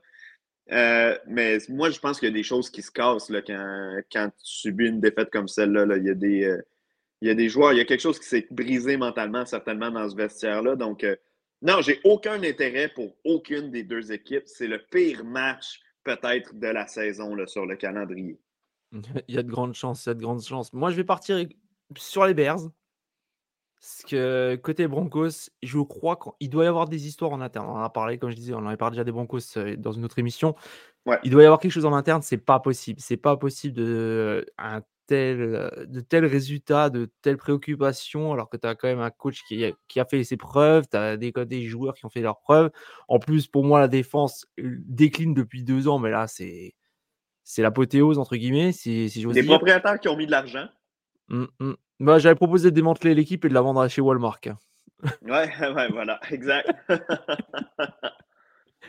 Euh, 0.72 1.18
mais 1.28 1.58
moi, 1.70 1.90
je 1.90 2.00
pense 2.00 2.20
qu'il 2.20 2.30
y 2.30 2.32
a 2.32 2.34
des 2.34 2.44
choses 2.44 2.70
qui 2.70 2.82
se 2.82 2.92
cassent 2.92 3.30
là, 3.30 3.42
quand, 3.42 4.02
quand, 4.12 4.30
tu 4.30 4.34
subis 4.44 4.88
une 4.88 5.00
défaite 5.00 5.30
comme 5.32 5.48
celle-là. 5.48 5.86
Là. 5.86 5.98
Il, 5.98 6.06
y 6.06 6.10
a 6.10 6.14
des, 6.14 6.58
il 7.22 7.28
y 7.28 7.32
a 7.32 7.36
des 7.36 7.50
joueurs, 7.50 7.74
il 7.74 7.78
y 7.78 7.82
a 7.82 7.86
quelque 7.86 8.02
chose 8.02 8.20
qui 8.20 8.28
s'est 8.28 8.48
brisé 8.52 8.98
mentalement, 8.98 9.46
certainement, 9.46 9.92
dans 9.92 10.10
ce 10.10 10.16
vestiaire-là. 10.16 10.76
Donc, 10.76 11.06
non, 11.62 11.82
j'ai 11.82 12.00
aucun 12.04 12.42
intérêt 12.44 12.90
pour 12.90 13.16
aucune 13.26 13.72
des 13.72 13.84
deux 13.84 14.12
équipes. 14.12 14.44
C'est 14.46 14.68
le 14.68 14.82
pire 14.92 15.26
match, 15.26 15.82
peut-être, 16.04 16.56
de 16.56 16.68
la 16.68 16.88
saison 16.88 17.36
là, 17.36 17.48
sur 17.48 17.66
le 17.66 17.76
calendrier. 17.76 18.40
Il 19.28 19.36
y 19.36 19.38
a 19.38 19.44
de 19.44 19.52
grandes 19.52 19.74
chances, 19.74 20.06
il 20.06 20.10
y 20.10 20.12
a 20.12 20.14
de 20.16 20.22
grandes 20.22 20.42
chances. 20.42 20.74
Moi, 20.74 20.90
je 20.90 20.96
vais 20.96 21.04
partir 21.04 21.46
sur 21.98 22.26
les 22.26 22.34
Bears. 22.34 22.70
Parce 23.82 24.04
que 24.10 24.60
côté 24.62 24.88
Broncos, 24.88 25.50
je 25.64 25.80
crois 25.80 26.18
qu'il 26.18 26.50
doit 26.50 26.66
y 26.66 26.68
avoir 26.68 26.90
des 26.90 27.08
histoires 27.08 27.32
en 27.32 27.40
interne. 27.40 27.66
On 27.66 27.76
en 27.76 27.84
a 27.84 27.90
parlé, 27.90 28.18
comme 28.18 28.30
je 28.30 28.36
disais, 28.36 28.54
on 28.54 28.58
en 28.58 28.68
avait 28.68 28.76
parlé 28.76 28.96
déjà 28.96 29.06
des 29.06 29.14
Broncos 29.14 29.40
euh, 29.56 29.78
dans 29.78 29.94
une 29.94 30.04
autre 30.04 30.20
émission. 30.20 30.54
Il 31.24 31.32
doit 31.32 31.44
y 31.44 31.46
avoir 31.46 31.60
quelque 31.60 31.72
chose 31.72 31.86
en 31.86 31.94
interne, 31.94 32.22
c'est 32.22 32.38
pas 32.38 32.60
possible. 32.60 33.00
C'est 33.00 33.18
pas 33.18 33.38
possible 33.38 33.76
de, 33.76 34.46
un 34.58 34.82
de 35.10 36.00
tels 36.02 36.26
résultats, 36.26 36.90
de 36.90 37.10
telles 37.22 37.38
préoccupations, 37.38 38.34
alors 38.34 38.50
que 38.50 38.58
tu 38.58 38.68
as 38.68 38.76
quand 38.76 38.88
même 38.88 39.00
un 39.00 39.10
coach 39.10 39.44
qui 39.48 39.66
a, 39.66 39.72
qui 39.88 40.00
a 40.00 40.06
fait 40.06 40.24
ses 40.24 40.38
preuves, 40.38 40.86
tu 40.90 40.98
as 40.98 41.18
des, 41.18 41.32
des 41.32 41.66
joueurs 41.66 41.96
qui 41.96 42.06
ont 42.06 42.10
fait 42.10 42.22
leurs 42.22 42.40
preuves. 42.40 42.72
En 43.08 43.20
plus, 43.20 43.48
pour 43.48 43.64
moi, 43.64 43.80
la 43.80 43.88
défense 43.88 44.46
décline 44.58 45.34
depuis 45.34 45.64
deux 45.64 45.88
ans, 45.88 46.00
mais 46.00 46.10
là, 46.10 46.28
c'est 46.28 46.76
c'est 47.44 47.64
l'apothéose, 47.64 48.20
entre 48.20 48.36
guillemets, 48.36 48.72
si, 48.72 49.10
si 49.10 49.26
Des 49.26 49.42
propriétaires 49.42 50.00
qui 50.00 50.08
ont 50.08 50.16
mis 50.16 50.28
de 50.28 50.32
l'argent. 50.32 50.68
Mmh, 51.30 51.46
mmh. 51.60 51.74
Bah, 52.00 52.20
j'avais 52.20 52.36
proposé 52.36 52.70
de 52.70 52.76
démanteler 52.76 53.16
l'équipe 53.16 53.44
et 53.44 53.50
de 53.50 53.54
la 53.56 53.62
vendre 53.62 53.88
chez 53.88 54.02
Walmart. 54.02 54.40
Ouais, 54.44 55.50
ouais, 55.60 55.90
voilà, 55.90 56.20
exact. 56.30 56.70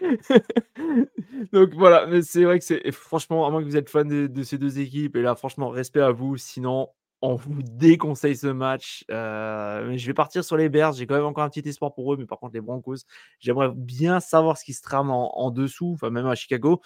Donc 1.53 1.75
voilà, 1.75 2.07
mais 2.07 2.23
c'est 2.23 2.45
vrai 2.45 2.59
que 2.59 2.65
c'est 2.65 2.91
franchement, 2.93 3.47
à 3.47 3.51
moins 3.51 3.61
que 3.61 3.67
vous 3.67 3.77
êtes 3.77 3.91
fan 3.91 4.29
de, 4.29 4.43
ces 4.43 4.59
deux 4.59 4.79
équipes, 4.79 5.17
et 5.17 5.23
là, 5.23 5.35
franchement, 5.35 5.69
respect 5.69 6.01
à 6.01 6.11
vous. 6.11 6.37
Sinon, 6.37 6.89
on 7.23 7.35
vous 7.35 7.63
déconseille 7.63 8.37
ce 8.37 8.47
match. 8.47 9.05
Euh, 9.11 9.93
je 9.97 10.07
vais 10.07 10.15
partir 10.15 10.43
sur 10.45 10.57
les 10.57 10.69
Bears. 10.69 10.95
J'ai 10.95 11.07
quand 11.07 11.17
même 11.17 11.25
encore 11.25 11.45
un 11.45 11.51
petit 11.51 11.69
espoir 11.69 11.93
pour 11.93 12.13
eux, 12.13 12.17
mais 12.17 12.27
par 12.27 12.39
contre, 12.39 12.55
les 12.55 12.61
Broncos, 12.61 13.05
j'aimerais 13.39 13.71
bien 13.75 14.21
savoir 14.21 14.57
ce 14.57 14.65
qui 14.65 14.73
se 14.73 14.83
trame 14.83 15.11
en, 15.11 15.51
dessous, 15.51 15.97
même 16.03 16.27
à 16.27 16.35
Chicago. 16.35 16.81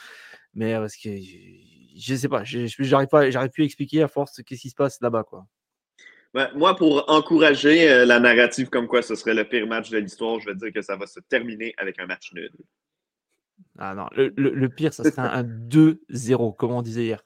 Mais 0.54 0.74
parce 0.74 0.96
que 0.96 1.10
je 1.96 2.14
sais 2.14 2.28
pas, 2.28 2.42
j'arrive 2.44 3.08
pas, 3.08 3.30
j'arrive 3.30 3.50
plus 3.50 3.62
à 3.62 3.66
expliquer 3.66 4.02
à 4.02 4.08
force 4.08 4.42
qu'est-ce 4.42 4.62
qui 4.62 4.70
se 4.70 4.74
passe 4.74 5.00
là-bas, 5.00 5.24
quoi. 5.24 5.46
moi, 6.54 6.76
pour 6.76 7.08
encourager 7.08 7.88
euh, 7.88 8.04
la 8.04 8.18
narrative 8.18 8.68
comme 8.68 8.88
quoi 8.88 9.02
ce 9.02 9.14
serait 9.14 9.34
le 9.34 9.44
pire 9.44 9.66
match 9.66 9.90
de 9.90 9.98
l'histoire, 9.98 10.40
je 10.40 10.46
vais 10.46 10.56
dire 10.56 10.72
que 10.72 10.82
ça 10.82 10.96
va 10.96 11.06
se 11.06 11.20
terminer 11.20 11.74
avec 11.76 12.00
un 12.00 12.06
match 12.06 12.32
nul. 12.34 12.50
Ah 13.78 13.94
non, 13.94 14.08
le, 14.16 14.66
pire, 14.68 14.92
ça 14.92 15.04
serait 15.04 15.22
un 15.22 15.42
2-0, 15.42 16.56
comme 16.56 16.72
on 16.72 16.82
disait 16.82 17.04
hier. 17.04 17.24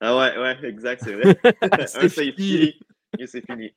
Ah 0.00 0.16
ouais, 0.16 0.38
ouais, 0.38 0.64
exact, 0.64 1.02
c'est 1.04 1.14
vrai. 1.14 1.38
safety 1.86 2.80
et 3.18 3.26
c'est 3.26 3.44
fini 3.44 3.74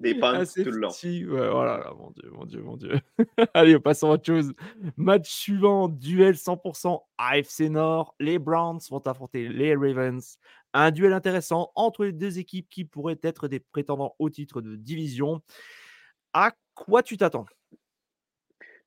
des 0.00 0.14
punts 0.14 0.44
tout 0.44 0.70
le 0.70 0.78
long. 0.78 0.90
Ouais, 0.90 1.50
voilà, 1.50 1.92
mon 1.98 2.10
Dieu, 2.10 2.30
mon 2.30 2.44
Dieu, 2.44 2.62
mon 2.62 2.76
Dieu. 2.76 3.00
Allez, 3.54 3.78
passons 3.78 4.10
à 4.10 4.14
autre 4.14 4.26
chose. 4.26 4.52
Match 4.96 5.30
suivant, 5.30 5.88
duel 5.88 6.34
100% 6.34 7.00
AFC 7.18 7.70
Nord. 7.70 8.14
Les 8.20 8.38
Browns 8.38 8.80
vont 8.90 9.00
affronter 9.00 9.48
les 9.48 9.74
Ravens. 9.74 10.38
Un 10.74 10.90
duel 10.90 11.12
intéressant 11.12 11.72
entre 11.74 12.04
les 12.04 12.12
deux 12.12 12.38
équipes 12.38 12.68
qui 12.68 12.84
pourraient 12.84 13.18
être 13.22 13.48
des 13.48 13.60
prétendants 13.60 14.14
au 14.18 14.28
titre 14.28 14.60
de 14.60 14.76
division. 14.76 15.40
À 16.32 16.52
quoi 16.74 17.02
tu 17.02 17.16
t'attends? 17.16 17.46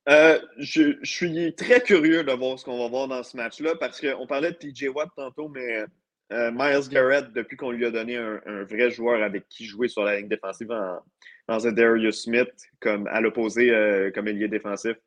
Euh, 0.10 0.40
je, 0.58 0.98
suis 1.04 1.54
très 1.56 1.82
curieux 1.82 2.24
de 2.24 2.32
voir 2.32 2.58
ce 2.58 2.66
qu'on 2.66 2.80
va 2.80 2.88
voir 2.88 3.08
dans 3.08 3.24
ce 3.24 3.38
match-là 3.38 3.76
parce 3.80 4.02
qu'on 4.02 4.26
parlait 4.26 4.52
de 4.52 4.58
TJ 4.58 4.90
Watt 4.94 5.10
tantôt, 5.16 5.50
mais 5.50 5.86
euh, 6.32 6.52
Miles 6.52 6.90
Garrett, 6.90 7.32
depuis 7.34 7.58
qu'on 7.58 7.72
lui 7.72 7.86
a 7.86 7.92
donné 7.92 8.18
un, 8.18 8.64
vrai 8.64 8.90
joueur 8.90 9.22
avec 9.22 9.48
qui 9.50 9.66
jouer 9.66 9.88
sur 9.88 10.04
la 10.04 10.18
ligne 10.18 10.28
défensive 10.28 10.72
en, 10.72 11.00
dans 11.48 11.68
un 11.68 11.72
Darius 11.72 12.24
Smith, 12.24 12.52
comme 12.80 13.08
à 13.08 13.22
l'opposé, 13.22 13.70
euh, 13.70 14.12
comme 14.12 14.28
ailier 14.28 14.48
défensif, 14.48 14.98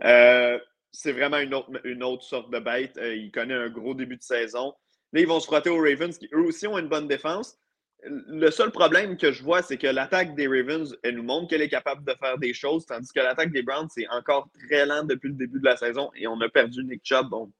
c'est 0.00 1.12
vraiment 1.12 1.38
une 1.38 1.52
autre, 1.52 1.70
une 1.84 2.02
autre 2.02 2.22
sorte 2.22 2.50
de 2.50 2.58
bête. 2.58 2.98
Il 3.02 3.30
connaît 3.30 3.54
un 3.54 3.68
gros 3.68 3.94
début 3.94 4.16
de 4.16 4.22
saison. 4.22 4.72
Là, 5.12 5.20
ils 5.20 5.26
vont 5.26 5.40
se 5.40 5.46
frotter 5.46 5.68
aux 5.68 5.82
Ravens, 5.82 6.16
qui 6.16 6.28
eux 6.32 6.44
aussi 6.44 6.66
ont 6.66 6.78
une 6.78 6.88
bonne 6.88 7.06
défense. 7.06 7.58
Le 8.02 8.50
seul 8.50 8.70
problème 8.70 9.16
que 9.16 9.32
je 9.32 9.42
vois, 9.42 9.62
c'est 9.62 9.78
que 9.78 9.86
l'attaque 9.86 10.34
des 10.34 10.46
Ravens, 10.46 10.96
elle 11.02 11.16
nous 11.16 11.22
montre 11.22 11.48
qu'elle 11.48 11.62
est 11.62 11.68
capable 11.68 12.04
de 12.04 12.14
faire 12.20 12.38
des 12.38 12.52
choses, 12.52 12.86
tandis 12.86 13.10
que 13.12 13.20
l'attaque 13.20 13.50
des 13.52 13.62
Browns, 13.62 13.88
c'est 13.90 14.06
encore 14.08 14.48
très 14.68 14.86
lent 14.86 15.04
depuis 15.04 15.28
le 15.28 15.34
début 15.34 15.58
de 15.58 15.64
la 15.64 15.76
saison 15.76 16.10
et 16.14 16.26
on 16.26 16.40
a 16.40 16.48
perdu 16.48 16.84
Nick 16.84 17.00
Chubb. 17.02 17.28
Bon, 17.30 17.50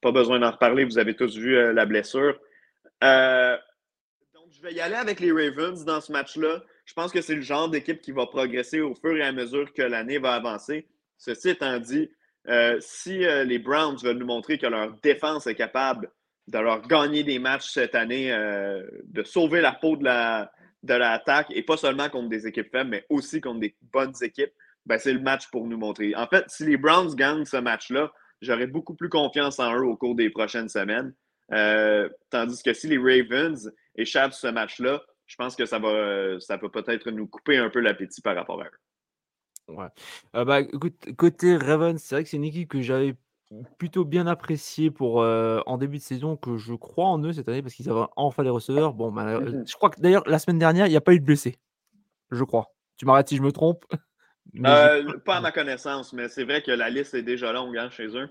pas 0.00 0.12
besoin 0.12 0.38
d'en 0.38 0.52
reparler, 0.52 0.84
vous 0.84 0.98
avez 0.98 1.16
tous 1.16 1.36
vu 1.36 1.56
euh, 1.56 1.72
la 1.72 1.86
blessure. 1.86 2.38
Euh, 3.02 3.56
donc, 4.34 4.44
je 4.50 4.62
vais 4.62 4.74
y 4.74 4.80
aller 4.80 4.94
avec 4.94 5.20
les 5.20 5.32
Ravens 5.32 5.84
dans 5.84 6.00
ce 6.00 6.12
match-là. 6.12 6.62
Je 6.84 6.94
pense 6.94 7.10
que 7.10 7.20
c'est 7.20 7.34
le 7.34 7.42
genre 7.42 7.68
d'équipe 7.68 8.00
qui 8.00 8.12
va 8.12 8.26
progresser 8.26 8.80
au 8.80 8.94
fur 8.94 9.16
et 9.16 9.22
à 9.22 9.32
mesure 9.32 9.72
que 9.72 9.82
l'année 9.82 10.18
va 10.18 10.34
avancer. 10.34 10.86
Ceci 11.16 11.50
étant 11.50 11.78
dit, 11.78 12.10
euh, 12.46 12.76
si 12.80 13.18
les 13.18 13.58
Browns 13.58 13.96
veulent 14.02 14.18
nous 14.18 14.26
montrer 14.26 14.58
que 14.58 14.66
leur 14.66 14.92
défense 15.02 15.46
est 15.46 15.54
capable 15.54 16.10
de 16.48 16.58
leur 16.58 16.80
gagner 16.86 17.22
des 17.24 17.38
matchs 17.38 17.70
cette 17.70 17.94
année, 17.94 18.32
euh, 18.32 18.82
de 19.04 19.22
sauver 19.22 19.60
la 19.60 19.72
peau 19.72 19.96
de 19.96 20.04
la 20.04 20.50
de 20.84 20.94
l'attaque 20.94 21.48
et 21.50 21.62
pas 21.62 21.76
seulement 21.76 22.08
contre 22.08 22.28
des 22.28 22.46
équipes 22.46 22.70
faibles, 22.70 22.90
mais 22.90 23.04
aussi 23.08 23.40
contre 23.40 23.60
des 23.60 23.76
bonnes 23.92 24.14
équipes, 24.22 24.52
ben 24.86 24.96
c'est 24.96 25.12
le 25.12 25.20
match 25.20 25.50
pour 25.50 25.66
nous 25.66 25.76
montrer. 25.76 26.14
En 26.14 26.26
fait, 26.28 26.44
si 26.48 26.64
les 26.64 26.76
Browns 26.76 27.14
gagnent 27.16 27.44
ce 27.44 27.56
match-là, 27.56 28.12
j'aurais 28.40 28.68
beaucoup 28.68 28.94
plus 28.94 29.08
confiance 29.08 29.58
en 29.58 29.74
eux 29.74 29.84
au 29.84 29.96
cours 29.96 30.14
des 30.14 30.30
prochaines 30.30 30.68
semaines. 30.68 31.12
Euh, 31.52 32.08
tandis 32.30 32.62
que 32.62 32.72
si 32.72 32.86
les 32.86 32.96
Ravens 32.96 33.72
échappent 33.96 34.34
ce 34.34 34.46
match-là, 34.46 35.02
je 35.26 35.36
pense 35.36 35.56
que 35.56 35.66
ça 35.66 35.78
va 35.78 36.38
ça 36.40 36.56
peut 36.56 36.70
peut-être 36.70 37.10
nous 37.10 37.26
couper 37.26 37.58
un 37.58 37.70
peu 37.70 37.80
l'appétit 37.80 38.22
par 38.22 38.36
rapport 38.36 38.62
à 38.62 38.66
eux. 38.66 39.74
Ouais. 39.74 39.88
Euh, 40.36 40.44
bah, 40.44 40.60
écoute, 40.60 40.94
côté 41.16 41.56
Ravens, 41.56 42.00
c'est 42.00 42.14
vrai 42.14 42.24
que 42.24 42.30
c'est 42.30 42.38
une 42.38 42.44
équipe 42.44 42.70
que 42.70 42.80
j'avais 42.80 43.16
plutôt 43.78 44.04
bien 44.04 44.26
apprécié 44.26 44.90
pour, 44.90 45.22
euh, 45.22 45.60
en 45.66 45.78
début 45.78 45.98
de 45.98 46.02
saison 46.02 46.36
que 46.36 46.56
je 46.56 46.74
crois 46.74 47.06
en 47.06 47.22
eux 47.22 47.32
cette 47.32 47.48
année 47.48 47.62
parce 47.62 47.74
qu'ils 47.74 47.88
avaient 47.88 48.06
enfin 48.16 48.42
des 48.42 48.50
receveurs. 48.50 48.92
Bon, 48.92 49.10
bah, 49.10 49.40
mmh 49.40 49.64
je 49.66 49.74
crois 49.74 49.90
que 49.90 50.00
d'ailleurs 50.00 50.22
la 50.26 50.38
semaine 50.38 50.58
dernière, 50.58 50.86
il 50.86 50.90
n'y 50.90 50.96
a 50.96 51.00
pas 51.00 51.14
eu 51.14 51.20
de 51.20 51.24
blessés, 51.24 51.56
je 52.30 52.44
crois. 52.44 52.74
Tu 52.96 53.06
m'arrêtes 53.06 53.28
si 53.28 53.36
je 53.36 53.42
me 53.42 53.52
trompe? 53.52 53.84
Euh, 54.64 55.18
pas 55.26 55.36
à 55.36 55.40
ma 55.42 55.52
connaissance, 55.52 56.14
mais 56.14 56.26
c'est 56.28 56.44
vrai 56.44 56.62
que 56.62 56.70
la 56.70 56.88
liste 56.88 57.12
est 57.12 57.22
déjà 57.22 57.52
longue, 57.52 57.76
hein, 57.76 57.90
chez 57.90 58.06
eux. 58.16 58.30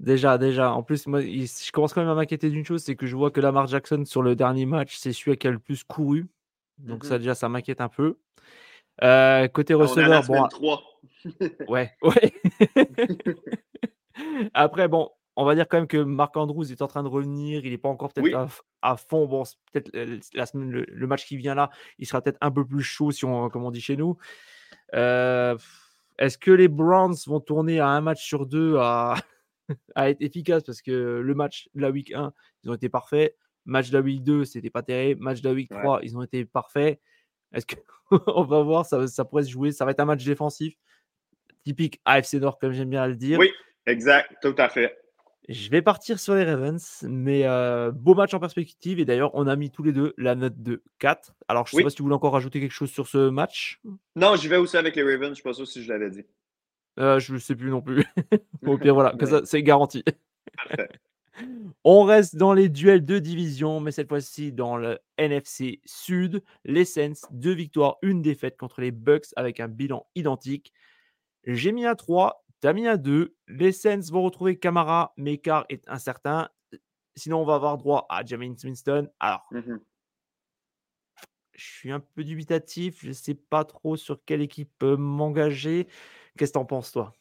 Déjà, 0.00 0.36
déjà. 0.36 0.72
En 0.72 0.82
plus, 0.82 1.06
moi, 1.06 1.20
je 1.20 1.70
commence 1.70 1.94
quand 1.94 2.00
même 2.00 2.10
à 2.10 2.16
m'inquiéter 2.16 2.50
d'une 2.50 2.64
chose, 2.64 2.82
c'est 2.82 2.96
que 2.96 3.06
je 3.06 3.14
vois 3.14 3.30
que 3.30 3.40
Lamar 3.40 3.68
Jackson 3.68 4.02
sur 4.04 4.22
le 4.22 4.34
dernier 4.34 4.66
match, 4.66 4.96
c'est 4.96 5.12
celui 5.12 5.36
qui 5.36 5.46
a 5.46 5.52
le 5.52 5.60
plus 5.60 5.84
couru. 5.84 6.26
Donc 6.78 7.04
ça 7.04 7.14
mmh 7.14 7.18
déjà, 7.18 7.34
ça 7.36 7.48
m'inquiète 7.48 7.80
un 7.80 7.88
peu. 7.88 8.16
Euh, 9.04 9.46
côté 9.48 9.74
ah, 9.74 9.76
receveur, 9.76 10.24
bon, 10.24 10.48
3. 10.48 10.82
ouais, 11.68 11.92
ouais. 12.02 12.32
Après, 14.54 14.88
bon, 14.88 15.10
on 15.36 15.44
va 15.44 15.54
dire 15.54 15.66
quand 15.68 15.78
même 15.78 15.86
que 15.86 15.98
Marc 15.98 16.36
Andrews 16.36 16.70
est 16.70 16.82
en 16.82 16.88
train 16.88 17.02
de 17.02 17.08
revenir. 17.08 17.64
Il 17.64 17.70
n'est 17.70 17.78
pas 17.78 17.88
encore 17.88 18.12
peut-être 18.12 18.64
à, 18.82 18.96
fond. 18.96 19.26
Bon, 19.26 19.44
peut-être 19.72 19.90
la 20.34 20.46
semaine, 20.46 20.70
le, 20.70 21.06
match 21.06 21.26
qui 21.26 21.36
vient 21.36 21.54
là, 21.54 21.70
il 21.98 22.06
sera 22.06 22.20
peut-être 22.20 22.38
un 22.40 22.50
peu 22.50 22.66
plus 22.66 22.82
chaud, 22.82 23.10
si 23.10 23.24
on, 23.24 23.48
comme 23.48 23.64
on 23.64 23.70
dit 23.70 23.80
chez 23.80 23.96
nous. 23.96 24.16
Euh, 24.94 25.56
est-ce 26.18 26.36
que 26.38 26.50
les 26.50 26.68
Browns 26.68 27.16
vont 27.26 27.40
tourner 27.40 27.80
à 27.80 27.88
un 27.88 28.00
match 28.00 28.24
sur 28.24 28.46
deux 28.46 28.76
à, 28.78 29.16
être 29.96 30.20
efficaces 30.20 30.64
Parce 30.64 30.82
que 30.82 31.20
le 31.24 31.34
match 31.34 31.68
de 31.74 31.80
la 31.80 31.90
week 31.90 32.12
1, 32.12 32.32
ils 32.64 32.70
ont 32.70 32.74
été 32.74 32.88
parfaits. 32.88 33.36
Match 33.64 33.90
de 33.90 33.98
la 33.98 34.02
week 34.02 34.22
2, 34.22 34.44
c'était 34.44 34.70
pas 34.70 34.82
terrible. 34.82 35.22
Match 35.22 35.40
de 35.40 35.48
la 35.48 35.54
week 35.54 35.70
3, 35.70 36.00
ils 36.02 36.16
ont 36.16 36.22
été 36.22 36.44
parfaits. 36.44 37.00
Est-ce 37.54 37.66
qu'on 37.66 38.10
va 38.44 38.62
voir 38.62 38.84
ça, 38.84 39.06
ça 39.06 39.24
pourrait 39.24 39.44
se 39.44 39.50
jouer 39.50 39.72
Ça 39.72 39.84
va 39.84 39.92
être 39.92 40.00
un 40.00 40.04
match 40.04 40.24
défensif 40.24 40.76
typique 41.64 42.00
AFC 42.04 42.34
Nord, 42.34 42.58
comme 42.58 42.72
j'aime 42.72 42.90
bien 42.90 43.06
le 43.06 43.16
dire. 43.16 43.38
Oui. 43.38 43.50
Exact, 43.86 44.36
tout 44.42 44.54
à 44.58 44.68
fait. 44.68 44.96
Je 45.48 45.70
vais 45.70 45.82
partir 45.82 46.20
sur 46.20 46.34
les 46.34 46.44
Ravens, 46.44 47.04
mais 47.08 47.46
euh, 47.46 47.90
beau 47.90 48.14
match 48.14 48.32
en 48.32 48.38
perspective. 48.38 49.00
Et 49.00 49.04
d'ailleurs, 49.04 49.32
on 49.34 49.48
a 49.48 49.56
mis 49.56 49.70
tous 49.70 49.82
les 49.82 49.92
deux 49.92 50.14
la 50.16 50.36
note 50.36 50.62
de 50.62 50.84
4. 51.00 51.34
Alors, 51.48 51.66
je 51.66 51.74
ne 51.74 51.80
sais 51.80 51.84
pas 51.84 51.90
si 51.90 51.96
tu 51.96 52.02
voulais 52.02 52.14
encore 52.14 52.32
rajouter 52.32 52.60
quelque 52.60 52.72
chose 52.72 52.90
sur 52.90 53.08
ce 53.08 53.28
match. 53.28 53.80
Non, 54.14 54.36
j'y 54.36 54.46
vais 54.46 54.56
aussi 54.56 54.76
avec 54.76 54.94
les 54.94 55.02
Ravens. 55.02 55.24
Je 55.24 55.30
ne 55.30 55.34
sais 55.34 55.42
pas 55.42 55.52
sûr 55.52 55.66
si 55.66 55.82
je 55.82 55.88
l'avais 55.92 56.10
dit. 56.10 56.24
Euh, 57.00 57.18
je 57.18 57.34
ne 57.34 57.38
sais 57.38 57.56
plus 57.56 57.70
non 57.70 57.82
plus. 57.82 58.04
Au 58.66 58.78
pire, 58.78 58.94
voilà, 58.94 59.14
c'est 59.44 59.62
garanti. 59.64 60.04
Parfait. 60.56 60.88
On 61.84 62.04
reste 62.04 62.36
dans 62.36 62.52
les 62.52 62.68
duels 62.68 63.04
de 63.04 63.18
division, 63.18 63.80
mais 63.80 63.90
cette 63.90 64.08
fois-ci 64.08 64.52
dans 64.52 64.76
le 64.76 64.98
NFC 65.16 65.80
Sud. 65.84 66.42
Les 66.64 66.84
Saints, 66.84 67.26
deux 67.30 67.54
victoires, 67.54 67.96
une 68.02 68.22
défaite 68.22 68.56
contre 68.56 68.80
les 68.80 68.90
Bucks 68.92 69.26
avec 69.34 69.58
un 69.58 69.68
bilan 69.68 70.06
identique. 70.14 70.72
J'ai 71.44 71.72
mis 71.72 71.86
à 71.86 71.96
3 71.96 72.41
T'as 72.62 72.96
2. 72.96 73.34
Les 73.48 73.72
Saints 73.72 74.08
vont 74.12 74.22
retrouver 74.22 74.56
Camara, 74.56 75.12
mais 75.16 75.38
car 75.38 75.66
est 75.68 75.82
incertain. 75.88 76.48
Sinon, 77.16 77.40
on 77.40 77.44
va 77.44 77.56
avoir 77.56 77.76
droit 77.76 78.06
à 78.08 78.24
Jamin 78.24 78.54
Winston. 78.64 79.08
Alors, 79.20 79.44
mmh 79.50 79.76
je 81.54 81.66
suis 81.66 81.92
un 81.92 82.00
peu 82.00 82.24
dubitatif. 82.24 83.00
Je 83.02 83.08
ne 83.08 83.12
sais 83.12 83.34
pas 83.34 83.64
trop 83.64 83.96
sur 83.96 84.24
quelle 84.24 84.40
équipe 84.40 84.82
m'engager. 84.82 85.86
Qu'est-ce 86.38 86.52
que 86.52 86.58
tu 86.58 86.58
en 86.58 86.64
penses, 86.64 86.92
toi? 86.92 87.12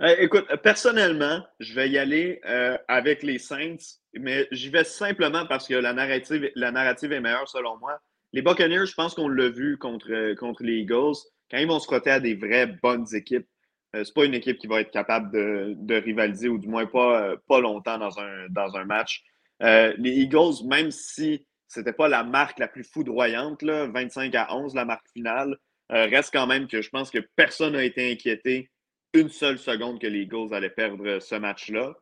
Euh, 0.00 0.14
écoute, 0.18 0.46
personnellement, 0.62 1.44
je 1.58 1.74
vais 1.74 1.90
y 1.90 1.98
aller 1.98 2.40
euh, 2.46 2.78
avec 2.86 3.24
les 3.24 3.38
Saints, 3.38 3.98
mais 4.14 4.46
j'y 4.52 4.68
vais 4.68 4.84
simplement 4.84 5.46
parce 5.46 5.66
que 5.66 5.74
la 5.74 5.92
narrative, 5.92 6.50
la 6.54 6.70
narrative 6.70 7.12
est 7.12 7.20
meilleure 7.20 7.48
selon 7.48 7.76
moi. 7.78 8.00
Les 8.32 8.40
Buccaneers, 8.40 8.86
je 8.86 8.94
pense 8.94 9.14
qu'on 9.14 9.28
l'a 9.28 9.48
vu 9.48 9.76
contre, 9.78 10.34
contre 10.34 10.62
les 10.62 10.78
Eagles. 10.78 11.16
Quand 11.50 11.58
ils 11.58 11.66
vont 11.66 11.80
se 11.80 11.86
frotter 11.86 12.10
à 12.10 12.20
des 12.20 12.34
vraies 12.34 12.66
bonnes 12.66 13.12
équipes, 13.14 13.48
euh, 13.94 14.04
c'est 14.04 14.14
pas 14.14 14.24
une 14.24 14.34
équipe 14.34 14.58
qui 14.58 14.66
va 14.66 14.80
être 14.80 14.90
capable 14.90 15.30
de, 15.30 15.94
rivaliser, 15.94 16.48
ou 16.48 16.58
du 16.58 16.68
moins 16.68 16.86
pas, 16.86 17.22
euh, 17.22 17.36
pas 17.48 17.60
longtemps 17.60 17.98
dans 17.98 18.18
un, 18.18 18.48
dans 18.48 18.76
un 18.76 18.84
match. 18.84 19.22
Euh, 19.62 19.94
les 19.98 20.12
Eagles, 20.12 20.66
même 20.66 20.90
si 20.90 21.46
c'était 21.68 21.92
pas 21.92 22.08
la 22.08 22.24
marque 22.24 22.58
la 22.58 22.68
plus 22.68 22.84
foudroyante, 22.84 23.62
là, 23.62 23.86
25 23.86 24.34
à 24.34 24.54
11, 24.54 24.74
la 24.74 24.84
marque 24.84 25.06
finale, 25.12 25.56
reste 25.88 26.32
quand 26.32 26.46
même 26.46 26.68
que 26.68 26.80
je 26.80 26.88
pense 26.88 27.10
que 27.10 27.18
personne 27.36 27.74
n'a 27.74 27.84
été 27.84 28.10
inquiété 28.10 28.70
une 29.12 29.28
seule 29.28 29.58
seconde 29.58 30.00
que 30.00 30.06
les 30.06 30.20
Eagles 30.20 30.54
allaient 30.54 30.70
perdre 30.70 31.18
ce 31.18 31.34
match-là. 31.34 31.94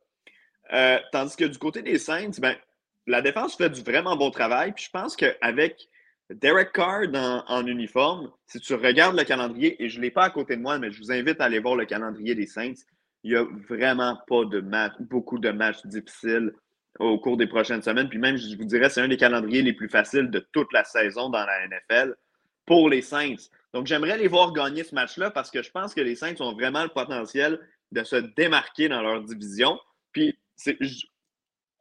tandis 1.10 1.34
que 1.34 1.44
du 1.44 1.58
côté 1.58 1.82
des 1.82 1.98
Saints, 1.98 2.30
ben, 2.38 2.56
la 3.08 3.20
défense 3.20 3.56
fait 3.56 3.68
du 3.68 3.82
vraiment 3.82 4.16
bon 4.16 4.30
travail. 4.30 4.72
Puis 4.72 4.84
je 4.84 4.90
pense 4.90 5.16
qu'avec 5.16 5.88
Derek 6.30 6.72
Carr 6.72 7.06
en, 7.12 7.66
uniforme, 7.66 8.30
si 8.46 8.60
tu 8.60 8.74
regardes 8.74 9.18
le 9.18 9.24
calendrier, 9.24 9.82
et 9.82 9.88
je 9.88 9.98
ne 9.98 10.02
l'ai 10.02 10.10
pas 10.10 10.24
à 10.24 10.30
côté 10.30 10.56
de 10.56 10.62
moi, 10.62 10.78
mais 10.78 10.90
je 10.90 10.98
vous 10.98 11.10
invite 11.10 11.40
à 11.40 11.44
aller 11.44 11.58
voir 11.58 11.74
le 11.74 11.86
calendrier 11.86 12.34
des 12.34 12.46
Saints, 12.46 12.74
il 13.24 13.32
n'y 13.32 13.36
a 13.36 13.44
vraiment 13.68 14.18
pas 14.28 14.44
de 14.44 14.60
match, 14.60 14.94
beaucoup 15.00 15.38
de 15.38 15.50
matchs 15.50 15.84
difficiles 15.84 16.52
au 16.98 17.18
cours 17.18 17.36
des 17.36 17.46
prochaines 17.46 17.82
semaines. 17.82 18.08
Puis 18.08 18.18
même, 18.18 18.36
je 18.36 18.56
vous 18.56 18.64
dirais, 18.64 18.88
c'est 18.88 19.00
un 19.00 19.08
des 19.08 19.16
calendriers 19.16 19.62
les 19.62 19.72
plus 19.72 19.88
faciles 19.88 20.30
de 20.30 20.38
toute 20.52 20.72
la 20.72 20.84
saison 20.84 21.28
dans 21.28 21.44
la 21.44 21.66
NFL 21.66 22.14
pour 22.64 22.88
les 22.88 23.02
Saints. 23.02 23.36
Donc, 23.74 23.86
j'aimerais 23.86 24.16
les 24.16 24.28
voir 24.28 24.52
gagner 24.52 24.84
ce 24.84 24.94
match-là 24.94 25.30
parce 25.30 25.50
que 25.50 25.62
je 25.62 25.70
pense 25.70 25.94
que 25.94 26.00
les 26.00 26.14
Saints 26.14 26.40
ont 26.40 26.52
vraiment 26.52 26.82
le 26.82 26.88
potentiel 26.88 27.60
de 27.92 28.04
se 28.04 28.16
démarquer 28.16 28.88
dans 28.88 29.02
leur 29.02 29.22
division. 29.22 29.78
Puis, 30.12 30.38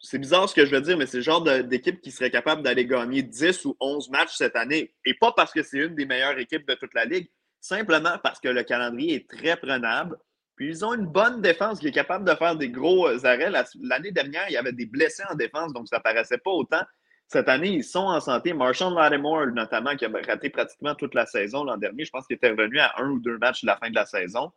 c'est 0.02 0.20
bizarre 0.20 0.48
ce 0.48 0.56
que 0.56 0.66
je 0.66 0.74
veux 0.74 0.82
dire, 0.82 0.98
mais 0.98 1.06
c'est 1.06 1.18
le 1.18 1.24
genre 1.24 1.42
d'équipe 1.42 2.02
qui 2.02 2.12
serait 2.12 2.32
capable 2.32 2.62
d'aller 2.62 2.86
gagner 2.86 3.22
10 3.22 3.66
ou 3.66 3.76
11 3.80 4.10
matchs 4.10 4.36
cette 4.36 4.56
année. 4.56 4.94
Et 5.06 5.14
pas 5.14 5.32
parce 5.34 5.52
que 5.52 5.62
c'est 5.64 5.78
une 5.78 5.96
des 5.96 6.06
meilleures 6.06 6.38
équipes 6.38 6.68
de 6.68 6.74
toute 6.76 6.94
la 6.94 7.06
ligue, 7.06 7.30
simplement 7.60 8.18
parce 8.24 8.40
que 8.40 8.48
le 8.48 8.64
calendrier 8.64 9.16
est 9.16 9.30
très 9.30 9.58
prenable. 9.58 10.18
Puis 10.56 10.68
ils 10.68 10.86
ont 10.86 10.94
une 10.94 11.06
bonne 11.06 11.42
défense 11.42 11.80
qui 11.80 11.88
est 11.88 11.92
capable 11.92 12.26
de 12.30 12.36
faire 12.36 12.56
des 12.56 12.70
gros 12.70 13.08
euh, 13.08 13.26
arrêts. 13.26 13.50
L'année 13.82 14.12
dernière, 14.12 14.46
il 14.50 14.54
y 14.54 14.58
avait 14.58 14.74
des 14.74 14.86
blessés 14.86 15.24
en 15.30 15.36
défense, 15.36 15.74
donc 15.74 15.88
ça 15.88 16.00
paraissait 16.00 16.38
pas 16.38 16.52
autant. 16.52 16.82
Cette 17.28 17.48
année, 17.48 17.70
ils 17.70 17.84
sont 17.84 18.00
en 18.00 18.20
santé. 18.20 18.54
Marshall 18.54 18.94
Lattimore, 18.94 19.48
notamment, 19.48 19.96
qui 19.96 20.06
a 20.06 20.10
raté 20.28 20.50
pratiquement 20.50 20.96
toute 20.96 21.14
la 21.14 21.26
saison 21.26 21.64
l'an 21.64 21.78
dernier, 21.78 22.04
je 22.04 22.10
pense 22.10 22.26
qu'il 22.26 22.36
était 22.36 22.50
revenu 22.50 22.80
à 22.80 22.94
un 22.98 23.10
ou 23.10 23.20
deux 23.20 23.38
matchs 23.38 23.62
de 23.62 23.68
la 23.68 23.78
fin 23.78 23.90
de 23.90 23.96
la 23.96 24.06
saison. 24.06 24.52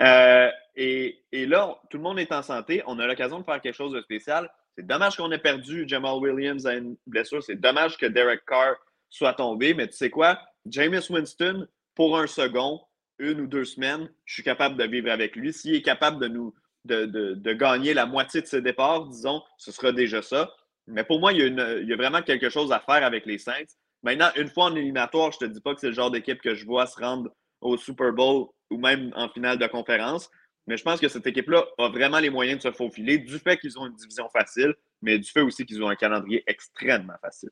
Euh, 0.00 0.50
et, 0.74 1.22
là, 1.32 1.76
tout 1.90 1.96
le 1.96 2.02
monde 2.02 2.18
est 2.18 2.32
en 2.32 2.42
santé. 2.42 2.82
On 2.86 2.98
a 2.98 3.06
l'occasion 3.06 3.40
de 3.40 3.44
faire 3.44 3.60
quelque 3.60 3.74
chose 3.74 3.92
de 3.92 4.00
spécial. 4.00 4.50
C'est 4.78 4.86
dommage 4.86 5.16
qu'on 5.16 5.32
ait 5.32 5.38
perdu 5.38 5.88
Jamal 5.88 6.18
Williams 6.18 6.64
à 6.64 6.74
une 6.74 6.96
blessure. 7.04 7.42
C'est 7.42 7.56
dommage 7.56 7.96
que 7.96 8.06
Derek 8.06 8.44
Carr 8.46 8.76
soit 9.10 9.34
tombé. 9.34 9.74
Mais 9.74 9.88
tu 9.88 9.96
sais 9.96 10.08
quoi? 10.08 10.40
Jameis 10.66 11.10
Winston, 11.10 11.66
pour 11.96 12.16
un 12.16 12.28
second, 12.28 12.80
une 13.18 13.40
ou 13.40 13.48
deux 13.48 13.64
semaines, 13.64 14.08
je 14.24 14.34
suis 14.34 14.44
capable 14.44 14.76
de 14.76 14.84
vivre 14.84 15.10
avec 15.10 15.34
lui. 15.34 15.52
S'il 15.52 15.74
est 15.74 15.82
capable 15.82 16.20
de 16.20 16.28
nous 16.28 16.54
de, 16.84 17.52
gagner 17.54 17.92
la 17.92 18.06
moitié 18.06 18.40
de 18.40 18.46
ses 18.46 18.62
départs, 18.62 19.06
disons, 19.06 19.42
ce 19.56 19.72
sera 19.72 19.90
déjà 19.90 20.22
ça. 20.22 20.48
Mais 20.86 21.02
pour 21.02 21.18
moi, 21.18 21.32
il 21.32 21.40
y, 21.88 21.92
a 21.92 21.96
vraiment 21.96 22.22
quelque 22.22 22.48
chose 22.48 22.70
à 22.70 22.78
faire 22.78 23.04
avec 23.04 23.26
les 23.26 23.38
Saints. 23.38 23.74
Maintenant, 24.04 24.30
une 24.36 24.48
fois 24.48 24.66
en 24.66 24.76
éliminatoire, 24.76 25.32
je 25.32 25.38
ne 25.44 25.48
te 25.48 25.54
dis 25.54 25.60
pas 25.60 25.74
que 25.74 25.80
c'est 25.80 25.88
le 25.88 25.92
genre 25.92 26.12
d'équipe 26.12 26.40
que 26.40 26.54
je 26.54 26.64
vois 26.64 26.86
se 26.86 27.00
rendre 27.00 27.32
au 27.60 27.76
Super 27.76 28.12
Bowl 28.12 28.46
ou 28.70 28.78
même 28.78 29.12
en 29.16 29.28
finale 29.28 29.58
de 29.58 29.66
conférence. 29.66 30.30
Mais 30.68 30.76
je 30.76 30.84
pense 30.84 31.00
que 31.00 31.08
cette 31.08 31.26
équipe-là 31.26 31.64
a 31.78 31.88
vraiment 31.88 32.18
les 32.18 32.28
moyens 32.28 32.58
de 32.58 32.62
se 32.62 32.70
faufiler 32.70 33.16
du 33.18 33.38
fait 33.38 33.56
qu'ils 33.56 33.78
ont 33.78 33.86
une 33.86 33.94
division 33.94 34.28
facile, 34.28 34.74
mais 35.00 35.18
du 35.18 35.28
fait 35.28 35.40
aussi 35.40 35.64
qu'ils 35.64 35.82
ont 35.82 35.88
un 35.88 35.96
calendrier 35.96 36.44
extrêmement 36.46 37.16
facile. 37.22 37.48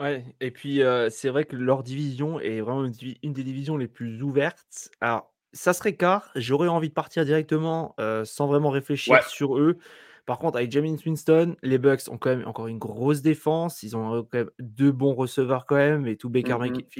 Ouais, 0.00 0.24
et 0.40 0.50
puis 0.50 0.82
euh, 0.82 1.08
c'est 1.08 1.28
vrai 1.28 1.44
que 1.44 1.54
leur 1.54 1.84
division 1.84 2.40
est 2.40 2.60
vraiment 2.60 2.84
une, 2.84 3.32
des 3.32 3.44
divisions 3.44 3.76
les 3.76 3.86
plus 3.86 4.22
ouvertes. 4.22 4.90
Alors, 5.00 5.32
ça 5.52 5.72
serait 5.72 5.94
car. 5.94 6.32
J'aurais 6.34 6.66
envie 6.66 6.88
de 6.88 6.94
partir 6.94 7.24
directement 7.24 7.94
sans 8.24 8.48
vraiment 8.48 8.70
réfléchir 8.70 9.22
sur 9.28 9.56
eux. 9.56 9.78
Par 10.26 10.38
contre, 10.38 10.56
avec 10.56 10.72
James 10.72 10.96
Winston, 11.06 11.54
les 11.62 11.78
Bucks 11.78 12.08
ont 12.08 12.18
quand 12.18 12.30
même 12.30 12.48
encore 12.48 12.66
une 12.66 12.78
grosse 12.78 13.22
défense. 13.22 13.84
Ils 13.84 13.96
ont 13.96 14.24
quand 14.24 14.38
même 14.38 14.50
deux 14.58 14.90
bons 14.90 15.14
receveurs 15.14 15.64
quand 15.64 15.76
même. 15.76 16.08
Et 16.08 16.16
tout 16.16 16.28
Baker 16.28 16.56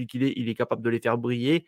qu'il 0.08 0.22
est, 0.22 0.34
il 0.36 0.48
est 0.48 0.54
capable 0.54 0.82
de 0.82 0.90
les 0.90 1.00
faire 1.00 1.18
briller. 1.18 1.66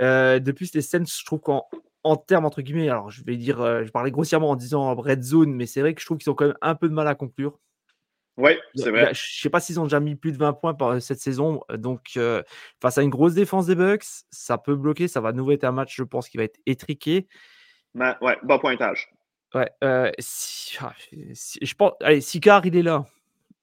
De 0.00 0.52
plus, 0.52 0.74
les 0.74 0.82
Saints, 0.82 1.04
je 1.04 1.24
trouve 1.24 1.40
qu'en 1.40 1.68
en 2.02 2.16
termes 2.16 2.46
entre 2.46 2.62
guillemets, 2.62 2.88
alors 2.88 3.10
je 3.10 3.22
vais 3.24 3.36
dire, 3.36 3.58
je 3.84 3.90
parlais 3.90 4.10
grossièrement 4.10 4.50
en 4.50 4.56
disant 4.56 4.94
red 4.94 5.22
zone, 5.22 5.52
mais 5.52 5.66
c'est 5.66 5.80
vrai 5.82 5.94
que 5.94 6.00
je 6.00 6.06
trouve 6.06 6.18
qu'ils 6.18 6.30
ont 6.30 6.34
quand 6.34 6.46
même 6.46 6.58
un 6.62 6.74
peu 6.74 6.88
de 6.88 6.94
mal 6.94 7.06
à 7.06 7.14
conclure. 7.14 7.58
Oui, 8.36 8.52
c'est 8.74 8.90
vrai. 8.90 9.12
Je 9.12 9.20
ne 9.20 9.42
sais 9.42 9.50
pas 9.50 9.60
s'ils 9.60 9.78
ont 9.80 9.84
déjà 9.84 10.00
mis 10.00 10.14
plus 10.14 10.32
de 10.32 10.38
20 10.38 10.54
points 10.54 10.72
par 10.72 11.02
cette 11.02 11.20
saison. 11.20 11.60
Donc, 11.74 12.18
face 12.80 12.96
à 12.96 13.02
une 13.02 13.10
grosse 13.10 13.34
défense 13.34 13.66
des 13.66 13.74
Bucks, 13.74 14.04
ça 14.30 14.56
peut 14.56 14.76
bloquer. 14.76 15.08
Ça 15.08 15.20
va 15.20 15.32
nouveau 15.32 15.52
être 15.52 15.64
un 15.64 15.72
match, 15.72 15.94
je 15.94 16.04
pense, 16.04 16.28
qui 16.28 16.38
va 16.38 16.44
être 16.44 16.58
étriqué. 16.64 17.28
Ouais, 17.94 18.14
ouais, 18.22 18.38
bon 18.42 18.58
pointage. 18.58 19.12
Ouais, 19.54 19.70
si, 20.20 20.78
ah, 20.80 20.94
si, 21.34 21.58
je 21.60 21.74
pense. 21.74 21.92
Allez, 22.00 22.22
Sicard, 22.22 22.64
il 22.64 22.76
est 22.76 22.82
là. 22.82 23.04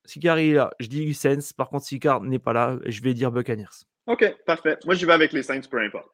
Sicard, 0.05 0.37
il 0.37 0.51
est 0.51 0.55
là. 0.55 0.69
Je 0.79 0.87
dis 0.87 1.11
Saints. 1.15 1.39
Par 1.57 1.69
contre, 1.69 1.85
Sicard 1.85 2.21
n'est 2.21 2.37
pas 2.37 2.53
là. 2.53 2.77
Je 2.85 3.01
vais 3.01 3.15
dire 3.15 3.31
Buccaneers. 3.31 3.85
OK, 4.05 4.35
parfait. 4.45 4.77
Moi, 4.85 4.93
je 4.93 5.05
vais 5.07 5.13
avec 5.13 5.33
les 5.33 5.41
Saints, 5.41 5.61
peu 5.71 5.81
importe. 5.81 6.09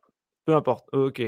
Peu 0.46 0.56
importe. 0.56 0.88
OK. 0.94 1.22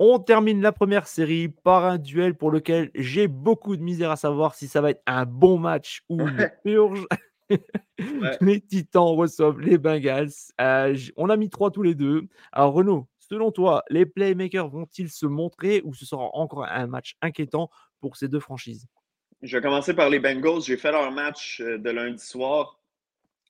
On 0.00 0.20
termine 0.20 0.62
la 0.62 0.70
première 0.70 1.08
série 1.08 1.48
par 1.48 1.84
un 1.84 1.98
duel 1.98 2.36
pour 2.36 2.52
lequel 2.52 2.90
j'ai 2.94 3.26
beaucoup 3.26 3.76
de 3.76 3.82
misère 3.82 4.12
à 4.12 4.16
savoir 4.16 4.54
si 4.54 4.68
ça 4.68 4.80
va 4.80 4.90
être 4.90 5.02
un 5.06 5.24
bon 5.24 5.58
match 5.58 6.02
ou 6.08 6.20
une 6.20 6.50
purge. 6.62 7.04
Les 8.40 8.60
Titans 8.60 9.16
reçoivent 9.16 9.58
les 9.58 9.78
Bengals. 9.78 10.30
Euh, 10.60 10.96
on 11.16 11.30
a 11.30 11.36
mis 11.36 11.50
trois 11.50 11.70
tous 11.70 11.82
les 11.82 11.94
deux. 11.94 12.28
Alors 12.52 12.74
Renaud, 12.74 13.08
selon 13.18 13.50
toi, 13.50 13.82
les 13.90 14.06
playmakers 14.06 14.68
vont-ils 14.68 15.10
se 15.10 15.26
montrer 15.26 15.82
ou 15.84 15.94
ce 15.94 16.06
sera 16.06 16.30
encore 16.34 16.64
un 16.64 16.86
match 16.86 17.16
inquiétant 17.20 17.70
pour 18.00 18.16
ces 18.16 18.28
deux 18.28 18.40
franchises? 18.40 18.86
Je 19.42 19.56
vais 19.56 19.62
commencer 19.62 19.94
par 19.94 20.10
les 20.10 20.20
Bengals. 20.20 20.62
J'ai 20.62 20.76
fait 20.76 20.92
leur 20.92 21.10
match 21.10 21.60
euh, 21.60 21.78
de 21.78 21.90
lundi 21.90 22.24
soir. 22.24 22.80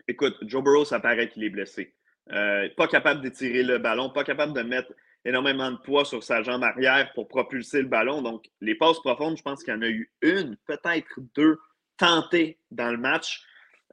Écoute, 0.06 0.36
Joe 0.42 0.62
Burrow, 0.62 0.84
ça 0.84 1.00
paraît 1.00 1.28
qu'il 1.28 1.44
est 1.44 1.50
blessé. 1.50 1.94
Euh, 2.32 2.68
pas 2.76 2.88
capable 2.88 3.22
d'étirer 3.22 3.62
le 3.62 3.78
ballon, 3.78 4.10
pas 4.10 4.24
capable 4.24 4.52
de 4.52 4.62
mettre 4.62 4.92
énormément 5.24 5.70
de 5.70 5.78
poids 5.78 6.04
sur 6.04 6.22
sa 6.22 6.42
jambe 6.42 6.62
arrière 6.62 7.12
pour 7.14 7.28
propulser 7.28 7.82
le 7.82 7.88
ballon. 7.88 8.22
Donc, 8.22 8.44
les 8.60 8.74
passes 8.74 9.00
profondes, 9.00 9.36
je 9.36 9.42
pense 9.42 9.62
qu'il 9.62 9.74
y 9.74 9.76
en 9.76 9.82
a 9.82 9.88
eu 9.88 10.10
une, 10.22 10.56
peut-être 10.66 11.20
deux, 11.34 11.58
tentées 11.96 12.58
dans 12.70 12.90
le 12.90 12.98
match. 12.98 13.42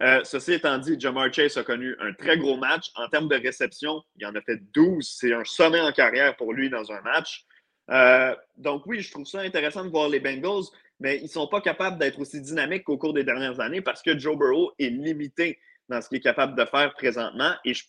Euh, 0.01 0.21
ceci 0.23 0.53
étant 0.53 0.77
dit, 0.77 0.99
Jamar 0.99 1.33
Chase 1.33 1.57
a 1.57 1.63
connu 1.63 1.95
un 1.99 2.13
très 2.13 2.37
gros 2.37 2.57
match. 2.57 2.91
En 2.95 3.07
termes 3.07 3.29
de 3.29 3.35
réception, 3.35 4.03
il 4.17 4.25
en 4.25 4.35
a 4.35 4.41
fait 4.41 4.59
12. 4.73 5.15
C'est 5.19 5.33
un 5.33 5.45
sommet 5.45 5.79
en 5.79 5.91
carrière 5.91 6.35
pour 6.35 6.53
lui 6.53 6.69
dans 6.69 6.91
un 6.91 7.01
match. 7.01 7.45
Euh, 7.91 8.35
donc 8.57 8.85
oui, 8.85 9.01
je 9.01 9.11
trouve 9.11 9.25
ça 9.25 9.41
intéressant 9.41 9.85
de 9.85 9.89
voir 9.89 10.09
les 10.09 10.19
Bengals, 10.19 10.65
mais 10.99 11.17
ils 11.17 11.23
ne 11.23 11.29
sont 11.29 11.47
pas 11.47 11.61
capables 11.61 11.97
d'être 11.97 12.19
aussi 12.19 12.41
dynamiques 12.41 12.83
qu'au 12.83 12.97
cours 12.97 13.13
des 13.13 13.23
dernières 13.23 13.59
années 13.59 13.81
parce 13.81 14.01
que 14.01 14.17
Joe 14.17 14.37
Burrow 14.37 14.73
est 14.79 14.89
limité 14.89 15.59
dans 15.87 16.01
ce 16.01 16.09
qu'il 16.09 16.17
est 16.17 16.21
capable 16.21 16.55
de 16.55 16.65
faire 16.65 16.93
présentement. 16.95 17.53
Et 17.63 17.73
je 17.73 17.85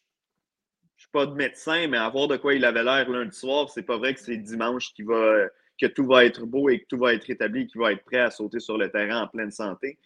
suis 1.06 1.12
pas 1.12 1.26
de 1.26 1.34
médecin, 1.34 1.88
mais 1.88 1.98
à 1.98 2.08
voir 2.08 2.28
de 2.28 2.36
quoi 2.36 2.54
il 2.54 2.64
avait 2.64 2.82
l'air 2.82 3.08
lundi 3.08 3.36
soir, 3.36 3.70
c'est 3.70 3.82
pas 3.82 3.96
vrai 3.96 4.14
que 4.14 4.20
c'est 4.20 4.36
dimanche 4.36 4.92
qui 4.94 5.02
va, 5.02 5.48
que 5.80 5.86
tout 5.86 6.06
va 6.06 6.24
être 6.24 6.44
beau 6.44 6.68
et 6.68 6.80
que 6.80 6.86
tout 6.88 6.98
va 6.98 7.14
être 7.14 7.28
établi, 7.28 7.66
qu'il 7.66 7.80
va 7.80 7.92
être 7.92 8.04
prêt 8.04 8.20
à 8.20 8.30
sauter 8.30 8.60
sur 8.60 8.78
le 8.78 8.90
terrain 8.90 9.22
en 9.22 9.28
pleine 9.28 9.50
santé. 9.50 9.98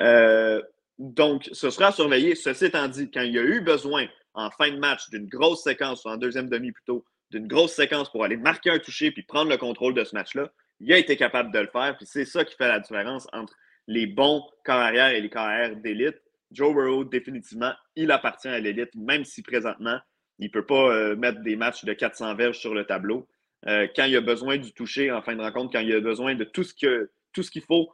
Euh, 0.00 0.62
donc, 0.98 1.48
ce 1.52 1.70
sera 1.70 1.88
à 1.88 1.92
surveiller. 1.92 2.34
Ceci 2.34 2.66
étant 2.66 2.88
dit, 2.88 3.10
quand 3.10 3.22
il 3.22 3.32
y 3.32 3.38
a 3.38 3.42
eu 3.42 3.60
besoin 3.60 4.06
en 4.34 4.50
fin 4.50 4.70
de 4.70 4.78
match 4.78 5.10
d'une 5.10 5.26
grosse 5.26 5.62
séquence, 5.62 6.04
ou 6.04 6.08
en 6.08 6.16
deuxième 6.16 6.48
demi 6.48 6.72
plutôt, 6.72 7.04
d'une 7.30 7.46
grosse 7.46 7.72
séquence 7.72 8.10
pour 8.10 8.24
aller 8.24 8.36
marquer 8.36 8.70
un 8.70 8.78
toucher 8.78 9.10
puis 9.10 9.22
prendre 9.22 9.50
le 9.50 9.56
contrôle 9.56 9.94
de 9.94 10.04
ce 10.04 10.14
match-là, 10.14 10.52
il 10.80 10.92
a 10.92 10.98
été 10.98 11.16
capable 11.16 11.52
de 11.52 11.60
le 11.60 11.68
faire. 11.68 11.96
Puis 11.96 12.06
c'est 12.06 12.24
ça 12.24 12.44
qui 12.44 12.54
fait 12.56 12.68
la 12.68 12.80
différence 12.80 13.26
entre 13.32 13.54
les 13.86 14.06
bons 14.06 14.42
carrières 14.64 15.10
et 15.10 15.20
les 15.20 15.30
carrières 15.30 15.76
d'élite. 15.76 16.16
Joe 16.50 16.74
Burrow, 16.74 17.04
définitivement, 17.04 17.72
il 17.96 18.10
appartient 18.10 18.48
à 18.48 18.58
l'élite, 18.58 18.94
même 18.94 19.24
si 19.24 19.42
présentement, 19.42 19.98
il 20.38 20.46
ne 20.46 20.50
peut 20.50 20.66
pas 20.66 20.94
euh, 20.94 21.16
mettre 21.16 21.40
des 21.42 21.56
matchs 21.56 21.84
de 21.84 21.92
400 21.92 22.34
verges 22.34 22.58
sur 22.58 22.74
le 22.74 22.84
tableau. 22.84 23.28
Euh, 23.66 23.86
quand 23.94 24.04
il 24.04 24.16
a 24.16 24.20
besoin 24.20 24.56
du 24.56 24.72
toucher 24.72 25.12
en 25.12 25.22
fin 25.22 25.36
de 25.36 25.40
rencontre, 25.40 25.72
quand 25.72 25.80
il 25.80 25.92
a 25.94 26.00
besoin 26.00 26.34
de 26.34 26.44
tout 26.44 26.64
ce 26.64 26.74
qu'il 26.74 27.62
faut 27.62 27.92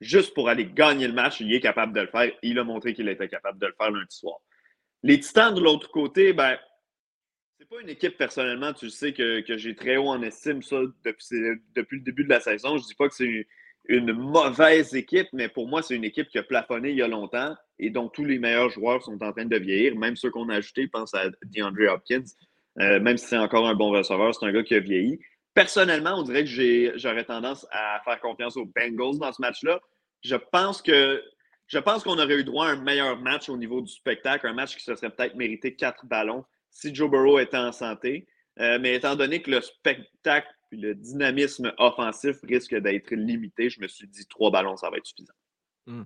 juste 0.00 0.34
pour 0.34 0.48
aller 0.48 0.66
gagner 0.66 1.06
le 1.06 1.12
match, 1.12 1.40
il 1.40 1.52
est 1.52 1.60
capable 1.60 1.92
de 1.92 2.00
le 2.00 2.06
faire. 2.06 2.32
Il 2.42 2.58
a 2.58 2.64
montré 2.64 2.94
qu'il 2.94 3.08
était 3.08 3.28
capable 3.28 3.58
de 3.58 3.66
le 3.66 3.74
faire 3.78 3.90
lundi 3.90 4.16
soir. 4.16 4.38
Les 5.02 5.20
Titans, 5.20 5.54
de 5.54 5.60
l'autre 5.60 5.90
côté, 5.90 6.32
ben, 6.32 6.58
c'est 7.58 7.68
pas 7.68 7.80
une 7.80 7.88
équipe, 7.88 8.16
personnellement, 8.16 8.72
tu 8.72 8.90
sais, 8.90 9.12
que, 9.12 9.44
j'ai 9.46 9.74
très 9.74 9.96
haut 9.96 10.08
en 10.08 10.22
estime, 10.22 10.62
ça, 10.62 10.80
depuis, 11.04 11.26
depuis, 11.74 11.98
le 11.98 12.02
début 12.02 12.24
de 12.24 12.28
la 12.28 12.40
saison. 12.40 12.78
Je 12.78 12.84
dis 12.84 12.94
pas 12.94 13.08
que 13.08 13.14
c'est 13.14 13.46
une 13.86 14.12
mauvaise 14.12 14.94
équipe, 14.94 15.28
mais 15.32 15.48
pour 15.48 15.68
moi, 15.68 15.82
c'est 15.82 15.96
une 15.96 16.04
équipe 16.04 16.28
qui 16.28 16.38
a 16.38 16.42
plafonné 16.42 16.90
il 16.90 16.96
y 16.96 17.02
a 17.02 17.08
longtemps 17.08 17.54
et 17.78 17.90
dont 17.90 18.08
tous 18.08 18.24
les 18.24 18.38
meilleurs 18.38 18.70
joueurs 18.70 19.02
sont 19.02 19.20
en 19.22 19.32
train 19.32 19.44
de 19.44 19.56
vieillir. 19.56 19.96
Même 19.96 20.16
ceux 20.16 20.30
qu'on 20.30 20.48
a 20.48 20.56
ajoutés, 20.56 20.86
pense 20.86 21.14
à 21.14 21.30
DeAndre 21.44 21.92
Hopkins, 21.92 22.22
euh, 22.80 23.00
même 23.00 23.18
si 23.18 23.26
c'est 23.26 23.38
encore 23.38 23.66
un 23.66 23.74
bon 23.74 23.90
receveur, 23.90 24.34
c'est 24.34 24.46
un 24.46 24.52
gars 24.52 24.62
qui 24.62 24.74
a 24.74 24.80
vieilli. 24.80 25.18
Personnellement, 25.54 26.14
on 26.16 26.22
dirait 26.22 26.44
que 26.44 26.96
j'aurais 26.96 27.24
tendance 27.24 27.66
à 27.70 28.00
faire 28.04 28.20
confiance 28.20 28.56
aux 28.56 28.66
Bengals 28.66 29.18
dans 29.18 29.32
ce 29.32 29.42
match-là. 29.42 29.80
Je 30.22 30.36
pense 30.36 30.82
qu'on 30.82 32.18
aurait 32.18 32.36
eu 32.36 32.44
droit 32.44 32.68
à 32.68 32.70
un 32.70 32.76
meilleur 32.76 33.18
match 33.18 33.48
au 33.48 33.56
niveau 33.56 33.82
du 33.82 33.92
spectacle, 33.92 34.46
un 34.46 34.54
match 34.54 34.76
qui 34.76 34.82
se 34.82 34.94
serait 34.94 35.10
peut-être 35.10 35.34
mérité 35.34 35.74
quatre 35.74 36.06
ballons 36.06 36.44
si 36.70 36.94
Joe 36.94 37.10
Burrow 37.10 37.38
était 37.38 37.58
en 37.58 37.72
santé. 37.72 38.26
Euh, 38.60 38.78
mais 38.80 38.94
étant 38.94 39.16
donné 39.16 39.42
que 39.42 39.50
le 39.50 39.60
spectacle 39.60 40.48
le 40.76 40.94
dynamisme 40.94 41.72
offensif 41.78 42.36
risque 42.42 42.74
d'être 42.74 43.14
limité. 43.14 43.70
Je 43.70 43.80
me 43.80 43.88
suis 43.88 44.06
dit 44.06 44.26
trois 44.26 44.50
ballons, 44.50 44.76
ça 44.76 44.90
va 44.90 44.96
être 44.96 45.06
suffisant. 45.06 45.34
Hmm. 45.86 46.02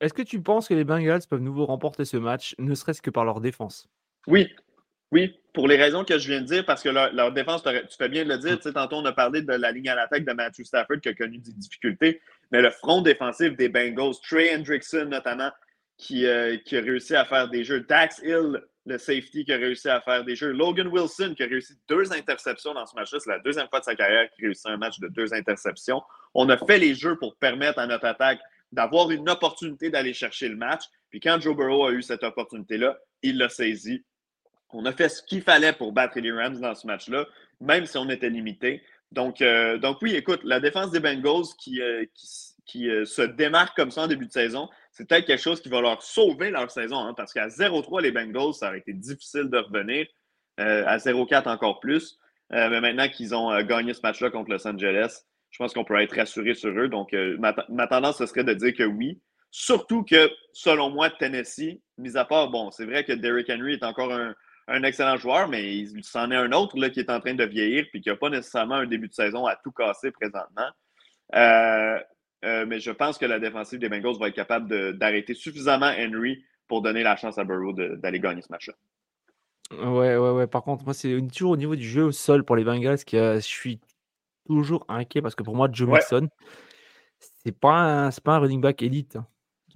Est-ce 0.00 0.12
que 0.12 0.22
tu 0.22 0.40
penses 0.40 0.68
que 0.68 0.74
les 0.74 0.84
Bengals 0.84 1.22
peuvent 1.28 1.40
nouveau 1.40 1.66
remporter 1.66 2.04
ce 2.04 2.16
match, 2.16 2.54
ne 2.58 2.74
serait-ce 2.74 3.00
que 3.00 3.10
par 3.10 3.24
leur 3.24 3.40
défense? 3.40 3.88
Oui, 4.26 4.48
oui, 5.12 5.38
pour 5.54 5.68
les 5.68 5.76
raisons 5.76 6.04
que 6.04 6.18
je 6.18 6.28
viens 6.28 6.40
de 6.40 6.46
dire, 6.46 6.64
parce 6.66 6.82
que 6.82 6.88
leur, 6.88 7.32
défense, 7.32 7.62
tu 7.62 7.96
fais 7.96 8.08
bien 8.08 8.24
de 8.24 8.28
le 8.28 8.38
dire, 8.38 8.58
tu 8.58 8.72
tantôt 8.72 8.96
on 8.96 9.04
a 9.04 9.12
parlé 9.12 9.40
de 9.40 9.52
la 9.52 9.70
ligne 9.70 9.88
à 9.88 9.94
l'attaque 9.94 10.24
de 10.24 10.32
Matthew 10.32 10.64
Stafford 10.64 11.00
qui 11.00 11.08
a 11.08 11.14
connu 11.14 11.38
des 11.38 11.52
difficultés, 11.52 12.20
mais 12.50 12.60
le 12.60 12.70
front 12.70 13.00
défensif 13.00 13.56
des 13.56 13.68
Bengals, 13.68 14.14
Trey 14.28 14.54
Hendrickson 14.54 15.06
notamment, 15.06 15.50
qui, 15.96 16.26
euh, 16.26 16.58
qui 16.58 16.76
a 16.76 16.80
réussi 16.80 17.14
à 17.14 17.24
faire 17.24 17.48
des 17.48 17.64
jeux, 17.64 17.80
Dax 17.80 18.20
Hill, 18.22 18.60
le 18.86 18.98
safety 18.98 19.44
qui 19.44 19.52
a 19.52 19.56
réussi 19.56 19.88
à 19.88 20.00
faire 20.00 20.24
des 20.24 20.36
jeux. 20.36 20.52
Logan 20.52 20.86
Wilson 20.86 21.34
qui 21.36 21.42
a 21.42 21.46
réussi 21.46 21.74
deux 21.88 22.12
interceptions 22.12 22.72
dans 22.72 22.86
ce 22.86 22.94
match-là. 22.94 23.18
C'est 23.20 23.30
la 23.30 23.40
deuxième 23.40 23.68
fois 23.68 23.80
de 23.80 23.84
sa 23.84 23.96
carrière 23.96 24.30
qu'il 24.30 24.46
réussit 24.46 24.66
un 24.66 24.76
match 24.76 25.00
de 25.00 25.08
deux 25.08 25.34
interceptions. 25.34 26.02
On 26.34 26.48
a 26.48 26.56
fait 26.56 26.78
les 26.78 26.94
jeux 26.94 27.18
pour 27.18 27.36
permettre 27.36 27.80
à 27.80 27.86
notre 27.86 28.06
attaque 28.06 28.40
d'avoir 28.72 29.10
une 29.10 29.28
opportunité 29.28 29.90
d'aller 29.90 30.12
chercher 30.12 30.48
le 30.48 30.56
match. 30.56 30.84
Puis 31.10 31.20
quand 31.20 31.40
Joe 31.40 31.56
Burrow 31.56 31.86
a 31.86 31.92
eu 31.92 32.02
cette 32.02 32.22
opportunité-là, 32.22 32.96
il 33.22 33.38
l'a 33.38 33.48
saisi. 33.48 34.04
On 34.70 34.84
a 34.86 34.92
fait 34.92 35.08
ce 35.08 35.22
qu'il 35.22 35.42
fallait 35.42 35.72
pour 35.72 35.92
battre 35.92 36.18
les 36.20 36.32
Rams 36.32 36.60
dans 36.60 36.74
ce 36.74 36.86
match-là, 36.86 37.26
même 37.60 37.86
si 37.86 37.98
on 37.98 38.08
était 38.08 38.30
limité. 38.30 38.82
Donc, 39.12 39.40
euh, 39.40 39.78
donc 39.78 39.98
oui, 40.02 40.14
écoute, 40.14 40.40
la 40.44 40.60
défense 40.60 40.90
des 40.90 41.00
Bengals 41.00 41.46
qui, 41.58 41.80
euh, 41.80 42.04
qui, 42.66 42.90
euh, 42.90 43.04
se 43.04 43.22
démarque 43.22 43.76
comme 43.76 43.90
ça 43.90 44.02
en 44.02 44.06
début 44.08 44.26
de 44.26 44.32
saison, 44.32 44.68
c'est 44.96 45.06
peut-être 45.06 45.26
quelque 45.26 45.42
chose 45.42 45.60
qui 45.60 45.68
va 45.68 45.82
leur 45.82 46.02
sauver 46.02 46.50
leur 46.50 46.70
saison, 46.70 46.98
hein, 47.00 47.12
parce 47.14 47.34
qu'à 47.34 47.48
0-3, 47.48 48.00
les 48.00 48.12
Bengals, 48.12 48.54
ça 48.54 48.68
aurait 48.68 48.78
été 48.78 48.94
difficile 48.94 49.50
de 49.50 49.58
revenir. 49.58 50.06
Euh, 50.58 50.84
à 50.86 50.96
0-4 50.96 51.48
encore 51.48 51.80
plus. 51.80 52.18
Euh, 52.54 52.70
mais 52.70 52.80
maintenant 52.80 53.06
qu'ils 53.08 53.34
ont 53.34 53.52
euh, 53.52 53.62
gagné 53.62 53.92
ce 53.92 54.00
match-là 54.02 54.30
contre 54.30 54.50
Los 54.50 54.66
Angeles, 54.66 55.20
je 55.50 55.58
pense 55.58 55.74
qu'on 55.74 55.84
peut 55.84 56.00
être 56.00 56.16
rassuré 56.16 56.54
sur 56.54 56.70
eux. 56.70 56.88
Donc, 56.88 57.14
ma, 57.38 57.86
tendance, 57.86 58.16
ce 58.16 58.26
serait 58.26 58.44
de 58.44 58.54
dire 58.54 58.74
que 58.74 58.84
oui. 58.84 59.20
Surtout 59.50 60.02
que, 60.02 60.30
selon 60.54 60.88
moi, 60.88 61.10
Tennessee, 61.10 61.78
mis 61.98 62.16
à 62.16 62.24
part, 62.24 62.48
bon, 62.48 62.70
c'est 62.70 62.86
vrai 62.86 63.04
que 63.04 63.12
Derrick 63.12 63.50
Henry 63.50 63.74
est 63.74 63.84
encore 63.84 64.12
un, 64.12 64.82
excellent 64.82 65.18
joueur, 65.18 65.48
mais 65.48 65.76
il 65.76 66.04
s'en 66.04 66.30
est 66.30 66.36
un 66.36 66.52
autre 66.52 66.78
là, 66.78 66.88
qui 66.88 67.00
est 67.00 67.10
en 67.10 67.20
train 67.20 67.34
de 67.34 67.44
vieillir 67.44 67.84
puis 67.90 68.00
qui 68.00 68.08
n'a 68.08 68.16
pas 68.16 68.30
nécessairement 68.30 68.76
un 68.76 68.86
début 68.86 69.08
de 69.08 69.14
saison 69.14 69.46
à 69.46 69.56
tout 69.56 69.72
casser 69.72 70.10
présentement. 70.10 70.70
Euh, 72.44 72.66
mais 72.66 72.80
je 72.80 72.90
pense 72.90 73.18
que 73.18 73.26
la 73.26 73.38
défensive 73.38 73.78
des 73.78 73.88
Bengals 73.88 74.18
va 74.18 74.28
être 74.28 74.34
capable 74.34 74.98
d'arrêter 74.98 75.34
suffisamment 75.34 75.90
Henry 75.98 76.44
pour 76.68 76.82
donner 76.82 77.02
la 77.02 77.16
chance 77.16 77.38
à 77.38 77.44
Burrow 77.44 77.72
d'aller 77.72 78.20
gagner 78.20 78.42
ce 78.42 78.50
match-là. 78.50 78.74
Ouais, 79.72 80.16
ouais, 80.16 80.30
ouais. 80.30 80.46
Par 80.46 80.62
contre, 80.62 80.84
moi, 80.84 80.94
c'est 80.94 81.20
toujours 81.32 81.52
au 81.52 81.56
niveau 81.56 81.74
du 81.74 81.88
jeu 81.88 82.04
au 82.04 82.12
sol 82.12 82.44
pour 82.44 82.56
les 82.56 82.64
Bengals 82.64 83.04
que 83.04 83.36
je 83.36 83.40
suis 83.40 83.80
toujours 84.46 84.84
inquiet 84.88 85.22
parce 85.22 85.34
que 85.34 85.42
pour 85.42 85.56
moi, 85.56 85.68
Joe 85.72 85.88
Mixon, 85.88 86.28
c'est 87.18 87.58
pas, 87.58 88.06
un, 88.06 88.10
pas 88.10 88.36
un 88.36 88.38
running 88.38 88.60
back 88.60 88.82
élite. 88.82 89.16
Hein. 89.16 89.26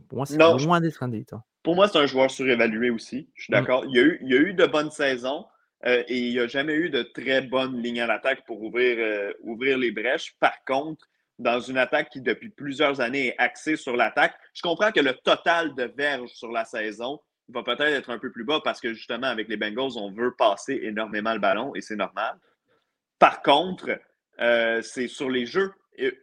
Pour 0.08 0.18
moi, 0.18 0.26
c'est 0.26 0.38
loin 0.38 0.80
d'être 0.80 1.02
un 1.02 1.12
élite. 1.12 1.32
Hein. 1.32 1.42
Pour 1.62 1.74
moi, 1.74 1.88
c'est 1.88 1.98
un 1.98 2.06
joueur 2.06 2.30
surévalué 2.30 2.90
aussi. 2.90 3.28
Je 3.34 3.44
suis 3.44 3.52
mm. 3.52 3.56
d'accord. 3.56 3.84
Il, 3.86 3.96
y 3.96 3.98
a 3.98 4.02
eu, 4.02 4.18
il 4.22 4.30
y 4.30 4.34
a 4.34 4.40
eu 4.40 4.54
de 4.54 4.66
bonnes 4.66 4.90
saisons 4.90 5.46
euh, 5.86 6.02
et 6.08 6.18
il 6.18 6.32
n'y 6.32 6.38
a 6.38 6.46
jamais 6.46 6.74
eu 6.74 6.90
de 6.90 7.02
très 7.02 7.42
bonnes 7.42 7.80
lignes 7.82 8.00
à 8.00 8.06
l'attaque 8.06 8.44
pour 8.46 8.62
ouvrir, 8.62 8.96
euh, 8.98 9.32
ouvrir 9.42 9.78
les 9.78 9.90
brèches. 9.90 10.36
Par 10.38 10.64
contre, 10.64 11.08
dans 11.40 11.58
une 11.58 11.78
attaque 11.78 12.10
qui, 12.10 12.20
depuis 12.20 12.50
plusieurs 12.50 13.00
années, 13.00 13.28
est 13.28 13.34
axée 13.38 13.76
sur 13.76 13.96
l'attaque. 13.96 14.34
Je 14.54 14.60
comprends 14.60 14.92
que 14.92 15.00
le 15.00 15.14
total 15.14 15.74
de 15.74 15.84
verges 15.96 16.30
sur 16.30 16.52
la 16.52 16.66
saison 16.66 17.18
va 17.48 17.62
peut-être 17.62 17.80
être 17.80 18.10
un 18.10 18.18
peu 18.18 18.30
plus 18.30 18.44
bas 18.44 18.60
parce 18.62 18.80
que 18.80 18.92
justement, 18.92 19.26
avec 19.26 19.48
les 19.48 19.56
Bengals, 19.56 19.96
on 19.96 20.12
veut 20.12 20.34
passer 20.36 20.78
énormément 20.82 21.32
le 21.32 21.38
ballon 21.38 21.74
et 21.74 21.80
c'est 21.80 21.96
normal. 21.96 22.38
Par 23.18 23.40
contre, 23.42 23.98
euh, 24.40 24.82
c'est 24.82 25.08
sur 25.08 25.30
les 25.30 25.46
jeux, 25.46 25.72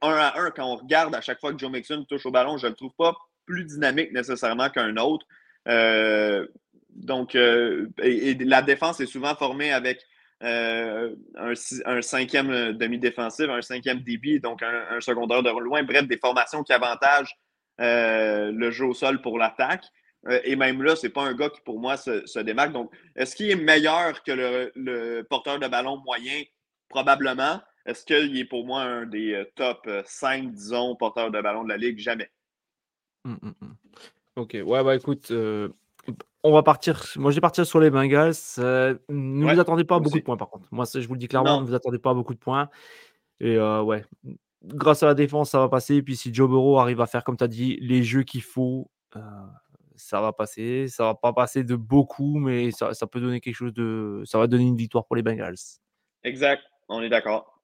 un 0.01 0.13
à 0.13 0.39
un, 0.39 0.51
quand 0.51 0.72
on 0.72 0.76
regarde 0.76 1.15
à 1.15 1.22
chaque 1.22 1.39
fois 1.39 1.51
que 1.51 1.57
Joe 1.57 1.72
Mixon 1.72 2.05
touche 2.07 2.26
au 2.28 2.32
ballon, 2.32 2.57
je 2.57 2.68
ne 2.68 2.72
le 2.72 2.76
trouve 2.76 2.93
pas 2.95 3.15
plus 3.45 3.65
dynamique 3.65 4.11
nécessairement 4.11 4.70
qu'un 4.70 4.97
autre. 4.97 5.26
Euh, 5.68 6.45
donc, 6.89 7.34
euh, 7.36 7.88
la 7.97 8.61
défense 8.61 8.99
est 8.99 9.07
souvent 9.07 9.36
formée 9.36 9.72
avec 9.72 10.03
un, 10.42 12.02
cinquième 12.02 12.74
demi-défensif, 12.74 13.48
un 13.50 13.62
cinquième 13.62 14.02
débit, 14.02 14.40
donc 14.40 14.62
un, 14.64 15.00
secondaire 15.02 15.44
de 15.44 15.50
loin. 15.50 15.84
Bref, 15.84 16.08
des 16.08 16.18
formations 16.18 16.64
qui 16.64 16.74
avantagent 16.74 17.36
le 17.80 18.72
jeu 18.72 18.86
au 18.86 18.94
sol 18.94 19.22
pour 19.22 19.38
l'attaque. 19.38 19.86
et 20.44 20.56
même 20.56 20.84
là, 20.84 20.96
ce 20.96 21.08
n'est 21.08 21.14
pas 21.14 21.24
un 21.24 21.34
gars 21.34 21.50
qui, 21.50 21.62
pour 21.62 21.80
moi, 21.80 21.98
se, 21.98 22.40
démarque. 22.40 22.72
Donc, 22.72 22.92
est-ce 23.16 23.36
qu'il 23.36 23.50
est 23.50 23.56
meilleur 23.56 24.24
que 24.24 24.32
le, 24.76 25.24
porteur 25.30 25.60
de 25.60 25.68
ballon 25.68 25.98
moyen? 25.98 26.44
Probablement. 26.90 27.60
Est-ce 27.88 28.06
qu'il 28.06 28.38
est 28.38 28.46
pour 28.46 28.66
moi 28.66 28.82
un 28.82 29.06
des 29.06 29.34
euh, 29.34 29.46
top 29.56 29.90
5, 30.06 30.44
euh, 30.44 30.50
disons, 30.52 30.96
porteurs 30.98 31.32
de 31.32 31.42
ballon 31.42 31.64
de 31.64 31.70
la 31.70 31.78
Ligue? 31.78 32.00
Jamais. 32.00 32.30
Hum, 33.24 33.40
hum, 33.42 33.56
hum. 33.62 33.76
Ok, 34.36 34.58
ouais, 34.62 34.84
bah 34.84 34.96
écoute, 34.96 35.32
euh, 35.32 35.70
on 36.44 36.52
va 36.52 36.64
partir. 36.64 37.04
Moi, 37.16 37.32
je 37.32 37.36
vais 37.36 37.42
partir 37.42 37.66
sur 37.66 37.80
les 37.80 37.90
Bengals. 37.90 38.34
ne 38.58 39.54
vous 39.54 39.60
attendez 39.60 39.84
pas 39.84 39.96
à 39.96 40.00
beaucoup 40.00 40.20
de 40.20 40.24
points, 40.24 40.38
par 40.38 40.50
contre. 40.50 40.68
Moi, 40.72 40.86
je 40.94 41.08
vous 41.08 41.14
le 41.14 41.20
dis 41.20 41.28
clairement, 41.28 41.62
ne 41.62 41.66
vous 41.66 41.74
attendez 41.74 42.00
pas 42.00 42.12
à 42.12 42.14
beaucoup 42.14 42.34
de 42.34 42.40
points. 42.40 42.70
Et 43.40 43.60
ouais, 43.60 44.06
grâce 44.64 45.04
à 45.04 45.08
la 45.08 45.14
défense, 45.14 45.52
ça 45.52 45.60
va 45.60 45.70
passer. 45.70 45.96
Et 45.96 46.04
puis, 46.04 46.16
si 46.16 46.34
Joe 46.34 46.50
Burrow 46.50 46.80
arrive 46.80 47.02
à 47.02 47.08
faire, 47.08 47.24
comme 47.24 47.38
tu 47.38 47.44
as 47.44 47.48
dit, 47.48 47.78
les 47.82 48.04
jeux 48.04 48.24
qu'il 48.24 48.44
faut, 48.44 48.90
ça 49.96 50.22
va 50.22 50.32
passer. 50.32 50.88
Ça 50.88 51.04
va 51.06 51.16
pas 51.16 51.34
passer 51.34 51.64
de 51.64 51.76
beaucoup, 51.76 52.38
mais 52.38 52.72
ça, 52.72 52.94
ça 52.94 53.08
peut 53.08 53.20
donner 53.20 53.42
quelque 53.42 53.56
chose 53.56 53.74
de. 53.74 54.22
Ça 54.26 54.38
va 54.38 54.48
donner 54.48 54.66
une 54.66 54.78
victoire 54.78 55.06
pour 55.06 55.16
les 55.16 55.24
Bengals. 55.24 55.56
Exact, 56.24 56.64
on 56.88 57.02
est 57.02 57.10
d'accord. 57.10 57.60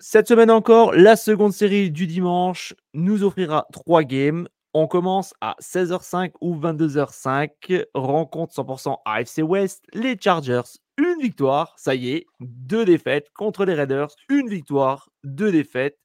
Cette 0.00 0.28
semaine 0.28 0.50
encore, 0.50 0.92
la 0.92 1.16
seconde 1.16 1.52
série 1.52 1.90
du 1.90 2.06
dimanche 2.06 2.74
nous 2.94 3.24
offrira 3.24 3.66
trois 3.72 4.04
games. 4.04 4.48
On 4.74 4.86
commence 4.86 5.34
à 5.40 5.56
16h05 5.60 6.32
ou 6.40 6.56
22h05. 6.56 7.86
Rencontre 7.94 8.54
100% 8.54 8.98
AFC 9.04 9.38
West. 9.38 9.84
Les 9.94 10.16
Chargers, 10.20 10.78
une 10.98 11.20
victoire. 11.20 11.74
Ça 11.78 11.94
y 11.94 12.10
est, 12.10 12.26
deux 12.40 12.84
défaites 12.84 13.30
contre 13.32 13.64
les 13.64 13.74
Raiders. 13.74 14.10
Une 14.28 14.48
victoire, 14.48 15.10
deux 15.24 15.50
défaites. 15.50 15.98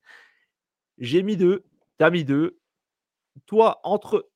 J'ai 0.97 1.23
mis 1.23 1.35
deux. 1.35 1.63
T'as 1.97 2.09
mis 2.09 2.23
deux. 2.23 2.59
Toi, 3.45 3.79
entre 3.83 4.29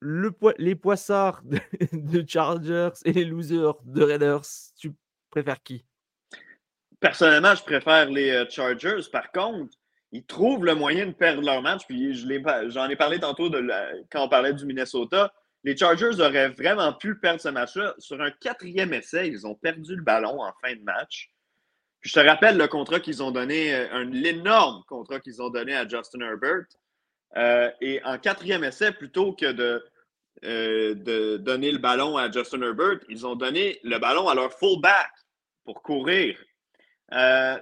le 0.00 0.30
les 0.58 0.74
poissards 0.74 1.42
de, 1.44 1.58
de 1.92 2.24
Chargers 2.28 2.90
et 3.04 3.12
les 3.12 3.24
losers 3.24 3.76
de 3.84 4.02
Raiders, 4.02 4.42
tu 4.76 4.92
préfères 5.30 5.62
qui? 5.62 5.84
Personnellement, 7.00 7.54
je 7.54 7.62
préfère 7.62 8.10
les 8.10 8.30
euh, 8.30 8.48
Chargers. 8.48 9.08
Par 9.10 9.30
contre, 9.32 9.76
ils 10.12 10.24
trouvent 10.24 10.64
le 10.64 10.74
moyen 10.74 11.06
de 11.06 11.12
perdre 11.12 11.42
leur 11.42 11.62
match. 11.62 11.82
Puis 11.86 12.14
j'en 12.14 12.88
ai, 12.88 12.96
parlé 12.96 13.18
tantôt 13.18 13.50
quand 14.10 14.24
on 14.24 14.28
parlait 14.28 14.52
du 14.52 14.64
Minnesota. 14.64 15.32
Les 15.64 15.76
Chargers 15.76 16.20
auraient 16.20 16.50
vraiment 16.50 16.92
pu 16.92 17.18
perdre 17.18 17.40
ce 17.40 17.48
match-là. 17.48 17.94
Sur 17.98 18.20
un 18.20 18.30
quatrième 18.30 18.92
essai, 18.92 19.28
ils 19.28 19.46
ont 19.46 19.54
perdu 19.54 19.96
le 19.96 20.02
ballon 20.02 20.40
en 20.40 20.52
fin 20.62 20.74
de 20.74 20.82
match. 20.82 21.30
Puis 22.00 22.10
je 22.10 22.20
te 22.20 22.24
rappelle 22.24 22.56
le 22.56 22.68
contrat 22.68 23.00
qu'ils 23.00 23.22
ont 23.22 23.32
donné, 23.32 23.74
euh, 23.74 24.04
l'énorme 24.04 24.84
contrat 24.86 25.18
qu'ils 25.18 25.42
ont 25.42 25.50
donné 25.50 25.74
à 25.74 25.88
Justin 25.88 26.20
Herbert. 26.20 26.66
Euh, 27.36 27.70
et 27.80 28.00
en 28.04 28.18
quatrième 28.18 28.62
essai, 28.62 28.92
plutôt 28.92 29.32
que 29.32 29.50
de, 29.50 29.84
de 30.42 31.36
donner 31.38 31.72
le 31.72 31.78
ballon 31.78 32.16
à 32.16 32.30
Justin 32.30 32.62
Herbert, 32.62 33.00
ils 33.08 33.26
ont 33.26 33.34
donné 33.34 33.80
le 33.82 33.98
ballon 33.98 34.28
à 34.28 34.34
leur 34.34 34.52
fullback 34.52 35.10
pour 35.64 35.82
courir. 35.82 36.38
Euh, 37.12 37.58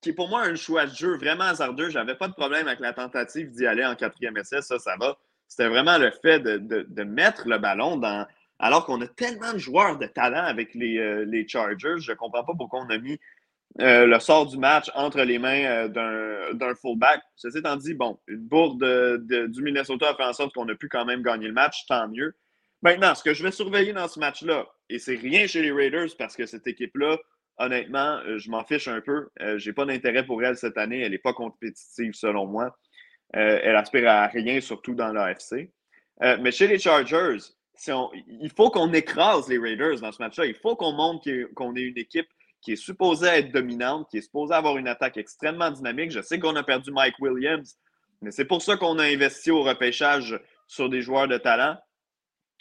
qui 0.00 0.10
est 0.10 0.12
pour 0.14 0.28
moi 0.28 0.42
un 0.42 0.54
choix 0.54 0.86
de 0.86 0.94
jeu 0.94 1.16
vraiment 1.16 1.44
hasardeux. 1.44 1.90
Je 1.90 1.98
n'avais 1.98 2.14
pas 2.14 2.28
de 2.28 2.34
problème 2.34 2.66
avec 2.66 2.80
la 2.80 2.92
tentative 2.92 3.50
d'y 3.50 3.66
aller 3.66 3.84
en 3.84 3.94
quatrième 3.94 4.36
essai, 4.36 4.62
ça, 4.62 4.78
ça 4.78 4.96
va. 4.98 5.18
C'était 5.46 5.68
vraiment 5.68 5.98
le 5.98 6.10
fait 6.10 6.40
de, 6.40 7.02
mettre 7.04 7.48
le 7.48 7.58
ballon 7.58 7.96
dans. 7.96 8.26
Alors 8.60 8.86
qu'on 8.86 9.00
a 9.00 9.06
tellement 9.06 9.52
de 9.52 9.58
joueurs 9.58 9.98
de 9.98 10.06
talent 10.06 10.44
avec 10.44 10.74
les, 10.74 10.98
euh, 10.98 11.44
Chargers, 11.46 12.00
je 12.00 12.10
ne 12.10 12.16
comprends 12.16 12.42
pas 12.42 12.54
pourquoi 12.58 12.80
on 12.80 12.90
a 12.90 12.98
mis 12.98 13.16
euh, 13.80 14.04
le 14.04 14.18
sort 14.18 14.46
du 14.46 14.58
match 14.58 14.90
entre 14.96 15.22
les 15.22 15.38
mains 15.38 15.88
d'un 15.88 16.74
fullback. 16.74 17.22
Ceci 17.36 17.58
étant 17.58 17.76
dit, 17.76 17.94
bon, 17.94 18.18
une 18.26 18.40
bourde 18.40 18.82
du 19.48 19.62
Minnesota 19.62 20.10
a 20.10 20.14
fait 20.16 20.24
en 20.24 20.32
sorte 20.32 20.54
qu'on 20.54 20.68
a 20.68 20.74
pu 20.74 20.88
quand 20.88 21.04
même 21.04 21.22
gagner 21.22 21.46
le 21.46 21.52
match, 21.52 21.86
tant 21.86 22.08
mieux. 22.08 22.34
Maintenant, 22.82 23.14
ce 23.14 23.22
que 23.22 23.34
je 23.34 23.42
vais 23.42 23.52
surveiller 23.52 23.92
dans 23.92 24.08
ce 24.08 24.18
match-là, 24.18 24.66
et 24.88 24.98
c'est 24.98 25.16
rien 25.16 25.46
chez 25.46 25.62
les 25.62 25.72
Raiders 25.72 26.08
parce 26.18 26.36
que 26.36 26.46
cette 26.46 26.66
équipe-là 26.66 27.16
honnêtement, 27.58 28.20
euh, 28.26 28.38
je 28.38 28.50
m'en 28.50 28.64
fiche 28.64 28.88
un 28.88 29.00
peu. 29.00 29.28
Euh, 29.40 29.58
je 29.58 29.68
n'ai 29.68 29.74
pas 29.74 29.84
d'intérêt 29.84 30.24
pour 30.24 30.42
elle 30.42 30.56
cette 30.56 30.78
année. 30.78 31.00
Elle 31.00 31.12
n'est 31.12 31.18
pas 31.18 31.32
compétitive 31.32 32.14
selon 32.14 32.46
moi. 32.46 32.76
Euh, 33.36 33.60
elle 33.62 33.76
aspire 33.76 34.08
à 34.08 34.26
rien, 34.26 34.60
surtout 34.60 34.94
dans 34.94 35.12
l'AFC. 35.12 35.70
mais 36.40 36.50
chez 36.50 36.66
les 36.66 36.78
Chargers, 36.78 37.38
il 37.86 38.50
faut 38.56 38.70
qu'on 38.70 38.92
écrase 38.92 39.48
les 39.48 39.58
Raiders 39.58 40.00
dans 40.00 40.12
ce 40.12 40.22
match-là. 40.22 40.46
Il 40.46 40.54
faut 40.54 40.76
qu'on 40.76 40.92
montre 40.92 41.28
qu'on 41.54 41.76
est 41.76 41.82
une 41.82 41.98
équipe 41.98 42.28
qui 42.60 42.72
est 42.72 42.76
supposée 42.76 43.28
être 43.28 43.52
dominante, 43.52 44.08
qui 44.10 44.18
est 44.18 44.22
supposée 44.22 44.54
avoir 44.54 44.78
une 44.78 44.88
attaque 44.88 45.16
extrêmement 45.16 45.70
dynamique. 45.70 46.10
Je 46.10 46.22
sais 46.22 46.40
qu'on 46.40 46.56
a 46.56 46.64
perdu 46.64 46.90
Mike 46.90 47.18
Williams, 47.20 47.78
mais 48.20 48.32
c'est 48.32 48.46
pour 48.46 48.62
ça 48.62 48.76
qu'on 48.76 48.98
a 48.98 49.04
investi 49.04 49.52
au 49.52 49.62
repêchage 49.62 50.40
sur 50.66 50.88
des 50.88 51.02
joueurs 51.02 51.28
de 51.28 51.38
talent. 51.38 51.76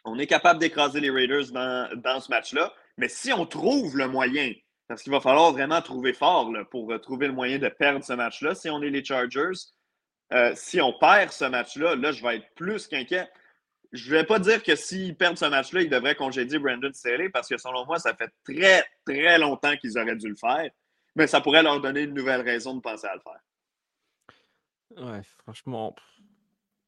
On 0.06 0.20
est 0.20 0.28
capable 0.28 0.60
d'écraser 0.60 1.00
les 1.00 1.10
Raiders 1.10 1.52
dans, 1.52 1.90
dans 1.96 2.20
ce 2.20 2.30
match-là. 2.30 2.72
Mais 2.98 3.10
si 3.10 3.34
on 3.34 3.46
trouve 3.46 3.98
le 3.98 4.08
moyen 4.08 4.54
parce 4.88 5.04
qu'il 5.04 5.12
va 5.12 5.20
falloir 5.20 5.52
vraiment 5.52 5.82
trouver 5.82 6.14
fort 6.14 6.52
pour 6.72 6.92
euh, 6.92 6.98
trouver 6.98 7.28
le 7.28 7.34
moyen 7.34 7.60
de 7.60 7.68
perdre 7.68 8.04
ce 8.04 8.14
match-là. 8.14 8.56
Si 8.56 8.70
on 8.70 8.82
est 8.82 8.90
les 8.90 9.04
Chargers, 9.04 9.52
euh, 10.34 10.54
si 10.56 10.82
on 10.82 10.94
perd 10.94 11.32
ce 11.32 11.46
match-là, 11.46 11.96
là, 11.96 12.12
je 12.12 12.24
vais 12.24 12.38
être 12.38 12.54
plus 12.56 12.88
qu'inquiet. 12.88 13.28
Je 13.94 14.12
ne 14.12 14.18
vais 14.18 14.26
pas 14.26 14.40
dire 14.40 14.64
que 14.64 14.76
s'ils 14.76 15.16
perdent 15.16 15.38
ce 15.38 15.46
match-là, 15.46 15.82
ils 15.82 15.90
devraient 15.90 16.16
congédier 16.16 16.60
Brandon 16.60 16.92
Staley 16.94 17.30
parce 17.30 17.48
que 17.48 17.58
selon 17.58 17.86
moi, 17.86 18.00
ça 18.00 18.14
fait 18.16 18.30
très, 18.44 18.86
très 19.06 19.38
longtemps 19.38 19.76
qu'ils 19.78 19.98
auraient 19.98 20.16
dû 20.16 20.30
le 20.30 20.36
faire. 20.36 20.70
Mais 21.16 21.28
ça 21.28 21.42
pourrait 21.42 21.64
leur 21.64 21.80
donner 21.82 22.02
une 22.02 22.14
nouvelle 22.14 22.42
raison 22.42 22.76
de 22.76 22.82
penser 22.82 23.08
à 23.08 23.16
le 23.16 23.22
faire. 23.22 25.06
Ouais, 25.06 25.22
franchement, 25.40 25.96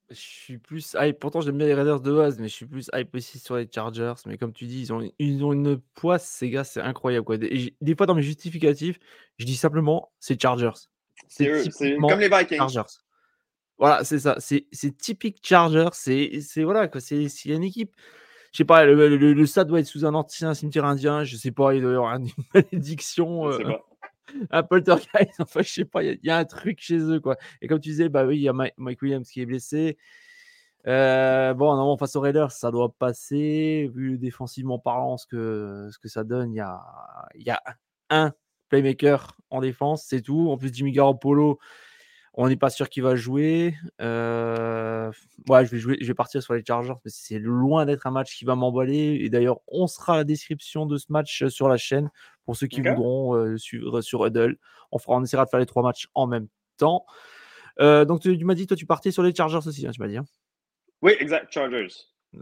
je 0.10 0.16
suis 0.16 0.57
plus 0.57 0.95
hype. 0.99 1.20
Pourtant, 1.20 1.41
j'aime 1.41 1.57
bien 1.57 1.68
les 1.68 1.74
Raiders 1.74 1.99
de 1.99 2.12
base, 2.12 2.39
mais 2.39 2.47
je 2.47 2.53
suis 2.53 2.66
plus 2.66 2.89
hype 2.93 3.14
aussi 3.16 3.39
sur 3.39 3.55
les 3.55 3.68
Chargers. 3.74 4.14
Mais 4.26 4.38
comme 4.38 4.53
tu 4.53 4.66
dis, 4.66 4.82
ils 4.82 4.93
ont, 4.93 5.12
ils 5.20 5.43
ont 5.43 5.53
une 5.53 5.80
poisse, 5.95 6.28
ces 6.28 6.49
gars, 6.49 6.64
c'est 6.64 6.82
incroyable. 6.82 7.26
Quoi. 7.26 7.38
Des, 7.38 7.76
des 7.80 7.95
fois, 7.95 8.05
dans 8.05 8.16
mes 8.16 8.22
justificatifs, 8.22 8.99
je 9.38 9.45
dis 9.45 9.55
simplement 9.55 10.12
c'est 10.20 10.41
Chargers. 10.41 10.72
C'est 11.28 11.70
comme 11.99 12.20
les 12.20 12.30
Vikings. 12.30 12.57
Chargers. 12.57 12.82
Voilà, 13.78 14.03
c'est 14.03 14.20
ça. 14.20 14.38
C'est 14.39 14.97
typique 14.97 15.39
Chargers. 15.43 15.89
C'est 15.93 16.64
voilà, 16.64 16.88
quoi. 16.88 17.01
C'est 17.01 17.28
une 17.45 17.64
équipe. 17.64 17.93
Je 18.51 18.57
sais 18.57 18.66
pas, 18.66 18.84
le, 18.84 19.16
le, 19.16 19.45
stade 19.45 19.68
doit 19.68 19.80
être 19.80 19.86
sous 19.86 20.07
un 20.07 20.16
ancien 20.16 20.55
cimetière 20.55 20.86
indien. 20.86 21.24
Je 21.24 21.36
sais 21.36 21.51
pas, 21.51 21.76
il 21.76 21.82
doit 21.82 21.91
y 21.91 21.95
avoir 21.95 22.16
une 22.16 22.30
malédiction. 22.53 23.51
Je 23.51 23.57
sais 23.57 23.66
euh, 23.66 23.70
pas 23.70 23.89
un 24.51 24.63
poltergeist. 24.63 25.09
Enfin, 25.39 25.61
je 25.61 25.69
sais 25.69 25.86
pas, 25.86 26.03
il 26.03 26.19
y, 26.23 26.30
a 26.30 26.38
un 26.38 26.45
truc 26.45 26.80
chez 26.82 26.99
eux, 26.99 27.19
quoi. 27.19 27.38
Et 27.61 27.67
comme 27.67 27.80
tu 27.80 27.89
disais, 27.89 28.09
bah 28.09 28.25
oui, 28.25 28.38
il 28.38 28.41
y 28.41 28.49
a 28.49 28.53
Mike, 28.53 29.01
Williams 29.01 29.30
qui 29.30 29.41
est 29.41 29.45
blessé. 29.45 29.97
Euh, 30.88 31.53
bon, 31.53 31.75
non, 31.75 31.97
face 31.97 32.15
aux 32.15 32.21
Raiders, 32.21 32.51
ça 32.51 32.71
doit 32.71 32.93
passer. 32.97 33.89
Vu 33.93 34.17
défensivement 34.17 34.80
parlant, 34.80 35.17
ce 35.17 35.27
que, 35.27 35.89
ce 35.91 35.99
que 35.99 36.07
ça 36.07 36.23
donne, 36.23 36.53
il 36.53 36.57
y 36.57 36.61
a, 36.61 36.82
y 37.36 37.49
a 37.49 37.61
un 38.09 38.34
playmaker 38.69 39.36
en 39.49 39.61
défense, 39.61 40.05
c'est 40.07 40.21
tout. 40.21 40.49
En 40.49 40.57
plus, 40.57 40.73
Jimmy 40.73 40.91
Garoppolo, 40.91 41.59
on 42.34 42.47
n'est 42.47 42.55
pas 42.55 42.69
sûr 42.69 42.89
qu'il 42.89 43.03
va 43.03 43.15
jouer. 43.15 43.75
Euh, 44.01 45.11
ouais, 45.47 45.65
je 45.65 45.71
vais, 45.71 45.77
jouer, 45.77 45.97
je 45.99 46.07
vais 46.07 46.13
partir 46.13 46.41
sur 46.41 46.53
les 46.53 46.63
Chargers, 46.65 46.93
mais 47.03 47.11
c'est 47.11 47.39
loin 47.39 47.86
d'être 47.86 48.07
un 48.07 48.11
match 48.11 48.36
qui 48.38 48.45
va 48.45 48.55
m'emballer. 48.55 49.19
Et 49.21 49.30
d'ailleurs, 49.30 49.59
on 49.67 49.88
sera 49.88 50.13
à 50.13 50.17
la 50.17 50.23
description 50.23 50.86
de 50.86 50.97
ce 50.97 51.07
match 51.09 51.47
sur 51.47 51.67
la 51.67 51.77
chaîne 51.77 52.09
pour 52.45 52.55
ceux 52.55 52.67
qui 52.67 52.82
voudront 52.82 53.36
euh, 53.36 53.57
suivre 53.57 54.01
sur 54.01 54.25
Huddle. 54.25 54.57
On, 54.91 54.99
fera, 54.99 55.15
on 55.15 55.23
essaiera 55.23 55.45
de 55.45 55.49
faire 55.49 55.59
les 55.59 55.65
trois 55.65 55.84
matchs 55.84 56.07
en 56.13 56.27
même 56.27 56.47
temps. 56.77 57.05
Euh, 57.80 58.05
donc, 58.05 58.21
tu, 58.21 58.45
m'as 58.45 58.55
dit, 58.55 58.67
toi, 58.67 58.77
tu 58.77 58.86
partais 58.86 59.11
sur 59.11 59.23
les 59.23 59.34
Chargers 59.34 59.67
aussi, 59.67 59.88
hein, 59.88 59.91
tu 59.91 60.01
m'as 60.01 60.07
dit. 60.07 60.17
Hein? 60.17 60.25
oui, 61.01 61.13
exact, 61.19 61.51
Chargers. 61.51 61.88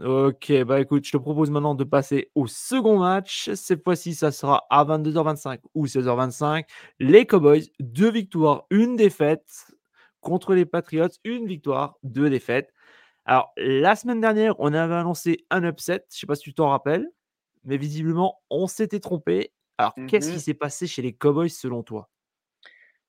Ok, 0.04 0.52
bah 0.64 0.80
écoute, 0.80 1.06
je 1.06 1.12
te 1.12 1.16
propose 1.16 1.50
maintenant 1.50 1.74
de 1.74 1.84
passer 1.84 2.30
au 2.34 2.46
second 2.46 2.98
match. 2.98 3.50
Cette 3.54 3.82
fois-ci, 3.82 4.14
ça 4.14 4.30
sera 4.30 4.66
à 4.68 4.84
22h25 4.84 5.60
ou 5.74 5.86
16h25. 5.86 6.64
Les 7.00 7.24
Cowboys, 7.24 7.64
deux 7.80 8.10
victoires, 8.10 8.66
une 8.70 8.96
défaite 8.96 9.48
contre 10.20 10.54
les 10.54 10.66
Patriots, 10.66 11.08
une 11.24 11.46
victoire, 11.46 11.96
deux 12.02 12.30
défaites. 12.30 12.72
Alors, 13.24 13.52
la 13.56 13.94
semaine 13.94 14.20
dernière, 14.20 14.54
on 14.58 14.72
avait 14.72 14.94
annoncé 14.94 15.44
un 15.50 15.62
upset, 15.64 16.04
je 16.10 16.16
ne 16.16 16.18
sais 16.20 16.26
pas 16.26 16.34
si 16.34 16.44
tu 16.44 16.54
t'en 16.54 16.70
rappelles, 16.70 17.06
mais 17.64 17.76
visiblement, 17.76 18.40
on 18.48 18.66
s'était 18.66 19.00
trompé. 19.00 19.52
Alors, 19.76 19.94
qu'est-ce 20.08 20.30
qui 20.30 20.36
mmh 20.36 20.40
s'est 20.40 20.54
passé 20.54 20.86
chez 20.86 21.02
les 21.02 21.12
Cowboys 21.12 21.50
selon 21.50 21.82
toi? 21.82 22.08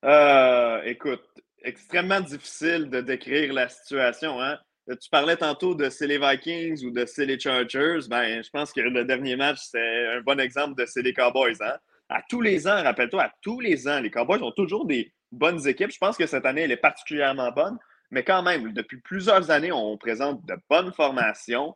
Euh, 0.05 0.81
Écoute, 0.83 1.23
extrêmement 1.63 2.21
difficile 2.21 2.89
de 2.89 3.01
décrire 3.01 3.53
la 3.53 3.69
situation. 3.69 4.41
Hein? 4.41 4.57
tu 4.99 5.09
parlais 5.09 5.37
tantôt 5.37 5.75
de 5.75 5.89
c'est 5.89 6.07
les 6.07 6.17
Vikings 6.17 6.83
ou 6.85 6.91
de 6.91 7.05
c'est 7.05 7.25
les 7.25 7.39
Chargers. 7.39 7.99
Ben, 8.09 8.43
je 8.43 8.49
pense 8.49 8.73
que 8.73 8.81
le 8.81 9.05
dernier 9.05 9.35
match, 9.35 9.59
c'est 9.61 10.07
un 10.07 10.21
bon 10.21 10.39
exemple 10.39 10.75
de 10.75 10.85
c'est 10.85 11.01
les 11.01 11.13
Cowboys. 11.13 11.61
Hein? 11.61 11.77
À 12.09 12.21
tous 12.27 12.41
les 12.41 12.67
ans, 12.67 12.81
rappelle-toi, 12.83 13.23
à 13.23 13.31
tous 13.41 13.59
les 13.59 13.87
ans, 13.87 13.99
les 13.99 14.09
Cowboys 14.09 14.41
ont 14.41 14.51
toujours 14.51 14.85
des 14.85 15.13
bonnes 15.31 15.67
équipes. 15.67 15.91
Je 15.91 15.97
pense 15.97 16.17
que 16.17 16.27
cette 16.27 16.45
année, 16.45 16.61
elle 16.61 16.71
est 16.71 16.77
particulièrement 16.77 17.51
bonne. 17.51 17.77
Mais 18.11 18.23
quand 18.23 18.41
même, 18.41 18.73
depuis 18.73 18.99
plusieurs 18.99 19.51
années, 19.51 19.71
on 19.71 19.97
présente 19.97 20.45
de 20.45 20.55
bonnes 20.69 20.91
formations 20.93 21.75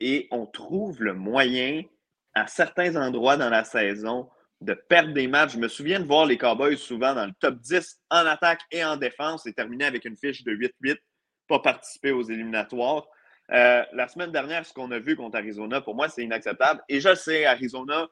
et 0.00 0.28
on 0.30 0.46
trouve 0.46 1.02
le 1.02 1.14
moyen 1.14 1.82
à 2.34 2.46
certains 2.46 2.96
endroits 2.96 3.36
dans 3.36 3.50
la 3.50 3.64
saison 3.64 4.28
de 4.60 4.74
perdre 4.74 5.12
des 5.12 5.28
matchs. 5.28 5.52
Je 5.52 5.58
me 5.58 5.68
souviens 5.68 6.00
de 6.00 6.04
voir 6.04 6.26
les 6.26 6.36
Cowboys 6.36 6.76
souvent 6.76 7.14
dans 7.14 7.26
le 7.26 7.32
top 7.40 7.60
10 7.60 8.00
en 8.10 8.26
attaque 8.26 8.60
et 8.72 8.84
en 8.84 8.96
défense 8.96 9.46
et 9.46 9.52
terminer 9.52 9.84
avec 9.84 10.04
une 10.04 10.16
fiche 10.16 10.42
de 10.42 10.52
8-8, 10.52 10.98
pas 11.48 11.60
participer 11.60 12.10
aux 12.10 12.22
éliminatoires. 12.22 13.06
Euh, 13.52 13.82
la 13.92 14.08
semaine 14.08 14.32
dernière, 14.32 14.66
ce 14.66 14.72
qu'on 14.72 14.90
a 14.90 14.98
vu 14.98 15.16
contre 15.16 15.36
Arizona, 15.36 15.80
pour 15.80 15.94
moi, 15.94 16.08
c'est 16.08 16.22
inacceptable. 16.22 16.82
Et 16.88 17.00
je 17.00 17.14
sais, 17.14 17.46
Arizona 17.46 18.08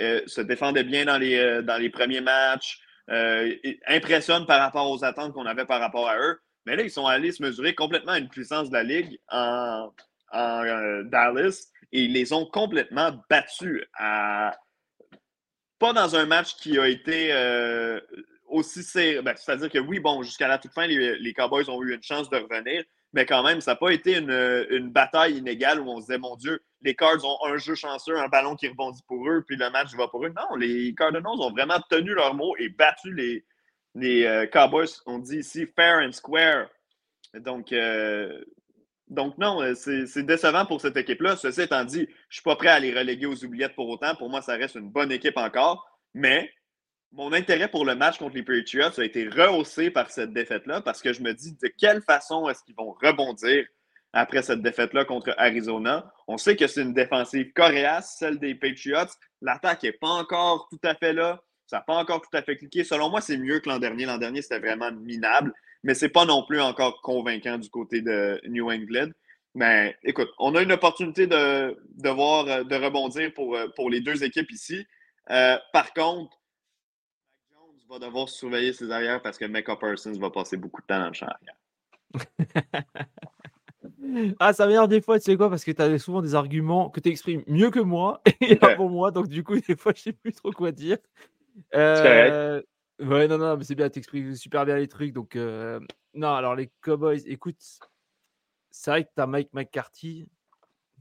euh, 0.00 0.22
se 0.26 0.40
défendait 0.40 0.84
bien 0.84 1.04
dans 1.04 1.18
les, 1.18 1.36
euh, 1.36 1.62
dans 1.62 1.76
les 1.76 1.90
premiers 1.90 2.20
matchs, 2.20 2.80
impressionne 3.08 4.46
par 4.46 4.60
rapport 4.60 4.90
aux 4.90 5.04
attentes 5.04 5.32
qu'on 5.32 5.46
avait 5.46 5.64
par 5.64 5.80
rapport 5.80 6.08
à 6.08 6.18
eux. 6.18 6.40
Mais 6.66 6.76
là, 6.76 6.82
ils 6.82 6.90
sont 6.90 7.06
allés 7.06 7.32
se 7.32 7.42
mesurer 7.42 7.74
complètement 7.74 8.12
à 8.12 8.18
une 8.18 8.28
puissance 8.28 8.68
de 8.68 8.74
la 8.74 8.82
Ligue 8.82 9.18
en, 9.30 9.90
Dallas 10.32 11.68
et 11.92 12.02
ils 12.02 12.12
les 12.12 12.34
ont 12.34 12.44
complètement 12.44 13.12
battus 13.30 13.82
à, 13.94 14.54
pas 15.78 15.92
dans 15.92 16.16
un 16.16 16.26
match 16.26 16.56
qui 16.56 16.78
a 16.78 16.86
été 16.86 17.32
euh, 17.32 18.00
aussi 18.46 18.82
serré. 18.82 19.22
Ben, 19.22 19.34
c'est-à-dire 19.36 19.70
que 19.70 19.78
oui, 19.78 20.00
bon, 20.00 20.22
jusqu'à 20.22 20.48
la 20.48 20.58
toute 20.58 20.72
fin, 20.72 20.86
les, 20.86 21.32
Cowboys 21.32 21.68
ont 21.70 21.82
eu 21.82 21.94
une 21.94 22.02
chance 22.02 22.28
de 22.28 22.36
revenir, 22.36 22.84
mais 23.12 23.24
quand 23.24 23.42
même, 23.42 23.60
ça 23.60 23.72
n'a 23.72 23.76
pas 23.76 23.90
été 23.90 24.18
une, 24.18 24.90
bataille 24.90 25.38
inégale 25.38 25.80
où 25.80 25.88
on 25.90 25.96
se 25.96 26.06
disait, 26.06 26.18
mon 26.18 26.36
Dieu, 26.36 26.62
les 26.82 26.94
Cards 26.94 27.24
ont 27.24 27.46
un 27.46 27.56
jeu 27.56 27.74
chanceux, 27.74 28.16
un 28.16 28.28
ballon 28.28 28.54
qui 28.54 28.68
rebondit 28.68 29.02
pour 29.06 29.28
eux, 29.28 29.42
puis 29.46 29.56
le 29.56 29.70
match 29.70 29.94
va 29.94 30.08
pour 30.08 30.24
eux. 30.24 30.32
Non, 30.36 30.56
les 30.56 30.94
Cardinals 30.94 31.40
ont 31.40 31.50
vraiment 31.50 31.80
tenu 31.90 32.14
leur 32.14 32.34
mot 32.34 32.54
et 32.58 32.68
battu 32.68 33.12
les, 33.14 33.44
les 33.94 34.24
euh, 34.24 34.46
Cowboys, 34.46 34.88
on 35.06 35.18
dit 35.18 35.38
ici, 35.38 35.66
fair 35.74 35.98
and 36.06 36.12
square. 36.12 36.68
Donc, 37.34 37.72
euh, 37.72 38.44
donc, 39.08 39.38
non, 39.38 39.62
euh, 39.62 39.74
c'est 39.74 40.22
décevant 40.22 40.66
pour 40.66 40.80
cette 40.80 40.96
équipe-là. 40.96 41.36
Ceci 41.36 41.62
étant 41.62 41.84
dit, 41.84 42.00
je 42.00 42.02
ne 42.02 42.14
suis 42.30 42.42
pas 42.42 42.56
prêt 42.56 42.68
à 42.68 42.78
les 42.78 42.92
reléguer 42.92 43.26
aux 43.26 43.44
oubliettes 43.44 43.74
pour 43.74 43.88
autant. 43.88 44.14
Pour 44.14 44.28
moi, 44.28 44.42
ça 44.42 44.54
reste 44.54 44.74
une 44.74 44.90
bonne 44.90 45.10
équipe 45.10 45.36
encore. 45.36 45.86
Mais 46.14 46.50
mon 47.12 47.32
intérêt 47.32 47.68
pour 47.68 47.84
le 47.84 47.94
match 47.94 48.18
contre 48.18 48.36
les 48.36 48.42
Patriots 48.42 48.98
a 48.98 49.04
été 49.04 49.28
rehaussé 49.28 49.90
par 49.90 50.10
cette 50.10 50.32
défaite-là 50.32 50.80
parce 50.80 51.02
que 51.02 51.12
je 51.12 51.22
me 51.22 51.32
dis 51.32 51.52
de 51.52 51.68
quelle 51.78 52.02
façon 52.02 52.48
est-ce 52.48 52.62
qu'ils 52.62 52.76
vont 52.76 52.94
rebondir 53.02 53.64
après 54.12 54.42
cette 54.42 54.62
défaite-là 54.62 55.04
contre 55.04 55.34
Arizona. 55.36 56.10
On 56.26 56.38
sait 56.38 56.56
que 56.56 56.66
c'est 56.66 56.82
une 56.82 56.94
défensive 56.94 57.52
coréace, 57.52 58.16
celle 58.18 58.38
des 58.38 58.54
Patriots. 58.54 59.12
L'attaque 59.42 59.82
n'est 59.82 59.92
pas 59.92 60.08
encore 60.08 60.68
tout 60.70 60.80
à 60.82 60.94
fait 60.94 61.12
là. 61.12 61.42
Ça 61.66 61.76
n'a 61.76 61.82
pas 61.82 61.96
encore 61.96 62.22
tout 62.22 62.34
à 62.34 62.42
fait 62.42 62.56
cliqué. 62.56 62.84
Selon 62.84 63.10
moi, 63.10 63.20
c'est 63.20 63.36
mieux 63.36 63.60
que 63.60 63.68
l'an 63.68 63.78
dernier. 63.78 64.06
L'an 64.06 64.16
dernier, 64.16 64.40
c'était 64.40 64.60
vraiment 64.60 64.90
minable 64.92 65.52
mais 65.82 65.94
ce 65.94 66.04
n'est 66.04 66.10
pas 66.10 66.24
non 66.24 66.44
plus 66.44 66.60
encore 66.60 67.00
convaincant 67.02 67.58
du 67.58 67.70
côté 67.70 68.02
de 68.02 68.40
New 68.48 68.70
England. 68.70 69.10
Mais 69.54 69.96
écoute, 70.04 70.28
on 70.38 70.54
a 70.54 70.62
une 70.62 70.72
opportunité 70.72 71.26
de, 71.26 71.76
de 71.96 72.08
voir, 72.10 72.64
de 72.64 72.76
rebondir 72.76 73.32
pour, 73.34 73.58
pour 73.74 73.90
les 73.90 74.00
deux 74.00 74.22
équipes 74.22 74.50
ici. 74.50 74.86
Euh, 75.30 75.56
par 75.72 75.92
contre, 75.94 76.37
va 77.88 77.98
devoir 77.98 78.28
surveiller 78.28 78.72
ses 78.72 78.90
arrières 78.90 79.22
parce 79.22 79.38
que 79.38 79.46
Mecca 79.46 79.76
Parsons 79.76 80.18
va 80.18 80.30
passer 80.30 80.56
beaucoup 80.56 80.82
de 80.82 80.86
temps 80.86 81.00
dans 81.00 81.08
le 81.08 81.14
champ 81.14 81.26
arrière. 81.26 81.56
ah, 84.38 84.52
ça 84.52 84.66
m'énerve 84.66 84.88
des 84.88 85.00
fois, 85.00 85.18
tu 85.18 85.24
sais 85.24 85.36
quoi, 85.36 85.48
parce 85.48 85.64
que 85.64 85.70
tu 85.70 85.80
as 85.80 85.98
souvent 85.98 86.20
des 86.20 86.34
arguments 86.34 86.90
que 86.90 87.00
tu 87.00 87.08
exprimes 87.08 87.42
mieux 87.46 87.70
que 87.70 87.80
moi 87.80 88.20
et 88.40 88.56
pas 88.56 88.76
pour 88.76 88.90
moi, 88.90 89.10
donc 89.10 89.28
du 89.28 89.42
coup, 89.42 89.58
des 89.58 89.76
fois, 89.76 89.92
je 89.96 90.02
sais 90.02 90.12
plus 90.12 90.32
trop 90.32 90.52
quoi 90.52 90.72
dire. 90.72 90.98
Euh, 91.74 92.62
Ouais, 93.00 93.28
non, 93.28 93.38
non, 93.38 93.56
mais 93.56 93.62
c'est 93.62 93.76
bien, 93.76 93.88
t'expliques 93.88 94.36
super 94.36 94.66
bien 94.66 94.76
les 94.76 94.88
trucs. 94.88 95.12
Donc, 95.12 95.36
non, 95.36 96.34
alors 96.34 96.56
les 96.56 96.68
Cowboys, 96.80 97.22
écoute, 97.26 97.56
c'est 98.70 98.90
vrai 98.90 99.04
que 99.04 99.10
tu 99.14 99.22
as 99.22 99.26
Mike 99.28 99.50
McCarthy, 99.52 100.28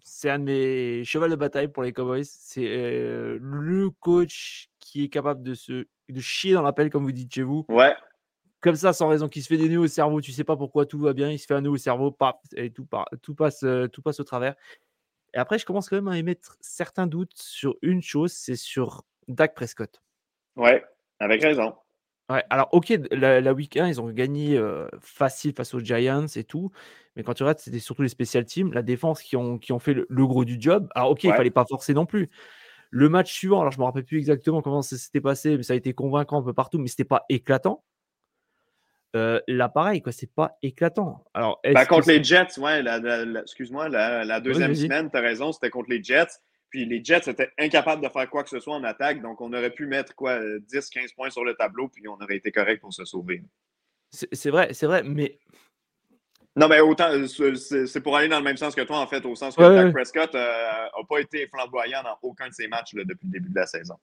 c'est 0.04 0.30
un 0.30 0.38
de 0.38 0.44
mes 0.44 1.04
chevals 1.06 1.32
de 1.32 1.36
bataille 1.36 1.70
pour 1.70 1.82
les 1.82 1.94
Cowboys. 1.94 2.24
C'est 2.24 2.70
le 2.70 3.90
coach 4.00 4.70
qui 4.80 5.06
est 5.06 5.10
capable 5.10 5.42
de 5.42 5.56
se 5.56 5.88
de 6.10 6.20
chier 6.20 6.54
dans 6.54 6.62
l'appel, 6.62 6.90
comme 6.90 7.04
vous 7.04 7.12
dites 7.12 7.34
chez 7.34 7.44
vous. 7.44 7.66
Ouais. 7.70 7.96
Comme 8.62 8.76
ça, 8.76 8.94
sans 8.94 9.08
raison, 9.08 9.30
qui 9.30 9.42
se 9.42 9.48
fait 9.48 9.58
des 9.58 9.70
nœuds 9.70 9.80
au 9.80 9.88
cerveau. 9.88 10.20
Tu 10.22 10.32
sais 10.32 10.44
pas 10.44 10.58
pourquoi 10.58 10.86
tout 10.86 11.00
va 11.00 11.14
bien. 11.14 11.30
Il 11.30 11.40
se 11.40 11.46
fait 11.46 11.54
un 11.54 11.62
nœud 11.62 11.70
au 11.70 11.78
cerveau, 11.78 12.16
et 12.56 12.72
tout, 12.72 12.88
tout, 13.22 13.36
passe, 13.36 13.66
tout 13.92 14.02
passe 14.02 14.20
au 14.20 14.24
travers. 14.24 14.56
Et 15.34 15.38
après, 15.38 15.60
je 15.60 15.66
commence 15.66 15.90
quand 15.90 15.98
même 15.98 16.08
à 16.08 16.18
émettre 16.18 16.58
certains 16.62 17.06
doutes 17.06 17.36
sur 17.36 17.76
une 17.82 18.02
chose 18.02 18.32
c'est 18.34 18.56
sur 18.56 19.04
Dak 19.28 19.54
Prescott. 19.54 20.02
Ouais, 20.56 20.84
avec 21.20 21.44
raison. 21.44 21.76
Ouais, 22.30 22.44
alors 22.50 22.70
OK, 22.72 22.92
la, 23.12 23.54
week 23.54 23.78
1, 23.78 23.88
ils 23.88 24.02
ont 24.02 24.10
gagné 24.10 24.62
facile 25.00 25.54
face 25.54 25.74
aux 25.74 25.80
Giants 25.80 26.28
et 26.36 26.44
tout, 26.44 26.72
mais 27.16 27.24
quand 27.24 27.34
tu 27.34 27.44
regardes, 27.44 27.60
c'était 27.60 27.80
surtout 27.80 28.02
les 28.02 28.10
special 28.10 28.46
teams, 28.46 28.74
la 28.74 28.84
défense 28.84 29.22
qui 29.22 29.36
ont, 29.36 29.58
qui 29.58 29.72
ont 29.72 29.80
fait 29.80 29.94
le, 29.94 30.28
gros 30.28 30.46
du 30.46 30.58
job. 30.60 30.88
Alors 30.94 31.12
OK, 31.12 31.24
il 31.24 31.34
fallait 31.34 31.52
pas 31.52 31.66
forcer 31.66 31.94
non 31.94 32.06
plus. 32.06 32.30
Le 32.90 33.10
match 33.10 33.34
suivant, 33.34 33.62
alors 33.62 33.72
je 33.72 33.80
me 33.80 33.84
rappelle 33.84 34.06
plus 34.06 34.18
exactement 34.18 34.62
comment 34.62 34.82
ça 34.82 34.98
s'était 34.98 35.22
passé, 35.22 35.58
mais 35.58 35.64
ça 35.64 35.74
a 35.74 35.76
été 35.76 35.94
convaincant 35.94 36.40
un 36.40 36.44
peu 36.44 36.54
partout, 36.54 36.80
mais 36.80 36.88
c'était 36.88 37.04
pas 37.04 37.26
éclatant. 37.30 37.84
là, 39.14 39.70
pareil, 39.70 40.02
quoi, 40.02 40.12
c'est 40.12 40.34
pas 40.34 40.58
éclatant. 40.62 41.26
Alors, 41.34 41.60
ben, 41.64 41.86
contre 41.86 42.10
les 42.10 42.24
Jets, 42.24 42.60
ouais, 42.60 42.84
excuse-moi, 43.42 43.90
la, 43.90 44.40
deuxième 44.40 44.76
semaine, 44.76 45.10
tu 45.10 45.18
as 45.18 45.22
raison, 45.22 45.52
c'était 45.52 45.70
contre 45.70 45.90
les 45.90 46.04
Jets. 46.04 46.28
Puis 46.70 46.86
les 46.86 47.02
Jets 47.04 47.30
étaient 47.30 47.50
incapables 47.58 48.04
de 48.04 48.10
faire 48.10 48.30
quoi 48.30 48.44
que 48.44 48.50
ce 48.50 48.60
soit 48.60 48.76
en 48.76 48.84
attaque. 48.84 49.22
Donc, 49.22 49.40
on 49.40 49.54
aurait 49.54 49.72
pu 49.72 49.88
mettre 49.88 50.14
quoi 50.16 50.40
10-15 50.40 51.16
points 51.16 51.30
sur 51.30 51.46
le 51.46 51.54
tableau, 51.54 51.88
puis 51.88 52.08
on 52.08 52.16
aurait 52.16 52.36
été 52.36 52.52
correct 52.52 52.82
pour 52.82 52.94
se 52.94 53.06
sauver. 53.06 53.42
C'est 54.12 54.50
vrai, 54.50 54.74
c'est 54.74 54.86
vrai, 54.86 55.04
mais. 55.04 55.40
Non, 56.58 56.68
mais 56.68 56.80
autant, 56.80 57.10
c'est 57.28 58.02
pour 58.02 58.18
aller 58.18 58.28
dans 58.28 58.40
le 58.40 58.44
même 58.44 58.58
sens 58.58 58.74
que 58.74 58.82
toi, 58.82 59.00
en 59.00 59.08
fait, 59.08 59.26
au 59.26 59.36
sens 59.36 59.56
que 59.56 59.62
Dak 59.62 59.94
Prescott 59.94 60.34
n'a 60.34 60.40
euh, 60.40 61.04
pas 61.08 61.20
été 61.20 61.48
flamboyant 61.48 62.02
dans 62.04 62.18
aucun 62.24 62.50
de 62.50 62.54
ses 62.54 62.68
matchs 62.68 62.96
depuis 62.96 63.28
le 63.28 63.32
début 63.32 63.50
de 63.50 63.56
la 63.56 63.68
saison. 63.68 63.96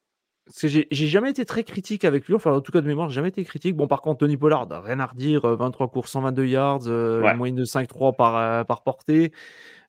Parce 0.46 0.60
que 0.60 0.68
j'ai 0.68 1.06
jamais 1.06 1.30
été 1.30 1.46
très 1.46 1.64
critique 1.64 2.04
avec 2.04 2.26
lui, 2.26 2.34
enfin 2.34 2.52
en 2.52 2.60
tout 2.60 2.70
cas 2.70 2.82
de 2.82 2.86
mémoire, 2.86 3.08
j'ai 3.08 3.14
jamais 3.14 3.28
été 3.28 3.44
critique. 3.44 3.74
Bon, 3.76 3.86
par 3.86 4.02
contre, 4.02 4.18
Tony 4.18 4.36
Pollard, 4.36 4.68
rien 4.84 5.00
à 5.00 5.06
redire, 5.06 5.46
23 5.46 5.88
courses, 5.88 6.10
122 6.12 6.46
yards, 6.46 6.80
euh, 6.86 7.34
moyenne 7.34 7.56
de 7.56 7.64
5-3 7.64 8.14
par, 8.14 8.36
euh, 8.36 8.64
par 8.64 8.82
portée. 8.82 9.32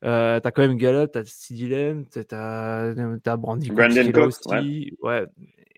Euh, 0.05 0.39
t'as 0.39 0.51
quand 0.51 0.61
même 0.61 0.77
Gallup, 0.77 1.11
t'as 1.11 1.25
Sidilem, 1.25 2.05
t'as 2.05 2.93
as 3.25 3.37
Brandy 3.37 3.69
aussi. 3.71 4.95
Ouais. 5.01 5.25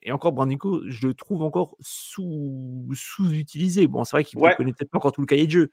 Et 0.08 0.12
encore, 0.14 0.32
Brandico, 0.32 0.82
je 0.88 1.06
le 1.06 1.14
trouve 1.14 1.44
encore 1.44 1.76
sous-utilisé. 1.82 3.88
bon, 3.88 4.06
c'est 4.06 4.16
vrai 4.16 4.24
qu'il 4.24 4.40
ne 4.40 4.56
connaît 4.56 4.72
peut-être 4.72 4.90
pas 4.90 5.00
encore 5.00 5.12
tout 5.12 5.20
le 5.20 5.28
cahier 5.28 5.48
de 5.48 5.52
jeu. 5.52 5.70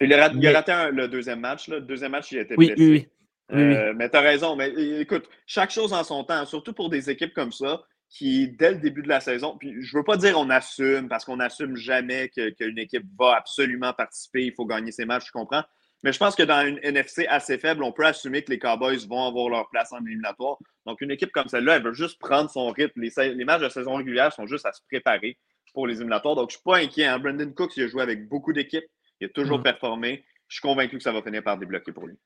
Il 0.00 0.10
a, 0.14 0.24
raté, 0.24 0.72
le 0.90 1.06
deuxième 1.06 1.40
match. 1.40 1.68
Le 1.68 1.82
deuxième 1.82 2.12
match, 2.12 2.32
il 2.32 2.38
a 2.38 2.40
été 2.40 2.56
blessé. 2.56 2.74
Oui, 2.78 3.06
oui, 3.52 3.58
euh, 3.58 3.92
mais 3.94 4.08
tu 4.08 4.16
as 4.16 4.22
raison. 4.22 4.56
Mais 4.56 4.72
écoute, 5.00 5.28
chaque 5.46 5.70
chose 5.70 5.92
en 5.92 6.02
son 6.02 6.24
temps, 6.24 6.46
surtout 6.46 6.72
pour 6.72 6.88
des 6.88 7.10
équipes 7.10 7.34
comme 7.34 7.52
ça, 7.52 7.82
qui, 8.08 8.48
dès 8.48 8.72
le 8.72 8.78
début 8.78 9.02
de 9.02 9.08
la 9.08 9.20
saison, 9.20 9.58
puis 9.58 9.74
je 9.82 9.94
ne 9.94 10.00
veux 10.00 10.04
pas 10.04 10.16
dire 10.16 10.38
on 10.38 10.48
assume, 10.48 11.10
parce 11.10 11.26
qu'on 11.26 11.36
n'assume 11.36 11.76
jamais 11.76 12.30
qu'une 12.30 12.78
équipe 12.78 13.04
va 13.18 13.36
absolument 13.36 13.92
participer, 13.92 14.46
il 14.46 14.54
faut 14.54 14.64
gagner 14.64 14.92
ses 14.92 15.04
matchs, 15.04 15.26
je 15.26 15.32
comprends. 15.32 15.64
Mais 16.04 16.12
je 16.12 16.18
pense 16.18 16.36
que 16.36 16.42
dans 16.42 16.66
une 16.66 16.78
NFC 16.82 17.26
assez 17.26 17.56
faible, 17.56 17.82
on 17.82 17.90
peut 17.90 18.04
assumer 18.04 18.42
que 18.42 18.50
les 18.50 18.58
Cowboys 18.58 19.06
vont 19.08 19.26
avoir 19.26 19.48
leur 19.48 19.70
place 19.70 19.90
en 19.90 20.04
éliminatoire. 20.04 20.58
Donc, 20.84 21.00
une 21.00 21.10
équipe 21.10 21.32
comme 21.32 21.48
celle-là, 21.48 21.76
elle 21.76 21.82
veut 21.82 21.94
juste 21.94 22.18
prendre 22.18 22.50
son 22.50 22.68
rythme. 22.68 23.00
Les, 23.00 23.44
matchs 23.46 23.62
de 23.62 23.70
saison 23.70 23.94
régulière 23.94 24.30
sont 24.30 24.46
juste 24.46 24.66
à 24.66 24.72
se 24.72 24.82
préparer 24.86 25.38
pour 25.72 25.86
les 25.86 25.96
éliminatoires. 25.96 26.34
Donc, 26.34 26.50
je 26.50 26.56
ne 26.56 26.58
suis 26.58 26.62
pas 26.62 26.76
inquiet. 26.76 27.06
Hein. 27.06 27.18
Brandon 27.18 27.50
Cooks, 27.52 27.78
il 27.78 27.84
a 27.84 27.88
joué 27.88 28.02
avec 28.02 28.28
beaucoup 28.28 28.52
d'équipes. 28.52 28.84
Il 29.18 29.28
a 29.28 29.28
toujours 29.30 29.60
mm. 29.60 29.62
performé. 29.62 30.26
Je 30.48 30.56
suis 30.56 30.60
convaincu 30.60 30.98
que 30.98 31.02
ça 31.02 31.10
va 31.10 31.22
finir 31.22 31.42
par 31.42 31.56
débloquer 31.56 31.92
pour 31.92 32.06
lui. 32.06 32.18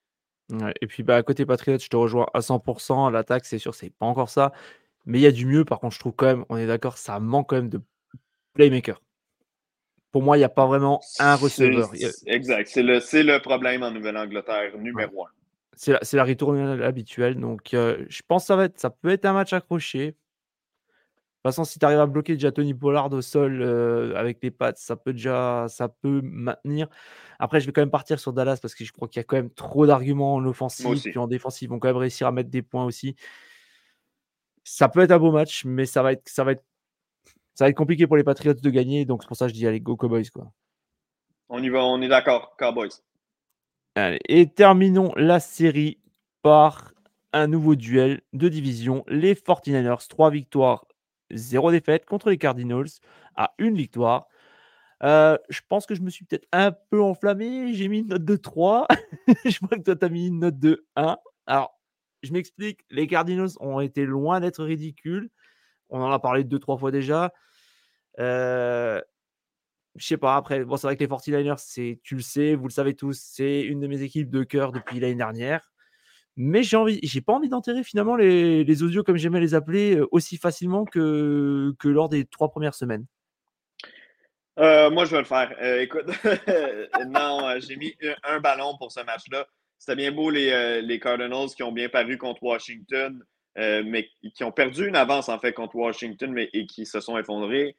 et 0.81 0.87
puis, 0.89 1.05
bah, 1.05 1.15
à 1.15 1.23
côté 1.23 1.47
Patriots, 1.47 1.79
je 1.79 1.89
te 1.89 1.97
rejoins 1.97 2.27
à 2.35 2.41
100%. 2.41 3.13
L'attaque, 3.13 3.45
c'est 3.45 3.59
sûr, 3.59 3.77
c'est 3.77 3.91
pas 3.91 4.07
encore 4.07 4.29
ça. 4.29 4.51
Mais 5.07 5.21
il 5.21 5.23
y 5.23 5.27
a 5.27 5.33
du 5.33 5.47
mieux. 5.47 5.65
Par 5.65 5.79
contre, 5.79 5.95
je 5.95 6.01
trouve 6.01 6.15
quand 6.17 6.27
même, 6.27 6.45
on 6.49 6.57
est 6.57 6.67
d'accord, 6.67 6.99
ça 6.99 7.21
manque 7.21 7.51
quand 7.51 7.57
même 7.57 7.69
de 7.69 7.81
playmaker. 8.55 9.01
Pour 10.11 10.23
moi, 10.23 10.37
il 10.37 10.41
n'y 10.41 10.45
a 10.45 10.49
pas 10.49 10.67
vraiment 10.67 11.01
un 11.19 11.35
receveur. 11.35 11.91
Exact. 12.27 12.69
C'est 12.69 12.83
le, 12.83 12.99
le, 12.99 13.39
problème 13.41 13.83
en 13.83 13.91
Nouvelle-Angleterre, 13.91 14.77
numéro 14.79 15.27
un. 15.27 15.29
C'est 15.75 15.93
la, 15.93 16.01
la 16.13 16.25
retournée 16.25 16.83
habituelle. 16.83 17.39
Donc, 17.39 17.75
euh, 17.75 18.05
je 18.09 18.23
pense 18.27 18.45
que 18.45 18.47
ça, 18.49 18.57
va 18.57 18.65
être, 18.65 18.81
ça 18.81 18.91
peut 18.91 19.11
être 19.11 19.27
un 19.27 19.33
match 19.33 19.53
accroché. 19.53 20.07
De 21.39 21.51
toute 21.51 21.55
façon, 21.55 21.65
si 21.65 21.79
tu 21.79 21.87
arrives 21.87 22.01
à 22.01 22.07
bloquer 22.07 22.33
déjà 22.33 22.51
Tony 22.51 22.75
Pollard 22.75 23.13
au 23.13 23.23
sol 23.23 23.63
euh, 23.63 24.17
avec 24.17 24.39
les 24.43 24.51
pattes, 24.51 24.79
ça 24.79 24.97
peut 24.97 25.13
déjà 25.13 25.67
ça 25.69 25.89
peut 25.89 26.21
maintenir. 26.25 26.89
Après, 27.39 27.61
je 27.61 27.67
vais 27.67 27.73
quand 27.73 27.81
même 27.81 27.91
partir 27.91 28.19
sur 28.19 28.33
Dallas 28.33 28.59
parce 28.61 28.75
que 28.75 28.85
je 28.85 28.93
crois 28.93 29.07
qu'il 29.07 29.21
y 29.21 29.23
a 29.23 29.25
quand 29.25 29.37
même 29.37 29.51
trop 29.51 29.87
d'arguments 29.87 30.35
en 30.35 30.45
offensive. 30.47 31.01
Puis 31.01 31.19
en 31.19 31.29
défensive, 31.29 31.69
ils 31.69 31.71
vont 31.71 31.79
quand 31.79 31.89
même 31.89 31.97
réussir 31.97 32.27
à 32.27 32.33
mettre 32.33 32.51
des 32.51 32.63
points 32.63 32.85
aussi. 32.85 33.15
Ça 34.65 34.89
peut 34.89 35.01
être 35.01 35.13
un 35.13 35.19
beau 35.19 35.31
match, 35.31 35.65
mais 35.65 35.87
ça 35.87 36.03
va 36.03 36.13
être, 36.13 36.29
ça 36.29 36.43
va 36.43 36.53
être 36.53 36.65
ça 37.59 37.65
va 37.65 37.71
être 37.71 37.77
compliqué 37.77 38.07
pour 38.07 38.17
les 38.17 38.23
Patriots 38.23 38.55
de 38.55 38.71
gagner. 38.71 39.05
Donc, 39.05 39.25
c'est 39.25 39.27
pour 39.27 39.37
ça 39.37 39.47
que 39.47 39.49
je 39.49 39.55
dis 39.55 39.67
allez, 39.67 39.81
go 39.81 39.97
Cowboys. 39.97 40.31
Quoi. 40.31 40.53
On 41.49 41.61
y 41.61 41.69
va, 41.69 41.85
on 41.85 42.01
est 42.01 42.07
d'accord, 42.07 42.55
Cowboys. 42.57 42.91
et 43.97 44.47
terminons 44.49 45.13
la 45.17 45.41
série 45.41 45.99
par 46.43 46.93
un 47.33 47.49
nouveau 47.49 47.75
duel 47.75 48.21
de 48.33 48.49
division. 48.49 49.03
Les 49.09 49.35
49ers, 49.35 50.07
3 50.07 50.31
victoires, 50.31 50.87
0 51.33 51.73
défaite 51.73 52.07
contre 52.07 52.31
les 52.31 52.39
Cardinals 52.39 52.91
à 53.35 53.55
une 53.59 53.75
victoire. 53.75 54.29
Euh, 55.03 55.37
je 55.49 55.61
pense 55.69 55.85
que 55.85 55.97
je 55.97 56.03
me 56.03 56.11
suis 56.11 56.27
peut-être 56.27 56.47
un 56.53 56.71
peu 56.71 57.03
enflammé. 57.03 57.75
J'ai 57.75 57.89
mis 57.89 57.99
une 57.99 58.07
note 58.07 58.25
de 58.25 58.37
3. 58.37 58.87
je 59.45 59.59
crois 59.59 59.79
que 59.79 59.83
toi, 59.83 59.97
tu 59.97 60.07
as 60.07 60.09
mis 60.09 60.29
une 60.29 60.39
note 60.39 60.61
de 60.61 60.87
1. 60.95 61.19
Alors, 61.47 61.77
je 62.23 62.33
m'explique. 62.33 62.85
Les 62.89 63.09
Cardinals 63.09 63.51
ont 63.59 63.81
été 63.81 64.07
loin 64.07 64.39
d'être 64.39 64.63
ridicules. 64.63 65.29
On 65.91 66.01
en 66.01 66.11
a 66.11 66.19
parlé 66.19 66.45
deux, 66.45 66.59
trois 66.59 66.77
fois 66.79 66.91
déjà. 66.91 67.33
Euh, 68.19 69.01
je 69.97 70.07
sais 70.07 70.17
pas, 70.17 70.37
après, 70.37 70.65
bon, 70.65 70.77
c'est 70.77 70.87
vrai 70.87 70.97
que 70.97 71.03
les 71.03 71.09
49ers, 71.09 71.99
tu 72.03 72.15
le 72.15 72.21
sais, 72.21 72.55
vous 72.55 72.69
le 72.69 72.73
savez 72.73 72.95
tous, 72.95 73.19
c'est 73.21 73.63
une 73.63 73.81
de 73.81 73.87
mes 73.87 74.03
équipes 74.03 74.31
de 74.31 74.45
cœur 74.45 74.73
depuis 74.73 75.01
l'année 75.01 75.15
dernière. 75.15 75.73
Mais 76.41 76.63
j'ai 76.63 76.77
envie, 76.77 77.01
j'ai 77.03 77.21
pas 77.21 77.33
envie 77.33 77.49
d'enterrer 77.49 77.83
finalement 77.83 78.15
les, 78.15 78.83
audios, 78.85 79.03
comme 79.03 79.17
j'aimais 79.17 79.41
les 79.41 79.55
appeler, 79.55 79.97
euh, 79.97 80.07
aussi 80.13 80.37
facilement 80.37 80.85
que, 80.85 81.75
que 81.81 81.89
lors 81.89 82.09
des 82.09 82.27
trois 82.27 82.49
premières 82.49 82.75
semaines. 82.75 83.05
Euh, 84.61 84.89
moi, 84.89 85.05
je 85.05 85.11
vais 85.11 85.19
le 85.19 85.25
faire. 85.25 85.53
Euh, 85.61 85.81
écoute, 85.81 86.07
non, 87.09 87.59
j'ai 87.59 87.75
mis 87.75 87.93
un, 88.23 88.39
ballon 88.39 88.77
pour 88.79 88.93
ce 88.93 89.01
match-là. 89.01 89.49
C'était 89.79 89.97
bien 89.97 90.13
beau 90.13 90.31
les, 90.31 90.81
les, 90.81 91.01
Cardinals 91.01 91.49
qui 91.57 91.65
ont 91.65 91.73
bien 91.73 91.89
paru 91.89 92.19
contre 92.19 92.43
Washington, 92.45 93.21
mais 93.85 94.09
qui 94.35 94.45
ont 94.45 94.53
perdu 94.53 94.87
une 94.87 94.97
avance 94.97 95.29
en 95.29 95.39
fait 95.39 95.53
contre 95.53 95.75
Washington 95.75 96.33
mais, 96.33 96.49
et 96.53 96.67
qui 96.67 96.87
se 96.87 97.01
sont 97.01 97.19
effondrés. 97.19 97.77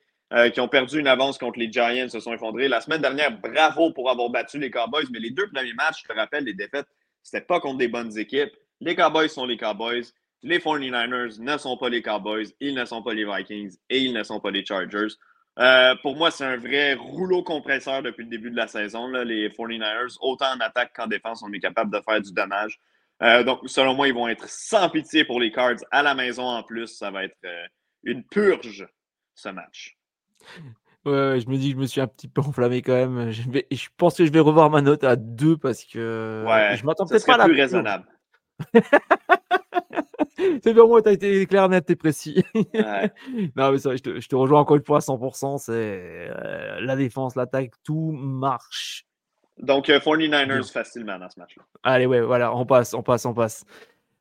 qui 0.54 0.60
ont 0.60 0.68
perdu 0.68 1.00
une 1.00 1.08
avance 1.08 1.38
contre 1.38 1.58
les 1.58 1.72
Giants, 1.72 2.10
se 2.10 2.20
sont 2.20 2.34
effondrés. 2.34 2.68
La 2.68 2.82
semaine 2.82 3.02
dernière, 3.02 3.32
bravo 3.32 3.92
pour 3.92 4.10
avoir 4.10 4.30
battu 4.30 4.60
les 4.60 4.70
Cowboys, 4.70 5.08
mais 5.12 5.20
les 5.20 5.32
deux 5.32 5.50
premiers 5.50 5.74
matchs, 5.74 6.04
je 6.04 6.14
te 6.14 6.14
rappelle, 6.14 6.44
les 6.44 6.54
défaites, 6.54 6.88
c'était 7.24 7.46
pas 7.46 7.60
contre 7.60 7.78
des 7.78 7.88
bonnes 7.88 8.18
équipes. 8.18 8.52
Les 8.82 8.96
Cowboys 8.96 9.30
sont 9.30 9.46
les 9.46 9.58
Cowboys. 9.58 10.06
Les 10.42 10.60
49ers 10.60 11.40
ne 11.40 11.58
sont 11.58 11.78
pas 11.78 11.90
les 11.90 12.02
Cowboys. 12.02 12.48
Ils 12.60 12.76
ne 12.76 12.86
sont 12.86 13.04
pas 13.04 13.14
les 13.14 13.26
Vikings. 13.26 13.76
Et 13.90 14.00
ils 14.00 14.14
ne 14.14 14.24
sont 14.24 14.40
pas 14.40 14.52
les 14.52 14.66
Chargers. 14.66 15.14
Euh, 15.60 15.96
pour 16.02 16.16
moi, 16.16 16.32
c'est 16.32 16.46
un 16.46 16.58
vrai 16.58 16.94
rouleau 16.94 17.44
compresseur 17.44 18.02
depuis 18.02 18.24
le 18.24 18.30
début 18.30 18.50
de 18.50 18.56
la 18.56 18.68
saison. 18.68 19.10
les 19.10 19.50
49ers, 19.50 20.16
autant 20.22 20.54
en 20.56 20.60
attaque 20.62 20.94
qu'en 20.96 21.08
défense, 21.08 21.44
on 21.44 21.52
est 21.52 21.60
capable 21.60 21.92
de 21.92 22.02
faire 22.02 22.22
du 22.22 22.32
dommage. 22.32 22.80
Euh, 23.22 23.44
donc, 23.44 23.60
selon 23.66 23.94
moi, 23.96 24.08
ils 24.08 24.14
vont 24.14 24.28
être 24.28 24.48
sans 24.48 24.90
pitié 24.90 25.26
pour 25.26 25.40
les 25.40 25.52
Cards 25.52 25.78
à 25.92 26.04
la 26.04 26.16
maison 26.16 26.44
en 26.44 26.64
plus. 26.64 26.88
Ça 26.88 27.12
va 27.12 27.26
être 27.26 27.38
euh, 27.46 27.66
une 28.04 28.24
purge, 28.24 28.88
ce 29.36 29.50
match. 29.50 29.98
Ouais, 31.06 31.40
je 31.40 31.50
me 31.50 31.58
dis 31.58 31.70
que 31.70 31.76
je 31.76 31.82
me 31.82 31.88
suis 31.88 32.02
un 32.02 32.08
petit 32.08 32.28
peu 32.28 32.42
enflammé 32.42 32.82
quand 32.82 32.94
même. 32.94 33.32
Je, 33.32 33.50
vais, 33.50 33.68
je 33.72 33.88
pense 33.98 34.16
que 34.18 34.26
je 34.26 34.32
vais 34.32 34.40
revoir 34.40 34.70
ma 34.70 34.82
note 34.82 35.04
à 35.04 35.16
2 35.16 35.58
parce 35.58 35.84
que 35.84 36.46
je 36.76 36.86
m'attends 36.86 37.06
peut-être 37.06 37.26
pas 37.26 37.36
à 37.36 37.38
la 37.38 37.46
plus 37.46 37.56
raisonnable. 37.56 38.06
c'est 40.64 40.74
bien, 40.74 40.86
moi, 40.86 41.02
tu 41.02 41.10
as 41.10 41.14
été 41.14 41.46
clair, 41.46 41.70
net 41.70 41.90
et 41.90 41.96
précis. 41.96 42.44
non, 43.56 43.72
mais 43.72 43.78
ça, 43.78 43.96
je, 43.96 44.02
te, 44.02 44.20
je, 44.20 44.28
te, 44.28 44.36
rejoins 44.36 44.60
encore 44.62 44.78
une 44.78 44.84
fois 44.84 44.98
à 44.98 45.02
100%. 45.02 45.58
C'est 45.58 45.72
euh, 45.74 46.80
la 46.82 46.96
défense, 46.96 47.36
l'attaque, 47.36 47.72
tout 47.84 48.12
marche. 48.12 49.06
Donc, 49.60 49.90
49ers 49.90 50.52
euh, 50.52 50.64
facilement 50.64 51.20
dans 51.20 51.30
ce 51.30 51.40
match-là. 51.40 51.64
Allez, 51.84 52.06
ouais, 52.06 52.22
voilà, 52.22 52.56
on 52.56 52.66
passe, 52.66 52.94
on 52.94 53.04
passe, 53.04 53.26
on 53.26 53.34
passe. 53.34 53.66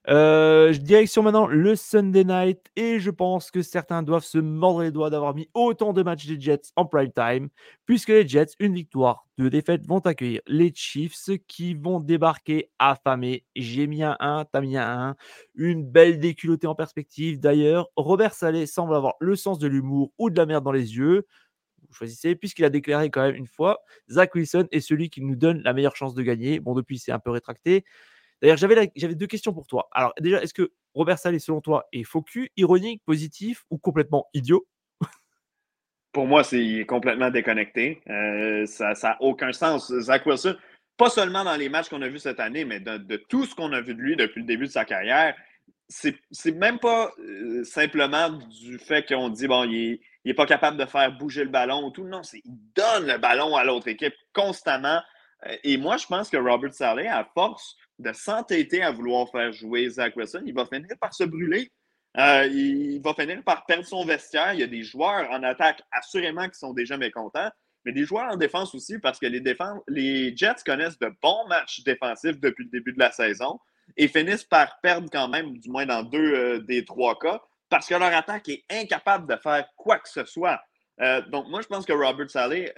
Euh, 0.08 0.72
direction 0.72 1.22
maintenant 1.22 1.46
le 1.46 1.76
Sunday 1.76 2.24
night 2.24 2.60
et 2.76 2.98
je 2.98 3.10
pense 3.10 3.50
que 3.50 3.60
certains 3.60 4.02
doivent 4.02 4.24
se 4.24 4.38
mordre 4.38 4.80
les 4.80 4.90
doigts 4.90 5.10
d'avoir 5.10 5.34
mis 5.34 5.50
autant 5.52 5.92
de 5.92 6.02
matchs 6.02 6.26
des 6.26 6.40
Jets 6.40 6.72
en 6.76 6.86
prime 6.86 7.12
time 7.12 7.50
puisque 7.84 8.08
les 8.08 8.26
Jets, 8.26 8.52
une 8.58 8.72
victoire, 8.72 9.26
deux 9.36 9.50
défaites, 9.50 9.86
vont 9.86 9.98
accueillir 9.98 10.40
les 10.46 10.72
Chiefs 10.74 11.28
qui 11.46 11.74
vont 11.74 12.00
débarquer 12.00 12.70
affamés. 12.78 13.44
J'ai 13.54 13.86
mis 13.86 14.02
un 14.02 14.16
1, 14.18 14.46
t'as 14.50 14.62
mis 14.62 14.78
un 14.78 15.10
1. 15.10 15.16
Une 15.56 15.84
belle 15.84 16.18
déculottée 16.18 16.66
en 16.66 16.74
perspective. 16.74 17.38
D'ailleurs, 17.38 17.88
Robert 17.96 18.32
Salé 18.32 18.64
semble 18.64 18.94
avoir 18.94 19.14
le 19.20 19.36
sens 19.36 19.58
de 19.58 19.66
l'humour 19.66 20.12
ou 20.16 20.30
de 20.30 20.36
la 20.38 20.46
merde 20.46 20.64
dans 20.64 20.72
les 20.72 20.96
yeux. 20.96 21.26
Vous 21.88 21.94
choisissez, 21.94 22.34
puisqu'il 22.34 22.64
a 22.64 22.70
déclaré 22.70 23.10
quand 23.10 23.22
même 23.22 23.34
une 23.34 23.46
fois 23.46 23.80
Zach 24.10 24.34
Wilson 24.34 24.68
est 24.70 24.80
celui 24.80 25.10
qui 25.10 25.22
nous 25.22 25.36
donne 25.36 25.62
la 25.62 25.72
meilleure 25.72 25.96
chance 25.96 26.14
de 26.14 26.22
gagner. 26.22 26.60
Bon, 26.60 26.74
depuis, 26.74 26.98
c'est 26.98 27.12
un 27.12 27.18
peu 27.18 27.30
rétracté. 27.30 27.84
D'ailleurs, 28.40 28.56
j'avais, 28.56 28.92
j'avais 28.94 29.14
deux 29.14 29.26
questions 29.26 29.52
pour 29.52 29.66
toi. 29.66 29.88
Alors, 29.92 30.12
déjà, 30.20 30.42
est-ce 30.42 30.54
que 30.54 30.72
Robert 30.94 31.18
Salé, 31.18 31.38
selon 31.38 31.60
toi, 31.60 31.86
est 31.92 32.04
faux 32.04 32.24
ironique, 32.56 33.02
positif 33.04 33.64
ou 33.70 33.78
complètement 33.78 34.26
idiot? 34.34 34.66
Pour 36.12 36.26
moi, 36.26 36.44
c'est 36.44 36.84
complètement 36.86 37.30
déconnecté. 37.30 38.00
Euh, 38.08 38.66
ça 38.66 38.92
n'a 39.02 39.16
aucun 39.20 39.52
sens. 39.52 39.92
Zach 40.00 40.24
Wilson, 40.26 40.56
pas 40.96 41.10
seulement 41.10 41.44
dans 41.44 41.56
les 41.56 41.68
matchs 41.68 41.88
qu'on 41.88 42.02
a 42.02 42.08
vus 42.08 42.18
cette 42.18 42.40
année, 42.40 42.64
mais 42.64 42.80
de, 42.80 43.16
tout 43.28 43.44
ce 43.44 43.54
qu'on 43.54 43.72
a 43.72 43.80
vu 43.80 43.94
de 43.94 44.00
lui 44.00 44.16
depuis 44.16 44.40
le 44.40 44.46
début 44.46 44.66
de 44.66 44.72
sa 44.72 44.84
carrière, 44.84 45.34
c'est, 45.88 46.18
même 46.54 46.78
pas 46.78 47.12
euh, 47.18 47.64
simplement 47.64 48.30
du 48.30 48.78
fait 48.78 49.06
qu'on 49.06 49.30
dit, 49.30 49.46
bon, 49.46 49.64
il 49.64 50.00
n'est 50.24 50.34
pas 50.34 50.46
capable 50.46 50.76
de 50.76 50.84
faire 50.84 51.12
bouger 51.16 51.44
le 51.44 51.50
ballon 51.50 51.86
ou 51.86 51.90
tout. 51.90 52.04
Non, 52.04 52.22
il 52.32 52.58
donne 52.74 53.06
le 53.06 53.18
ballon 53.18 53.56
à 53.56 53.64
l'autre 53.64 53.88
équipe 53.88 54.14
constamment. 54.32 55.00
Euh, 55.46 55.56
et 55.64 55.76
moi, 55.76 55.96
je 55.96 56.06
pense 56.06 56.28
que 56.28 56.36
Robert 56.36 56.74
Saleh, 56.74 57.08
à 57.08 57.24
force 57.34 57.76
de 57.98 58.12
s'entêter 58.12 58.82
à 58.82 58.90
vouloir 58.90 59.28
faire 59.30 59.52
jouer 59.52 59.88
Zach 59.88 60.16
Wilson, 60.16 60.42
il 60.46 60.54
va 60.54 60.66
finir 60.66 60.88
par 61.00 61.14
se 61.14 61.24
brûler. 61.24 61.70
Euh, 62.16 62.46
il 62.46 63.00
va 63.00 63.14
finir 63.14 63.42
par 63.44 63.66
perdre 63.66 63.84
son 63.84 64.04
vestiaire. 64.04 64.54
Il 64.54 64.60
y 64.60 64.64
a 64.64 64.68
des 64.68 64.82
joueurs 64.82 65.30
en 65.30 65.42
attaque, 65.42 65.82
assurément, 65.92 66.48
qui 66.48 66.58
sont 66.58 66.72
déjà 66.72 66.96
mécontents, 66.96 67.50
mais 67.84 67.92
des 67.92 68.04
joueurs 68.04 68.32
en 68.32 68.36
défense 68.36 68.74
aussi, 68.74 68.98
parce 68.98 69.18
que 69.18 69.26
les, 69.26 69.42
les 69.88 70.36
Jets 70.36 70.62
connaissent 70.64 70.98
de 70.98 71.12
bons 71.22 71.46
matchs 71.48 71.82
défensifs 71.84 72.40
depuis 72.40 72.64
le 72.64 72.70
début 72.70 72.92
de 72.92 72.98
la 72.98 73.12
saison 73.12 73.58
et 73.96 74.08
finissent 74.08 74.44
par 74.44 74.80
perdre 74.80 75.08
quand 75.10 75.28
même, 75.28 75.58
du 75.58 75.70
moins 75.70 75.86
dans 75.86 76.02
deux 76.02 76.34
euh, 76.34 76.58
des 76.60 76.84
trois 76.84 77.18
cas, 77.18 77.40
parce 77.68 77.86
que 77.86 77.94
leur 77.94 78.14
attaque 78.14 78.48
est 78.48 78.64
incapable 78.70 79.26
de 79.26 79.36
faire 79.40 79.66
quoi 79.76 79.98
que 79.98 80.08
ce 80.08 80.24
soit. 80.24 80.60
donc, 81.28 81.48
moi, 81.48 81.60
je 81.62 81.66
pense 81.66 81.84
que 81.84 81.92
Robert 81.92 82.30
Saleh 82.30 82.72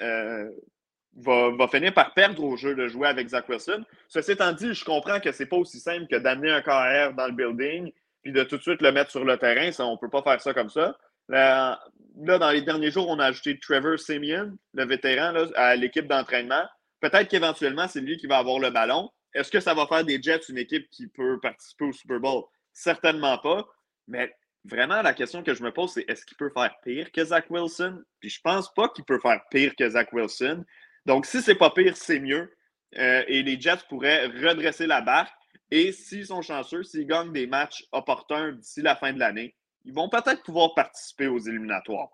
va, 1.16 1.68
finir 1.68 1.92
par 1.92 2.14
perdre 2.14 2.42
au 2.44 2.56
jeu 2.56 2.74
de 2.74 2.88
jouer 2.88 3.08
avec 3.08 3.28
Zach 3.28 3.48
Wilson. 3.48 3.84
Ceci 4.08 4.32
étant 4.32 4.52
dit, 4.52 4.74
je 4.74 4.84
comprends 4.84 5.20
que 5.20 5.32
c'est 5.32 5.46
pas 5.46 5.56
aussi 5.56 5.80
simple 5.80 6.06
que 6.06 6.16
d'amener 6.16 6.50
un 6.50 6.62
carrière 6.62 7.14
dans 7.14 7.26
le 7.26 7.32
building 7.32 7.92
puis 8.22 8.32
de 8.32 8.42
tout 8.42 8.58
de 8.58 8.62
suite 8.62 8.82
le 8.82 8.92
mettre 8.92 9.10
sur 9.10 9.24
le 9.24 9.36
terrain. 9.38 9.72
Ça, 9.72 9.86
on 9.86 9.96
peut 9.96 10.10
pas 10.10 10.22
faire 10.22 10.40
ça 10.40 10.52
comme 10.52 10.70
ça. 10.70 10.96
Là, 11.28 11.80
dans 12.16 12.50
les 12.50 12.62
derniers 12.62 12.90
jours, 12.90 13.08
on 13.08 13.18
a 13.18 13.26
ajouté 13.26 13.58
Trevor 13.58 13.98
Simeon, 13.98 14.56
le 14.74 14.84
vétéran, 14.84 15.34
à 15.54 15.76
l'équipe 15.76 16.06
d'entraînement. 16.06 16.64
Peut-être 17.00 17.28
qu'éventuellement, 17.28 17.88
c'est 17.88 18.00
lui 18.00 18.16
qui 18.18 18.26
va 18.26 18.38
avoir 18.38 18.58
le 18.58 18.70
ballon. 18.70 19.10
Est-ce 19.32 19.50
que 19.50 19.60
ça 19.60 19.74
va 19.74 19.86
faire 19.86 20.04
des 20.04 20.20
Jets 20.20 20.48
une 20.48 20.58
équipe 20.58 20.88
qui 20.90 21.06
peut 21.06 21.38
participer 21.40 21.84
au 21.84 21.92
Super 21.92 22.20
Bowl? 22.20 22.44
Certainement 22.72 23.38
pas. 23.38 23.64
Mais 24.08 24.34
vraiment, 24.64 25.02
la 25.02 25.14
question 25.14 25.42
que 25.42 25.54
je 25.54 25.62
me 25.62 25.72
pose, 25.72 25.92
c'est 25.92 26.04
est-ce 26.08 26.24
qu'il 26.24 26.36
peut 26.36 26.50
faire 26.50 26.74
pire 26.82 27.10
que 27.12 27.24
Zach 27.24 27.46
Wilson? 27.50 28.02
Puis 28.20 28.30
je 28.30 28.40
pense 28.40 28.72
pas 28.74 28.88
qu'il 28.88 29.04
peut 29.04 29.18
faire 29.18 29.40
pire 29.50 29.74
que 29.76 29.88
Zach 29.88 30.12
Wilson. 30.12 30.64
Donc, 31.06 31.26
si 31.26 31.42
c'est 31.42 31.54
pas 31.54 31.70
pire, 31.70 31.96
c'est 31.96 32.20
mieux. 32.20 32.52
Euh, 32.98 33.22
et 33.28 33.42
les 33.42 33.60
Jets 33.60 33.84
pourraient 33.88 34.26
redresser 34.26 34.86
la 34.86 35.00
barque. 35.00 35.32
Et 35.70 35.92
s'ils 35.92 36.26
sont 36.26 36.42
chanceux, 36.42 36.82
s'ils 36.82 37.06
gagnent 37.06 37.32
des 37.32 37.46
matchs 37.46 37.84
opportuns 37.92 38.52
d'ici 38.52 38.82
la 38.82 38.96
fin 38.96 39.12
de 39.12 39.18
l'année, 39.18 39.54
ils 39.84 39.94
vont 39.94 40.08
peut-être 40.08 40.42
pouvoir 40.42 40.74
participer 40.74 41.28
aux 41.28 41.38
éliminatoires. 41.38 42.08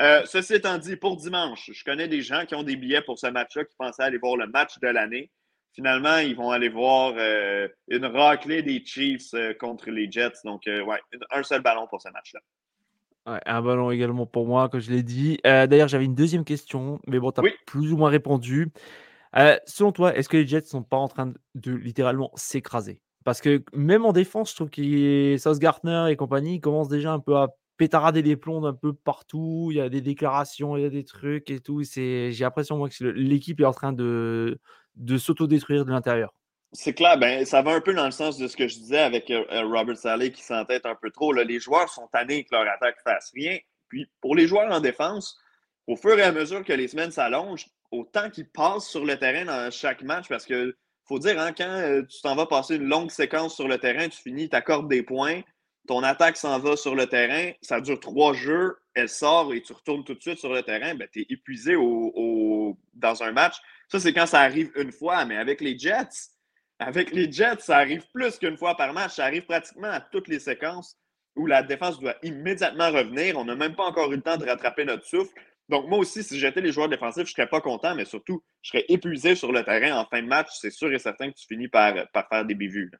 Euh, 0.00 0.22
ceci 0.24 0.54
étant 0.54 0.78
dit, 0.78 0.96
pour 0.96 1.16
dimanche, 1.16 1.70
je 1.72 1.84
connais 1.84 2.08
des 2.08 2.22
gens 2.22 2.46
qui 2.46 2.54
ont 2.54 2.62
des 2.62 2.76
billets 2.76 3.02
pour 3.02 3.18
ce 3.18 3.26
match-là, 3.26 3.64
qui 3.64 3.76
pensaient 3.76 4.02
aller 4.02 4.18
voir 4.18 4.36
le 4.36 4.46
match 4.46 4.78
de 4.78 4.88
l'année. 4.88 5.30
Finalement, 5.74 6.18
ils 6.18 6.36
vont 6.36 6.50
aller 6.50 6.68
voir 6.68 7.14
euh, 7.16 7.66
une 7.88 8.04
raclée 8.04 8.62
des 8.62 8.84
Chiefs 8.84 9.34
contre 9.58 9.90
les 9.90 10.10
Jets. 10.10 10.42
Donc, 10.44 10.62
ouais, 10.66 11.00
un 11.30 11.42
seul 11.42 11.62
ballon 11.62 11.86
pour 11.88 12.02
ce 12.02 12.10
match-là 12.10 12.40
un 13.26 13.62
ballon 13.62 13.90
également 13.90 14.26
pour 14.26 14.46
moi, 14.46 14.68
comme 14.68 14.80
je 14.80 14.90
l'ai 14.90 15.02
dit. 15.02 15.38
Euh, 15.46 15.66
d'ailleurs, 15.66 15.88
j'avais 15.88 16.04
une 16.04 16.14
deuxième 16.14 16.44
question, 16.44 17.00
mais 17.06 17.18
bon, 17.18 17.30
tu 17.30 17.40
as 17.40 17.50
plus 17.66 17.92
ou 17.92 17.96
moins 17.96 18.10
répondu. 18.10 18.72
Euh, 19.36 19.56
selon 19.66 19.92
toi, 19.92 20.14
est-ce 20.14 20.28
que 20.28 20.36
les 20.36 20.46
Jets 20.46 20.64
sont 20.64 20.82
pas 20.82 20.96
en 20.96 21.08
train 21.08 21.32
de, 21.54 21.72
littéralement 21.72 22.30
s'écraser? 22.34 23.00
Parce 23.24 23.40
que 23.40 23.62
même 23.72 24.04
en 24.04 24.12
défense, 24.12 24.50
je 24.50 24.56
trouve 24.56 24.70
que 24.70 25.36
Sauce 25.38 25.60
Gartner 25.60 26.06
et 26.10 26.16
compagnie 26.16 26.60
commencent 26.60 26.88
déjà 26.88 27.12
un 27.12 27.20
peu 27.20 27.36
à 27.36 27.48
pétarader 27.76 28.22
les 28.22 28.36
plombs 28.36 28.64
un 28.64 28.74
peu 28.74 28.92
partout. 28.92 29.68
Il 29.70 29.76
y 29.76 29.80
a 29.80 29.88
des 29.88 30.00
déclarations, 30.00 30.76
il 30.76 30.82
y 30.82 30.86
a 30.86 30.90
des 30.90 31.04
trucs 31.04 31.48
et 31.50 31.60
tout. 31.60 31.82
J'ai 31.84 32.32
l'impression 32.40 32.76
moi 32.76 32.88
que 32.88 33.04
l'équipe 33.04 33.60
est 33.60 33.64
en 33.64 33.72
train 33.72 33.92
de, 33.92 34.58
de 34.96 35.16
s'autodétruire 35.18 35.84
de 35.84 35.90
l'intérieur. 35.90 36.34
C'est 36.72 36.94
clair, 36.94 37.18
ben, 37.18 37.44
ça 37.44 37.60
va 37.60 37.72
un 37.72 37.80
peu 37.80 37.92
dans 37.92 38.06
le 38.06 38.12
sens 38.12 38.38
de 38.38 38.48
ce 38.48 38.56
que 38.56 38.66
je 38.66 38.76
disais 38.76 38.98
avec 38.98 39.30
euh, 39.30 39.44
euh, 39.52 39.66
Robert 39.66 39.96
Saleh 39.96 40.32
qui 40.32 40.42
s'entête 40.42 40.86
un 40.86 40.94
peu 40.94 41.10
trop. 41.10 41.32
Les 41.32 41.60
joueurs 41.60 41.90
sont 41.90 42.08
tannés 42.12 42.44
que 42.44 42.54
leur 42.54 42.66
attaque 42.66 42.96
ne 43.04 43.12
fasse 43.12 43.30
rien. 43.34 43.58
Puis 43.88 44.10
pour 44.22 44.34
les 44.34 44.46
joueurs 44.46 44.72
en 44.72 44.80
défense, 44.80 45.38
au 45.86 45.96
fur 45.96 46.18
et 46.18 46.22
à 46.22 46.32
mesure 46.32 46.64
que 46.64 46.72
les 46.72 46.88
semaines 46.88 47.10
s'allongent, 47.10 47.66
autant 47.90 48.30
qu'ils 48.30 48.48
passent 48.48 48.88
sur 48.88 49.04
le 49.04 49.18
terrain 49.18 49.44
dans 49.44 49.70
chaque 49.70 50.02
match, 50.02 50.28
parce 50.28 50.46
que 50.46 50.74
faut 51.04 51.18
dire, 51.18 51.38
hein, 51.38 51.52
quand 51.52 51.68
euh, 51.68 52.02
tu 52.02 52.22
t'en 52.22 52.34
vas 52.34 52.46
passer 52.46 52.76
une 52.76 52.88
longue 52.88 53.10
séquence 53.10 53.54
sur 53.54 53.68
le 53.68 53.76
terrain, 53.76 54.08
tu 54.08 54.22
finis, 54.22 54.48
tu 54.48 54.56
accordes 54.56 54.88
des 54.88 55.02
points, 55.02 55.42
ton 55.86 56.02
attaque 56.02 56.36
s'en 56.36 56.58
va 56.58 56.76
sur 56.76 56.94
le 56.94 57.06
terrain, 57.06 57.52
ça 57.60 57.80
dure 57.80 57.98
trois 57.98 58.32
jeux, 58.32 58.76
elle 58.94 59.08
sort 59.08 59.52
et 59.52 59.62
tu 59.62 59.72
retournes 59.72 60.04
tout 60.04 60.14
de 60.14 60.22
suite 60.22 60.38
sur 60.38 60.52
le 60.52 60.62
terrain, 60.62 60.94
ben, 60.94 61.08
tu 61.12 61.20
es 61.20 61.26
épuisé 61.28 61.76
au, 61.76 62.78
dans 62.94 63.22
un 63.22 63.32
match. 63.32 63.56
Ça, 63.92 64.00
c'est 64.00 64.14
quand 64.14 64.24
ça 64.24 64.40
arrive 64.40 64.72
une 64.74 64.90
fois, 64.90 65.26
mais 65.26 65.36
avec 65.36 65.60
les 65.60 65.78
Jets, 65.78 66.30
avec 66.78 67.12
les 67.12 67.30
Jets, 67.30 67.60
ça 67.60 67.76
arrive 67.76 68.02
plus 68.14 68.38
qu'une 68.38 68.56
fois 68.56 68.74
par 68.74 68.94
match. 68.94 69.16
Ça 69.16 69.26
arrive 69.26 69.44
pratiquement 69.44 69.90
à 69.90 70.00
toutes 70.00 70.28
les 70.28 70.38
séquences 70.38 70.96
où 71.36 71.44
la 71.46 71.62
défense 71.62 72.00
doit 72.00 72.14
immédiatement 72.22 72.90
revenir. 72.90 73.36
On 73.36 73.44
n'a 73.44 73.54
même 73.54 73.74
pas 73.74 73.84
encore 73.84 74.10
eu 74.10 74.16
le 74.16 74.22
temps 74.22 74.38
de 74.38 74.46
rattraper 74.46 74.86
notre 74.86 75.04
souffle. 75.04 75.34
Donc, 75.68 75.88
moi 75.88 75.98
aussi, 75.98 76.24
si 76.24 76.38
j'étais 76.38 76.62
les 76.62 76.72
joueurs 76.72 76.88
défensifs, 76.88 77.26
je 77.26 77.32
ne 77.32 77.34
serais 77.34 77.50
pas 77.50 77.60
content, 77.60 77.94
mais 77.94 78.06
surtout, 78.06 78.42
je 78.62 78.70
serais 78.70 78.86
épuisé 78.88 79.34
sur 79.34 79.52
le 79.52 79.62
terrain 79.62 80.00
en 80.00 80.06
fin 80.06 80.22
de 80.22 80.26
match. 80.26 80.48
C'est 80.58 80.70
sûr 80.70 80.90
et 80.90 80.98
certain 80.98 81.30
que 81.30 81.36
tu 81.36 81.46
finis 81.46 81.68
par, 81.68 81.92
par 82.12 82.26
faire 82.28 82.46
des 82.46 82.54
bévues. 82.54 82.90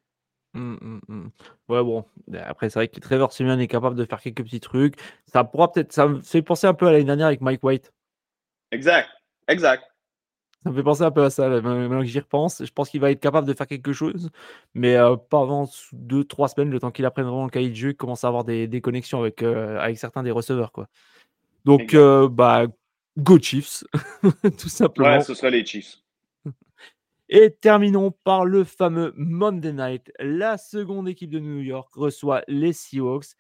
Mmh, 0.53 0.77
mmh, 0.79 1.01
mmh. 1.09 1.29
Ouais, 1.71 1.83
bon. 1.83 2.05
Après, 2.35 2.69
c'est 2.69 2.79
vrai 2.79 2.89
que 2.89 3.01
Trevor 3.01 3.33
Simeon 3.33 3.59
est 3.59 3.67
capable 3.67 3.97
de 3.97 4.05
faire 4.05 4.21
quelques 4.21 4.45
petits 4.45 4.61
trucs. 4.61 4.97
Ça 5.25 5.43
pourra 5.43 5.73
peut-être. 5.73 5.95
Ça 5.95 6.07
me 6.07 6.21
fait 6.21 6.43
penser 6.43 6.67
un 6.67 6.75
peu 6.75 6.87
à 6.87 6.93
l'année 6.93 7.05
dernière 7.05 7.29
avec 7.29 7.41
Mike 7.41 7.65
White. 7.65 7.95
Exact. 8.73 9.09
Exact. 9.49 9.85
Ça 10.63 10.71
me 10.71 10.77
fait 10.77 10.83
penser 10.85 11.03
un 11.03 11.11
peu 11.11 11.25
à 11.25 11.31
ça, 11.31 11.49
maintenant 11.49 12.01
que 12.01 12.07
j'y 12.07 12.21
repense. 12.21 12.65
Je 12.65 12.71
pense 12.71 12.89
qu'il 12.89 13.01
va 13.01 13.11
être 13.11 13.21
capable 13.21 13.49
de 13.49 13.55
faire 13.55 13.67
quelque 13.67 13.93
chose, 13.93 14.31
mais 14.75 14.97
euh, 14.97 15.17
pas 15.17 15.41
avant 15.41 15.65
2-3 15.93 16.49
semaines, 16.49 16.71
le 16.71 16.79
temps 16.79 16.93
qu'il 16.93 17.05
apprenne 17.05 17.27
vraiment 17.27 17.45
le 17.45 17.51
cahier 17.51 17.71
de 17.71 17.75
jeu, 17.75 17.93
commence 17.93 18.23
à 18.23 18.29
avoir 18.29 18.45
des, 18.45 18.69
des 18.69 18.81
connexions 18.81 19.21
avec, 19.21 19.43
euh, 19.43 19.81
avec 19.81 19.99
certains 19.99 20.23
des 20.23 20.31
receveurs. 20.31 20.71
Quoi. 20.71 20.87
Donc, 21.65 21.95
euh, 21.95 22.29
bah, 22.29 22.67
go 23.19 23.39
Chiefs, 23.41 23.83
tout 24.59 24.69
simplement. 24.69 25.17
Ouais, 25.17 25.23
ce 25.23 25.35
sera 25.35 25.51
les 25.51 25.67
Chiefs. 25.67 25.99
Et 27.29 27.51
terminons 27.51 28.13
par 28.23 28.45
le 28.45 28.63
fameux 28.63 29.13
Monday 29.17 29.73
Night. 29.73 30.13
La 30.21 30.59
seconde 30.59 31.09
équipe 31.09 31.31
de 31.31 31.41
New 31.41 31.61
York 31.61 31.93
reçoit 31.95 32.43
les 32.47 32.73
Seahawks. 32.73 33.35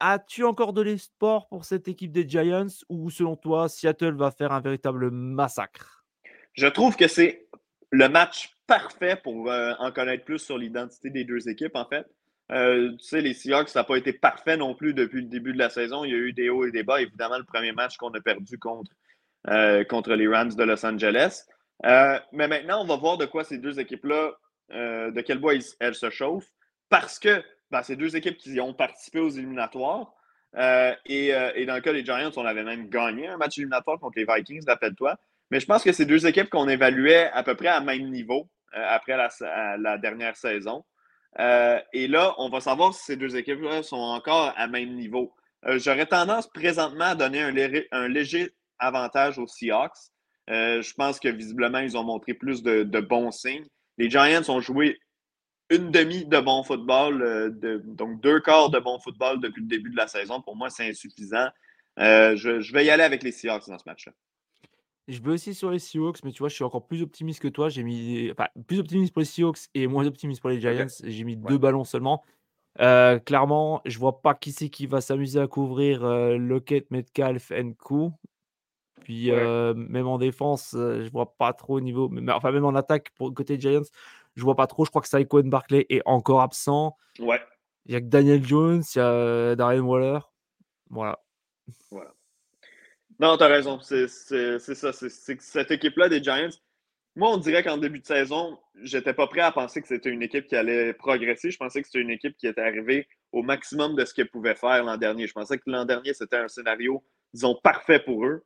As-tu 0.00 0.44
encore 0.44 0.72
de 0.72 0.80
l'espoir 0.80 1.46
pour 1.46 1.64
cette 1.64 1.86
équipe 1.86 2.10
des 2.10 2.28
Giants 2.28 2.66
ou 2.88 3.10
selon 3.10 3.36
toi, 3.36 3.68
Seattle 3.68 4.16
va 4.16 4.30
faire 4.30 4.50
un 4.50 4.60
véritable 4.60 5.10
massacre? 5.10 5.99
Je 6.54 6.66
trouve 6.66 6.96
que 6.96 7.08
c'est 7.08 7.46
le 7.90 8.08
match 8.08 8.56
parfait 8.66 9.16
pour 9.16 9.50
euh, 9.50 9.72
en 9.78 9.90
connaître 9.90 10.24
plus 10.24 10.38
sur 10.38 10.58
l'identité 10.58 11.10
des 11.10 11.24
deux 11.24 11.48
équipes, 11.48 11.76
en 11.76 11.86
fait. 11.86 12.06
Euh, 12.52 12.92
tu 12.92 13.04
sais, 13.04 13.20
les 13.20 13.34
Seahawks, 13.34 13.68
ça 13.68 13.80
n'a 13.80 13.84
pas 13.84 13.96
été 13.96 14.12
parfait 14.12 14.56
non 14.56 14.74
plus 14.74 14.94
depuis 14.94 15.22
le 15.22 15.28
début 15.28 15.52
de 15.52 15.58
la 15.58 15.70
saison. 15.70 16.04
Il 16.04 16.10
y 16.10 16.14
a 16.14 16.18
eu 16.18 16.32
des 16.32 16.50
hauts 16.50 16.64
et 16.64 16.70
des 16.70 16.82
bas. 16.82 17.00
Évidemment, 17.00 17.38
le 17.38 17.44
premier 17.44 17.72
match 17.72 17.96
qu'on 17.96 18.10
a 18.10 18.20
perdu 18.20 18.58
contre, 18.58 18.90
euh, 19.48 19.84
contre 19.84 20.14
les 20.14 20.26
Rams 20.28 20.54
de 20.54 20.62
Los 20.64 20.84
Angeles. 20.84 21.44
mais 21.82 22.48
maintenant, 22.48 22.82
on 22.82 22.86
va 22.86 22.96
voir 22.96 23.18
de 23.18 23.26
quoi 23.26 23.44
ces 23.44 23.58
deux 23.58 23.78
équipes-là, 23.78 24.32
de 24.70 25.20
quel 25.20 25.38
bois 25.38 25.54
elles 25.80 25.94
se 25.94 26.10
chauffent. 26.10 26.50
Parce 26.88 27.18
que 27.18 27.42
ben, 27.70 27.82
c'est 27.82 27.96
deux 27.96 28.16
équipes 28.16 28.36
qui 28.36 28.60
ont 28.60 28.74
participé 28.74 29.20
aux 29.20 29.30
éliminatoires. 29.30 30.12
Et, 31.06 31.28
et, 31.28 31.66
dans 31.66 31.74
le 31.74 31.80
cas 31.80 31.92
des 31.92 32.04
Giants, 32.04 32.32
on 32.36 32.44
avait 32.44 32.64
même 32.64 32.88
gagné 32.88 33.28
un 33.28 33.36
match 33.36 33.58
éliminatoire 33.58 33.98
contre 33.98 34.18
les 34.18 34.26
Vikings, 34.28 34.64
rappelle-toi. 34.66 35.18
Mais 35.50 35.60
je 35.60 35.66
pense 35.66 35.82
que 35.82 35.92
c'est 35.92 36.04
deux 36.04 36.26
équipes 36.26 36.48
qu'on 36.48 36.68
évaluait 36.68 37.30
à 37.32 37.42
peu 37.42 37.54
près 37.54 37.68
à 37.68 37.80
même 37.80 38.10
niveau 38.10 38.48
euh, 38.76 38.84
après 38.88 39.16
la, 39.16 39.98
dernière 39.98 40.36
saison. 40.36 40.84
et 41.38 42.08
là, 42.08 42.34
on 42.38 42.48
va 42.48 42.60
savoir 42.60 42.94
si 42.94 43.04
ces 43.04 43.16
deux 43.16 43.36
équipes-là 43.36 43.82
sont 43.82 43.96
encore 43.96 44.52
à 44.56 44.66
même 44.66 44.94
niveau. 44.94 45.34
J'aurais 45.76 46.06
tendance 46.06 46.48
présentement 46.48 47.06
à 47.06 47.14
donner 47.14 47.42
un, 47.90 48.08
léger 48.08 48.50
avantage 48.78 49.38
aux 49.38 49.46
Seahawks. 49.46 50.10
je 50.48 50.94
pense 50.94 51.20
que 51.20 51.28
visiblement, 51.28 51.80
ils 51.80 51.96
ont 51.96 52.04
montré 52.04 52.34
plus 52.34 52.62
de, 52.62 53.00
bons 53.00 53.30
signes. 53.30 53.66
Les 53.98 54.08
Giants 54.08 54.48
ont 54.48 54.60
joué 54.60 54.98
une 55.70 55.90
demi 55.92 56.26
de 56.26 56.40
bon 56.40 56.64
football, 56.64 57.22
euh, 57.22 57.78
donc 57.84 58.20
deux 58.20 58.40
quarts 58.40 58.70
de 58.70 58.80
bon 58.80 58.98
football 58.98 59.40
depuis 59.40 59.62
le 59.62 59.68
début 59.68 59.90
de 59.90 59.96
la 59.96 60.08
saison. 60.08 60.42
Pour 60.42 60.56
moi, 60.56 60.68
c'est 60.68 60.88
insuffisant. 60.88 61.48
Euh, 61.98 62.36
je, 62.36 62.72
vais 62.72 62.84
y 62.84 62.90
aller 62.90 63.04
avec 63.04 63.22
les 63.22 63.32
Seahawks 63.32 63.68
dans 63.68 63.78
ce 63.78 63.84
match-là. 63.86 64.12
Je 65.10 65.20
vais 65.20 65.32
aussi 65.32 65.54
sur 65.54 65.70
les 65.70 65.78
Seahawks, 65.78 66.24
mais 66.24 66.32
tu 66.32 66.38
vois, 66.38 66.48
je 66.48 66.54
suis 66.54 66.64
encore 66.64 66.86
plus 66.86 67.02
optimiste 67.02 67.40
que 67.40 67.48
toi. 67.48 67.68
J'ai 67.68 67.82
mis 67.82 68.30
enfin, 68.30 68.48
plus 68.66 68.78
optimiste 68.78 69.12
pour 69.12 69.20
les 69.20 69.26
Seahawks 69.26 69.68
et 69.74 69.86
moins 69.86 70.06
optimiste 70.06 70.40
pour 70.40 70.50
les 70.50 70.60
Giants. 70.60 70.86
J'ai 71.02 71.24
mis 71.24 71.36
deux 71.36 71.58
ballons 71.58 71.84
seulement. 71.84 72.24
Euh, 72.80 73.18
clairement, 73.18 73.82
je 73.84 73.98
vois 73.98 74.22
pas 74.22 74.34
qui 74.34 74.52
c'est 74.52 74.68
qui 74.68 74.86
va 74.86 75.00
s'amuser 75.00 75.40
à 75.40 75.48
couvrir 75.48 76.04
Lockett, 76.04 76.90
Metcalf, 76.90 77.52
Co. 77.78 78.12
Puis 79.02 79.30
même 79.30 80.06
en 80.06 80.18
défense, 80.18 80.70
je 80.72 81.10
vois 81.10 81.34
pas 81.36 81.52
trop 81.52 81.78
au 81.78 81.80
niveau. 81.80 82.10
Enfin, 82.28 82.52
même 82.52 82.64
en 82.64 82.74
attaque 82.74 83.10
pour 83.16 83.34
côté 83.34 83.58
Giants, 83.58 83.82
je 84.36 84.42
vois 84.42 84.54
pas 84.56 84.66
trop. 84.66 84.84
Je 84.84 84.90
crois 84.90 85.02
que 85.02 85.08
Saquon 85.08 85.42
Barkley 85.44 85.86
est 85.88 86.02
encore 86.06 86.40
absent. 86.40 86.96
Ouais. 87.18 87.40
Il 87.86 87.92
y 87.92 87.96
a 87.96 88.00
que 88.00 88.06
Daniel 88.06 88.46
Jones, 88.46 88.82
il 88.94 88.98
y 88.98 89.00
a 89.00 89.10
euh, 89.10 89.56
Darren 89.56 89.80
Waller. 89.80 90.20
Voilà. 90.90 91.18
Voilà. 91.90 92.14
Non, 93.20 93.36
tu 93.36 93.44
as 93.44 93.48
raison. 93.48 93.78
C'est 93.80 94.08
ça. 94.08 94.92
C'est 94.92 95.40
cette 95.40 95.70
équipe-là 95.70 96.08
des 96.08 96.22
Giants. 96.22 96.48
Moi, 97.16 97.30
on 97.30 97.36
dirait 97.36 97.62
qu'en 97.62 97.76
début 97.76 97.98
de 98.00 98.06
saison, 98.06 98.58
j'étais 98.82 99.12
pas 99.12 99.26
prêt 99.26 99.42
à 99.42 99.52
penser 99.52 99.82
que 99.82 99.88
c'était 99.88 100.08
une 100.08 100.22
équipe 100.22 100.46
qui 100.46 100.56
allait 100.56 100.94
progresser. 100.94 101.50
Je 101.50 101.58
pensais 101.58 101.82
que 101.82 101.88
c'était 101.88 102.00
une 102.00 102.10
équipe 102.10 102.34
qui 102.38 102.46
était 102.46 102.62
arrivée 102.62 103.06
au 103.32 103.42
maximum 103.42 103.94
de 103.94 104.06
ce 104.06 104.14
qu'elle 104.14 104.30
pouvait 104.30 104.54
faire 104.54 104.84
l'an 104.84 104.96
dernier. 104.96 105.26
Je 105.26 105.34
pensais 105.34 105.58
que 105.58 105.64
l'an 105.66 105.84
dernier, 105.84 106.14
c'était 106.14 106.36
un 106.36 106.48
scénario, 106.48 107.04
disons, 107.34 107.56
parfait 107.62 108.00
pour 108.00 108.24
eux. 108.24 108.42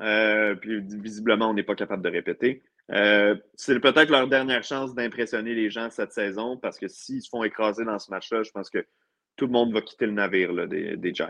Euh, 0.00 0.56
puis 0.56 0.80
visiblement, 0.80 1.50
on 1.50 1.54
n'est 1.54 1.62
pas 1.62 1.76
capable 1.76 2.02
de 2.02 2.10
répéter. 2.10 2.64
Euh, 2.90 3.36
c'est 3.54 3.78
peut-être 3.78 4.10
leur 4.10 4.26
dernière 4.26 4.64
chance 4.64 4.92
d'impressionner 4.94 5.54
les 5.54 5.70
gens 5.70 5.88
cette 5.90 6.12
saison 6.12 6.56
parce 6.56 6.78
que 6.78 6.88
s'ils 6.88 7.22
se 7.22 7.28
font 7.28 7.44
écraser 7.44 7.84
dans 7.84 7.98
ce 8.00 8.10
match-là, 8.10 8.42
je 8.42 8.50
pense 8.50 8.70
que 8.70 8.84
tout 9.36 9.46
le 9.46 9.52
monde 9.52 9.72
va 9.72 9.82
quitter 9.82 10.06
le 10.06 10.12
navire 10.12 10.66
des 10.66 11.14
Giants. 11.14 11.28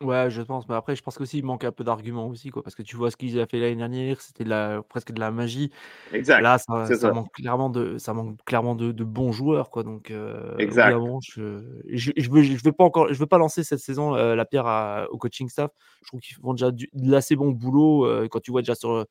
Ouais, 0.00 0.28
je 0.28 0.42
pense. 0.42 0.68
Mais 0.68 0.74
après, 0.74 0.96
je 0.96 1.02
pense 1.02 1.16
qu'aussi, 1.16 1.38
il 1.38 1.44
manque 1.44 1.62
un 1.62 1.70
peu 1.70 1.84
d'arguments 1.84 2.26
aussi, 2.26 2.50
quoi. 2.50 2.64
Parce 2.64 2.74
que 2.74 2.82
tu 2.82 2.96
vois 2.96 3.12
ce 3.12 3.16
qu'ils 3.16 3.38
ont 3.38 3.46
fait 3.48 3.60
l'année 3.60 3.76
dernière, 3.76 4.20
c'était 4.20 4.44
presque 4.88 5.12
de 5.12 5.20
la 5.20 5.30
magie. 5.30 5.70
Exact. 6.12 6.40
Là, 6.40 6.58
ça, 6.58 7.12
manque 7.12 7.32
clairement 7.32 7.70
de, 7.70 7.96
ça 7.98 8.12
manque 8.12 8.36
clairement 8.44 8.74
de, 8.74 9.04
bons 9.04 9.30
joueurs, 9.30 9.70
quoi. 9.70 9.84
Donc, 9.84 10.10
euh, 10.10 10.56
exact. 10.58 10.98
je, 11.22 11.62
je, 11.92 12.10
je, 12.16 12.30
veux, 12.30 12.42
je 12.42 12.64
veux 12.64 12.72
pas 12.72 12.84
encore, 12.84 13.12
je 13.12 13.18
veux 13.18 13.26
pas 13.26 13.38
lancer 13.38 13.62
cette 13.62 13.78
saison 13.78 14.16
euh, 14.16 14.34
la 14.34 14.44
pierre 14.44 15.06
au 15.10 15.18
coaching 15.18 15.48
staff. 15.48 15.70
Je 16.02 16.08
trouve 16.08 16.20
qu'ils 16.20 16.36
font 16.36 16.54
déjà 16.54 16.72
du, 16.72 16.90
de 16.92 17.10
l'assez 17.10 17.36
bon 17.36 17.50
boulot. 17.50 18.04
Euh, 18.04 18.26
quand 18.28 18.40
tu 18.40 18.50
vois 18.50 18.62
déjà 18.62 18.74
sur 18.74 19.06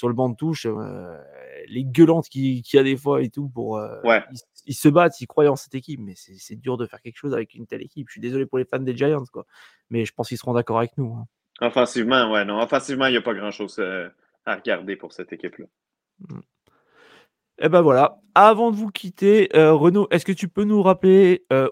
sur 0.00 0.08
le 0.08 0.14
banc 0.14 0.30
de 0.30 0.36
touche, 0.36 0.66
les 1.68 1.84
gueulantes 1.84 2.28
qu'il 2.28 2.62
y 2.72 2.78
a 2.78 2.82
des 2.82 2.96
fois 2.96 3.22
et 3.22 3.28
tout 3.28 3.48
pour. 3.48 3.80
ouais 4.04 4.22
ils 4.66 4.74
se 4.74 4.88
battent, 4.88 5.20
ils 5.20 5.26
croient 5.26 5.48
en 5.48 5.56
cette 5.56 5.74
équipe, 5.74 6.00
mais 6.00 6.14
c'est 6.16 6.56
dur 6.56 6.76
de 6.76 6.86
faire 6.86 7.00
quelque 7.00 7.16
chose 7.16 7.34
avec 7.34 7.54
une 7.54 7.66
telle 7.66 7.82
équipe. 7.82 8.08
Je 8.08 8.12
suis 8.12 8.20
désolé 8.20 8.46
pour 8.46 8.58
les 8.58 8.64
fans 8.64 8.78
des 8.78 8.96
Giants, 8.96 9.24
quoi. 9.32 9.46
Mais 9.90 10.04
je 10.04 10.12
pense 10.12 10.28
qu'ils 10.28 10.38
seront 10.38 10.52
d'accord 10.52 10.78
avec 10.78 10.96
nous. 10.96 11.14
Hein. 11.14 11.26
Offensivement, 11.60 12.30
ouais, 12.32 12.44
non. 12.44 12.60
Offensivement, 12.60 13.06
il 13.06 13.12
n'y 13.12 13.18
a 13.18 13.22
pas 13.22 13.34
grand-chose 13.34 13.76
euh, 13.78 14.08
à 14.46 14.56
regarder 14.56 14.96
pour 14.96 15.12
cette 15.12 15.32
équipe-là. 15.32 15.66
Et 15.66 16.34
mmh. 16.34 16.40
Eh 17.62 17.68
ben 17.68 17.82
voilà. 17.82 18.18
Avant 18.34 18.70
de 18.70 18.76
vous 18.76 18.90
quitter, 18.90 19.54
euh, 19.54 19.72
Renaud, 19.72 20.08
est-ce 20.10 20.24
que 20.24 20.32
tu 20.32 20.48
peux 20.48 20.64
nous 20.64 20.82
rappeler 20.82 21.44
euh, 21.52 21.68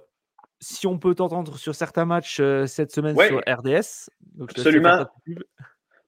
si 0.60 0.86
on 0.86 0.98
peut 0.98 1.14
t'entendre 1.14 1.56
sur 1.56 1.74
certains 1.74 2.04
matchs 2.04 2.42
cette 2.66 2.92
semaine 2.92 3.16
sur 3.16 3.38
RDS 3.46 4.10
Absolument. 4.40 5.06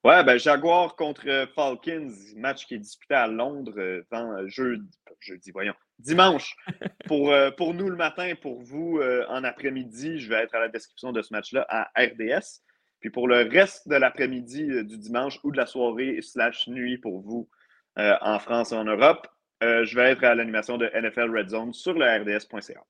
Ouais, 0.03 0.23
ben 0.23 0.39
Jaguar 0.39 0.95
contre 0.95 1.47
Falcons, 1.53 2.11
match 2.35 2.65
qui 2.65 2.73
est 2.73 2.79
disputé 2.79 3.13
à 3.13 3.27
Londres 3.27 4.03
jeudi, 4.47 4.99
jeudi, 5.19 5.51
voyons, 5.51 5.75
dimanche. 5.99 6.55
pour, 7.05 7.31
euh, 7.31 7.51
pour 7.51 7.73
nous 7.75 7.87
le 7.87 7.95
matin, 7.95 8.33
pour 8.41 8.61
vous 8.61 8.97
euh, 8.97 9.25
en 9.29 9.43
après-midi, 9.43 10.19
je 10.19 10.29
vais 10.29 10.43
être 10.43 10.55
à 10.55 10.59
la 10.59 10.69
description 10.69 11.11
de 11.11 11.21
ce 11.21 11.33
match-là 11.33 11.65
à 11.69 11.91
RDS. 11.95 12.61
Puis 12.99 13.09
pour 13.09 13.27
le 13.27 13.47
reste 13.47 13.87
de 13.87 13.95
l'après-midi 13.95 14.63
euh, 14.71 14.83
du 14.83 14.97
dimanche 14.97 15.39
ou 15.43 15.51
de 15.51 15.57
la 15.57 15.65
soirée 15.65 16.19
slash 16.21 16.67
nuit 16.67 16.97
pour 16.97 17.21
vous 17.21 17.47
en 17.97 18.39
France 18.39 18.71
et 18.71 18.75
en 18.75 18.85
Europe, 18.85 19.27
je 19.61 19.95
vais 19.95 20.11
être 20.11 20.23
à 20.23 20.33
l'animation 20.33 20.77
de 20.77 20.89
NFL 20.95 21.37
Red 21.37 21.49
Zone 21.49 21.73
sur 21.73 21.93
le 21.93 22.05
rds.ca. 22.05 22.81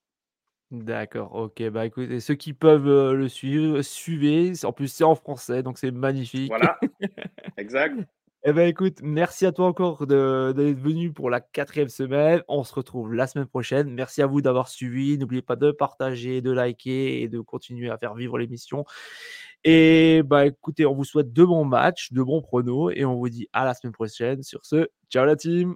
D'accord, 0.72 1.36
ok. 1.36 1.70
Bah 1.70 1.86
écoutez, 1.86 2.22
ceux 2.22 2.36
qui 2.36 2.54
peuvent 2.54 3.14
le 3.14 3.28
suivre, 3.28 3.82
suivez. 3.82 4.54
En 4.64 4.72
plus, 4.72 4.88
c'est 4.88 5.04
en 5.04 5.16
français, 5.16 5.64
donc 5.64 5.78
c'est 5.78 5.92
magnifique. 5.92 6.50
Voilà, 6.50 6.80
exact. 7.58 7.96
Eh 8.44 8.54
ben 8.54 8.68
écoute, 8.68 9.02
merci 9.04 9.46
à 9.46 9.52
toi 9.52 9.68
encore 9.68 10.08
d'être 10.08 10.80
venu 10.80 11.12
pour 11.12 11.30
la 11.30 11.42
quatrième 11.42 11.90
semaine. 11.90 12.42
On 12.48 12.64
se 12.64 12.74
retrouve 12.74 13.14
la 13.14 13.28
semaine 13.28 13.46
prochaine. 13.46 13.94
Merci 13.94 14.24
à 14.24 14.26
vous 14.26 14.42
d'avoir 14.42 14.68
suivi. 14.68 15.20
N'oubliez 15.20 15.44
pas 15.44 15.56
de 15.56 15.70
partager, 15.70 16.42
de 16.42 16.50
liker 16.50 17.22
et 17.22 17.28
de 17.28 17.40
continuer 17.40 17.92
à 17.92 18.00
faire 18.00 18.16
vivre 18.16 18.40
l'émission. 18.40 18.84
Et 19.64 20.24
bah 20.26 20.48
écoutez, 20.48 20.88
on 20.88 20.96
vous 20.96 21.04
souhaite 21.04 21.32
de 21.32 21.44
bons 21.44 21.66
matchs, 21.66 22.14
de 22.14 22.24
bons 22.24 22.42
pronos 22.42 22.92
et 22.96 23.06
on 23.06 23.16
vous 23.16 23.30
dit 23.30 23.48
à 23.54 23.64
la 23.64 23.76
semaine 23.76 23.94
prochaine. 23.94 24.42
Sur 24.42 24.66
ce, 24.66 24.88
ciao 25.10 25.26
la 25.26 25.36
team. 25.36 25.76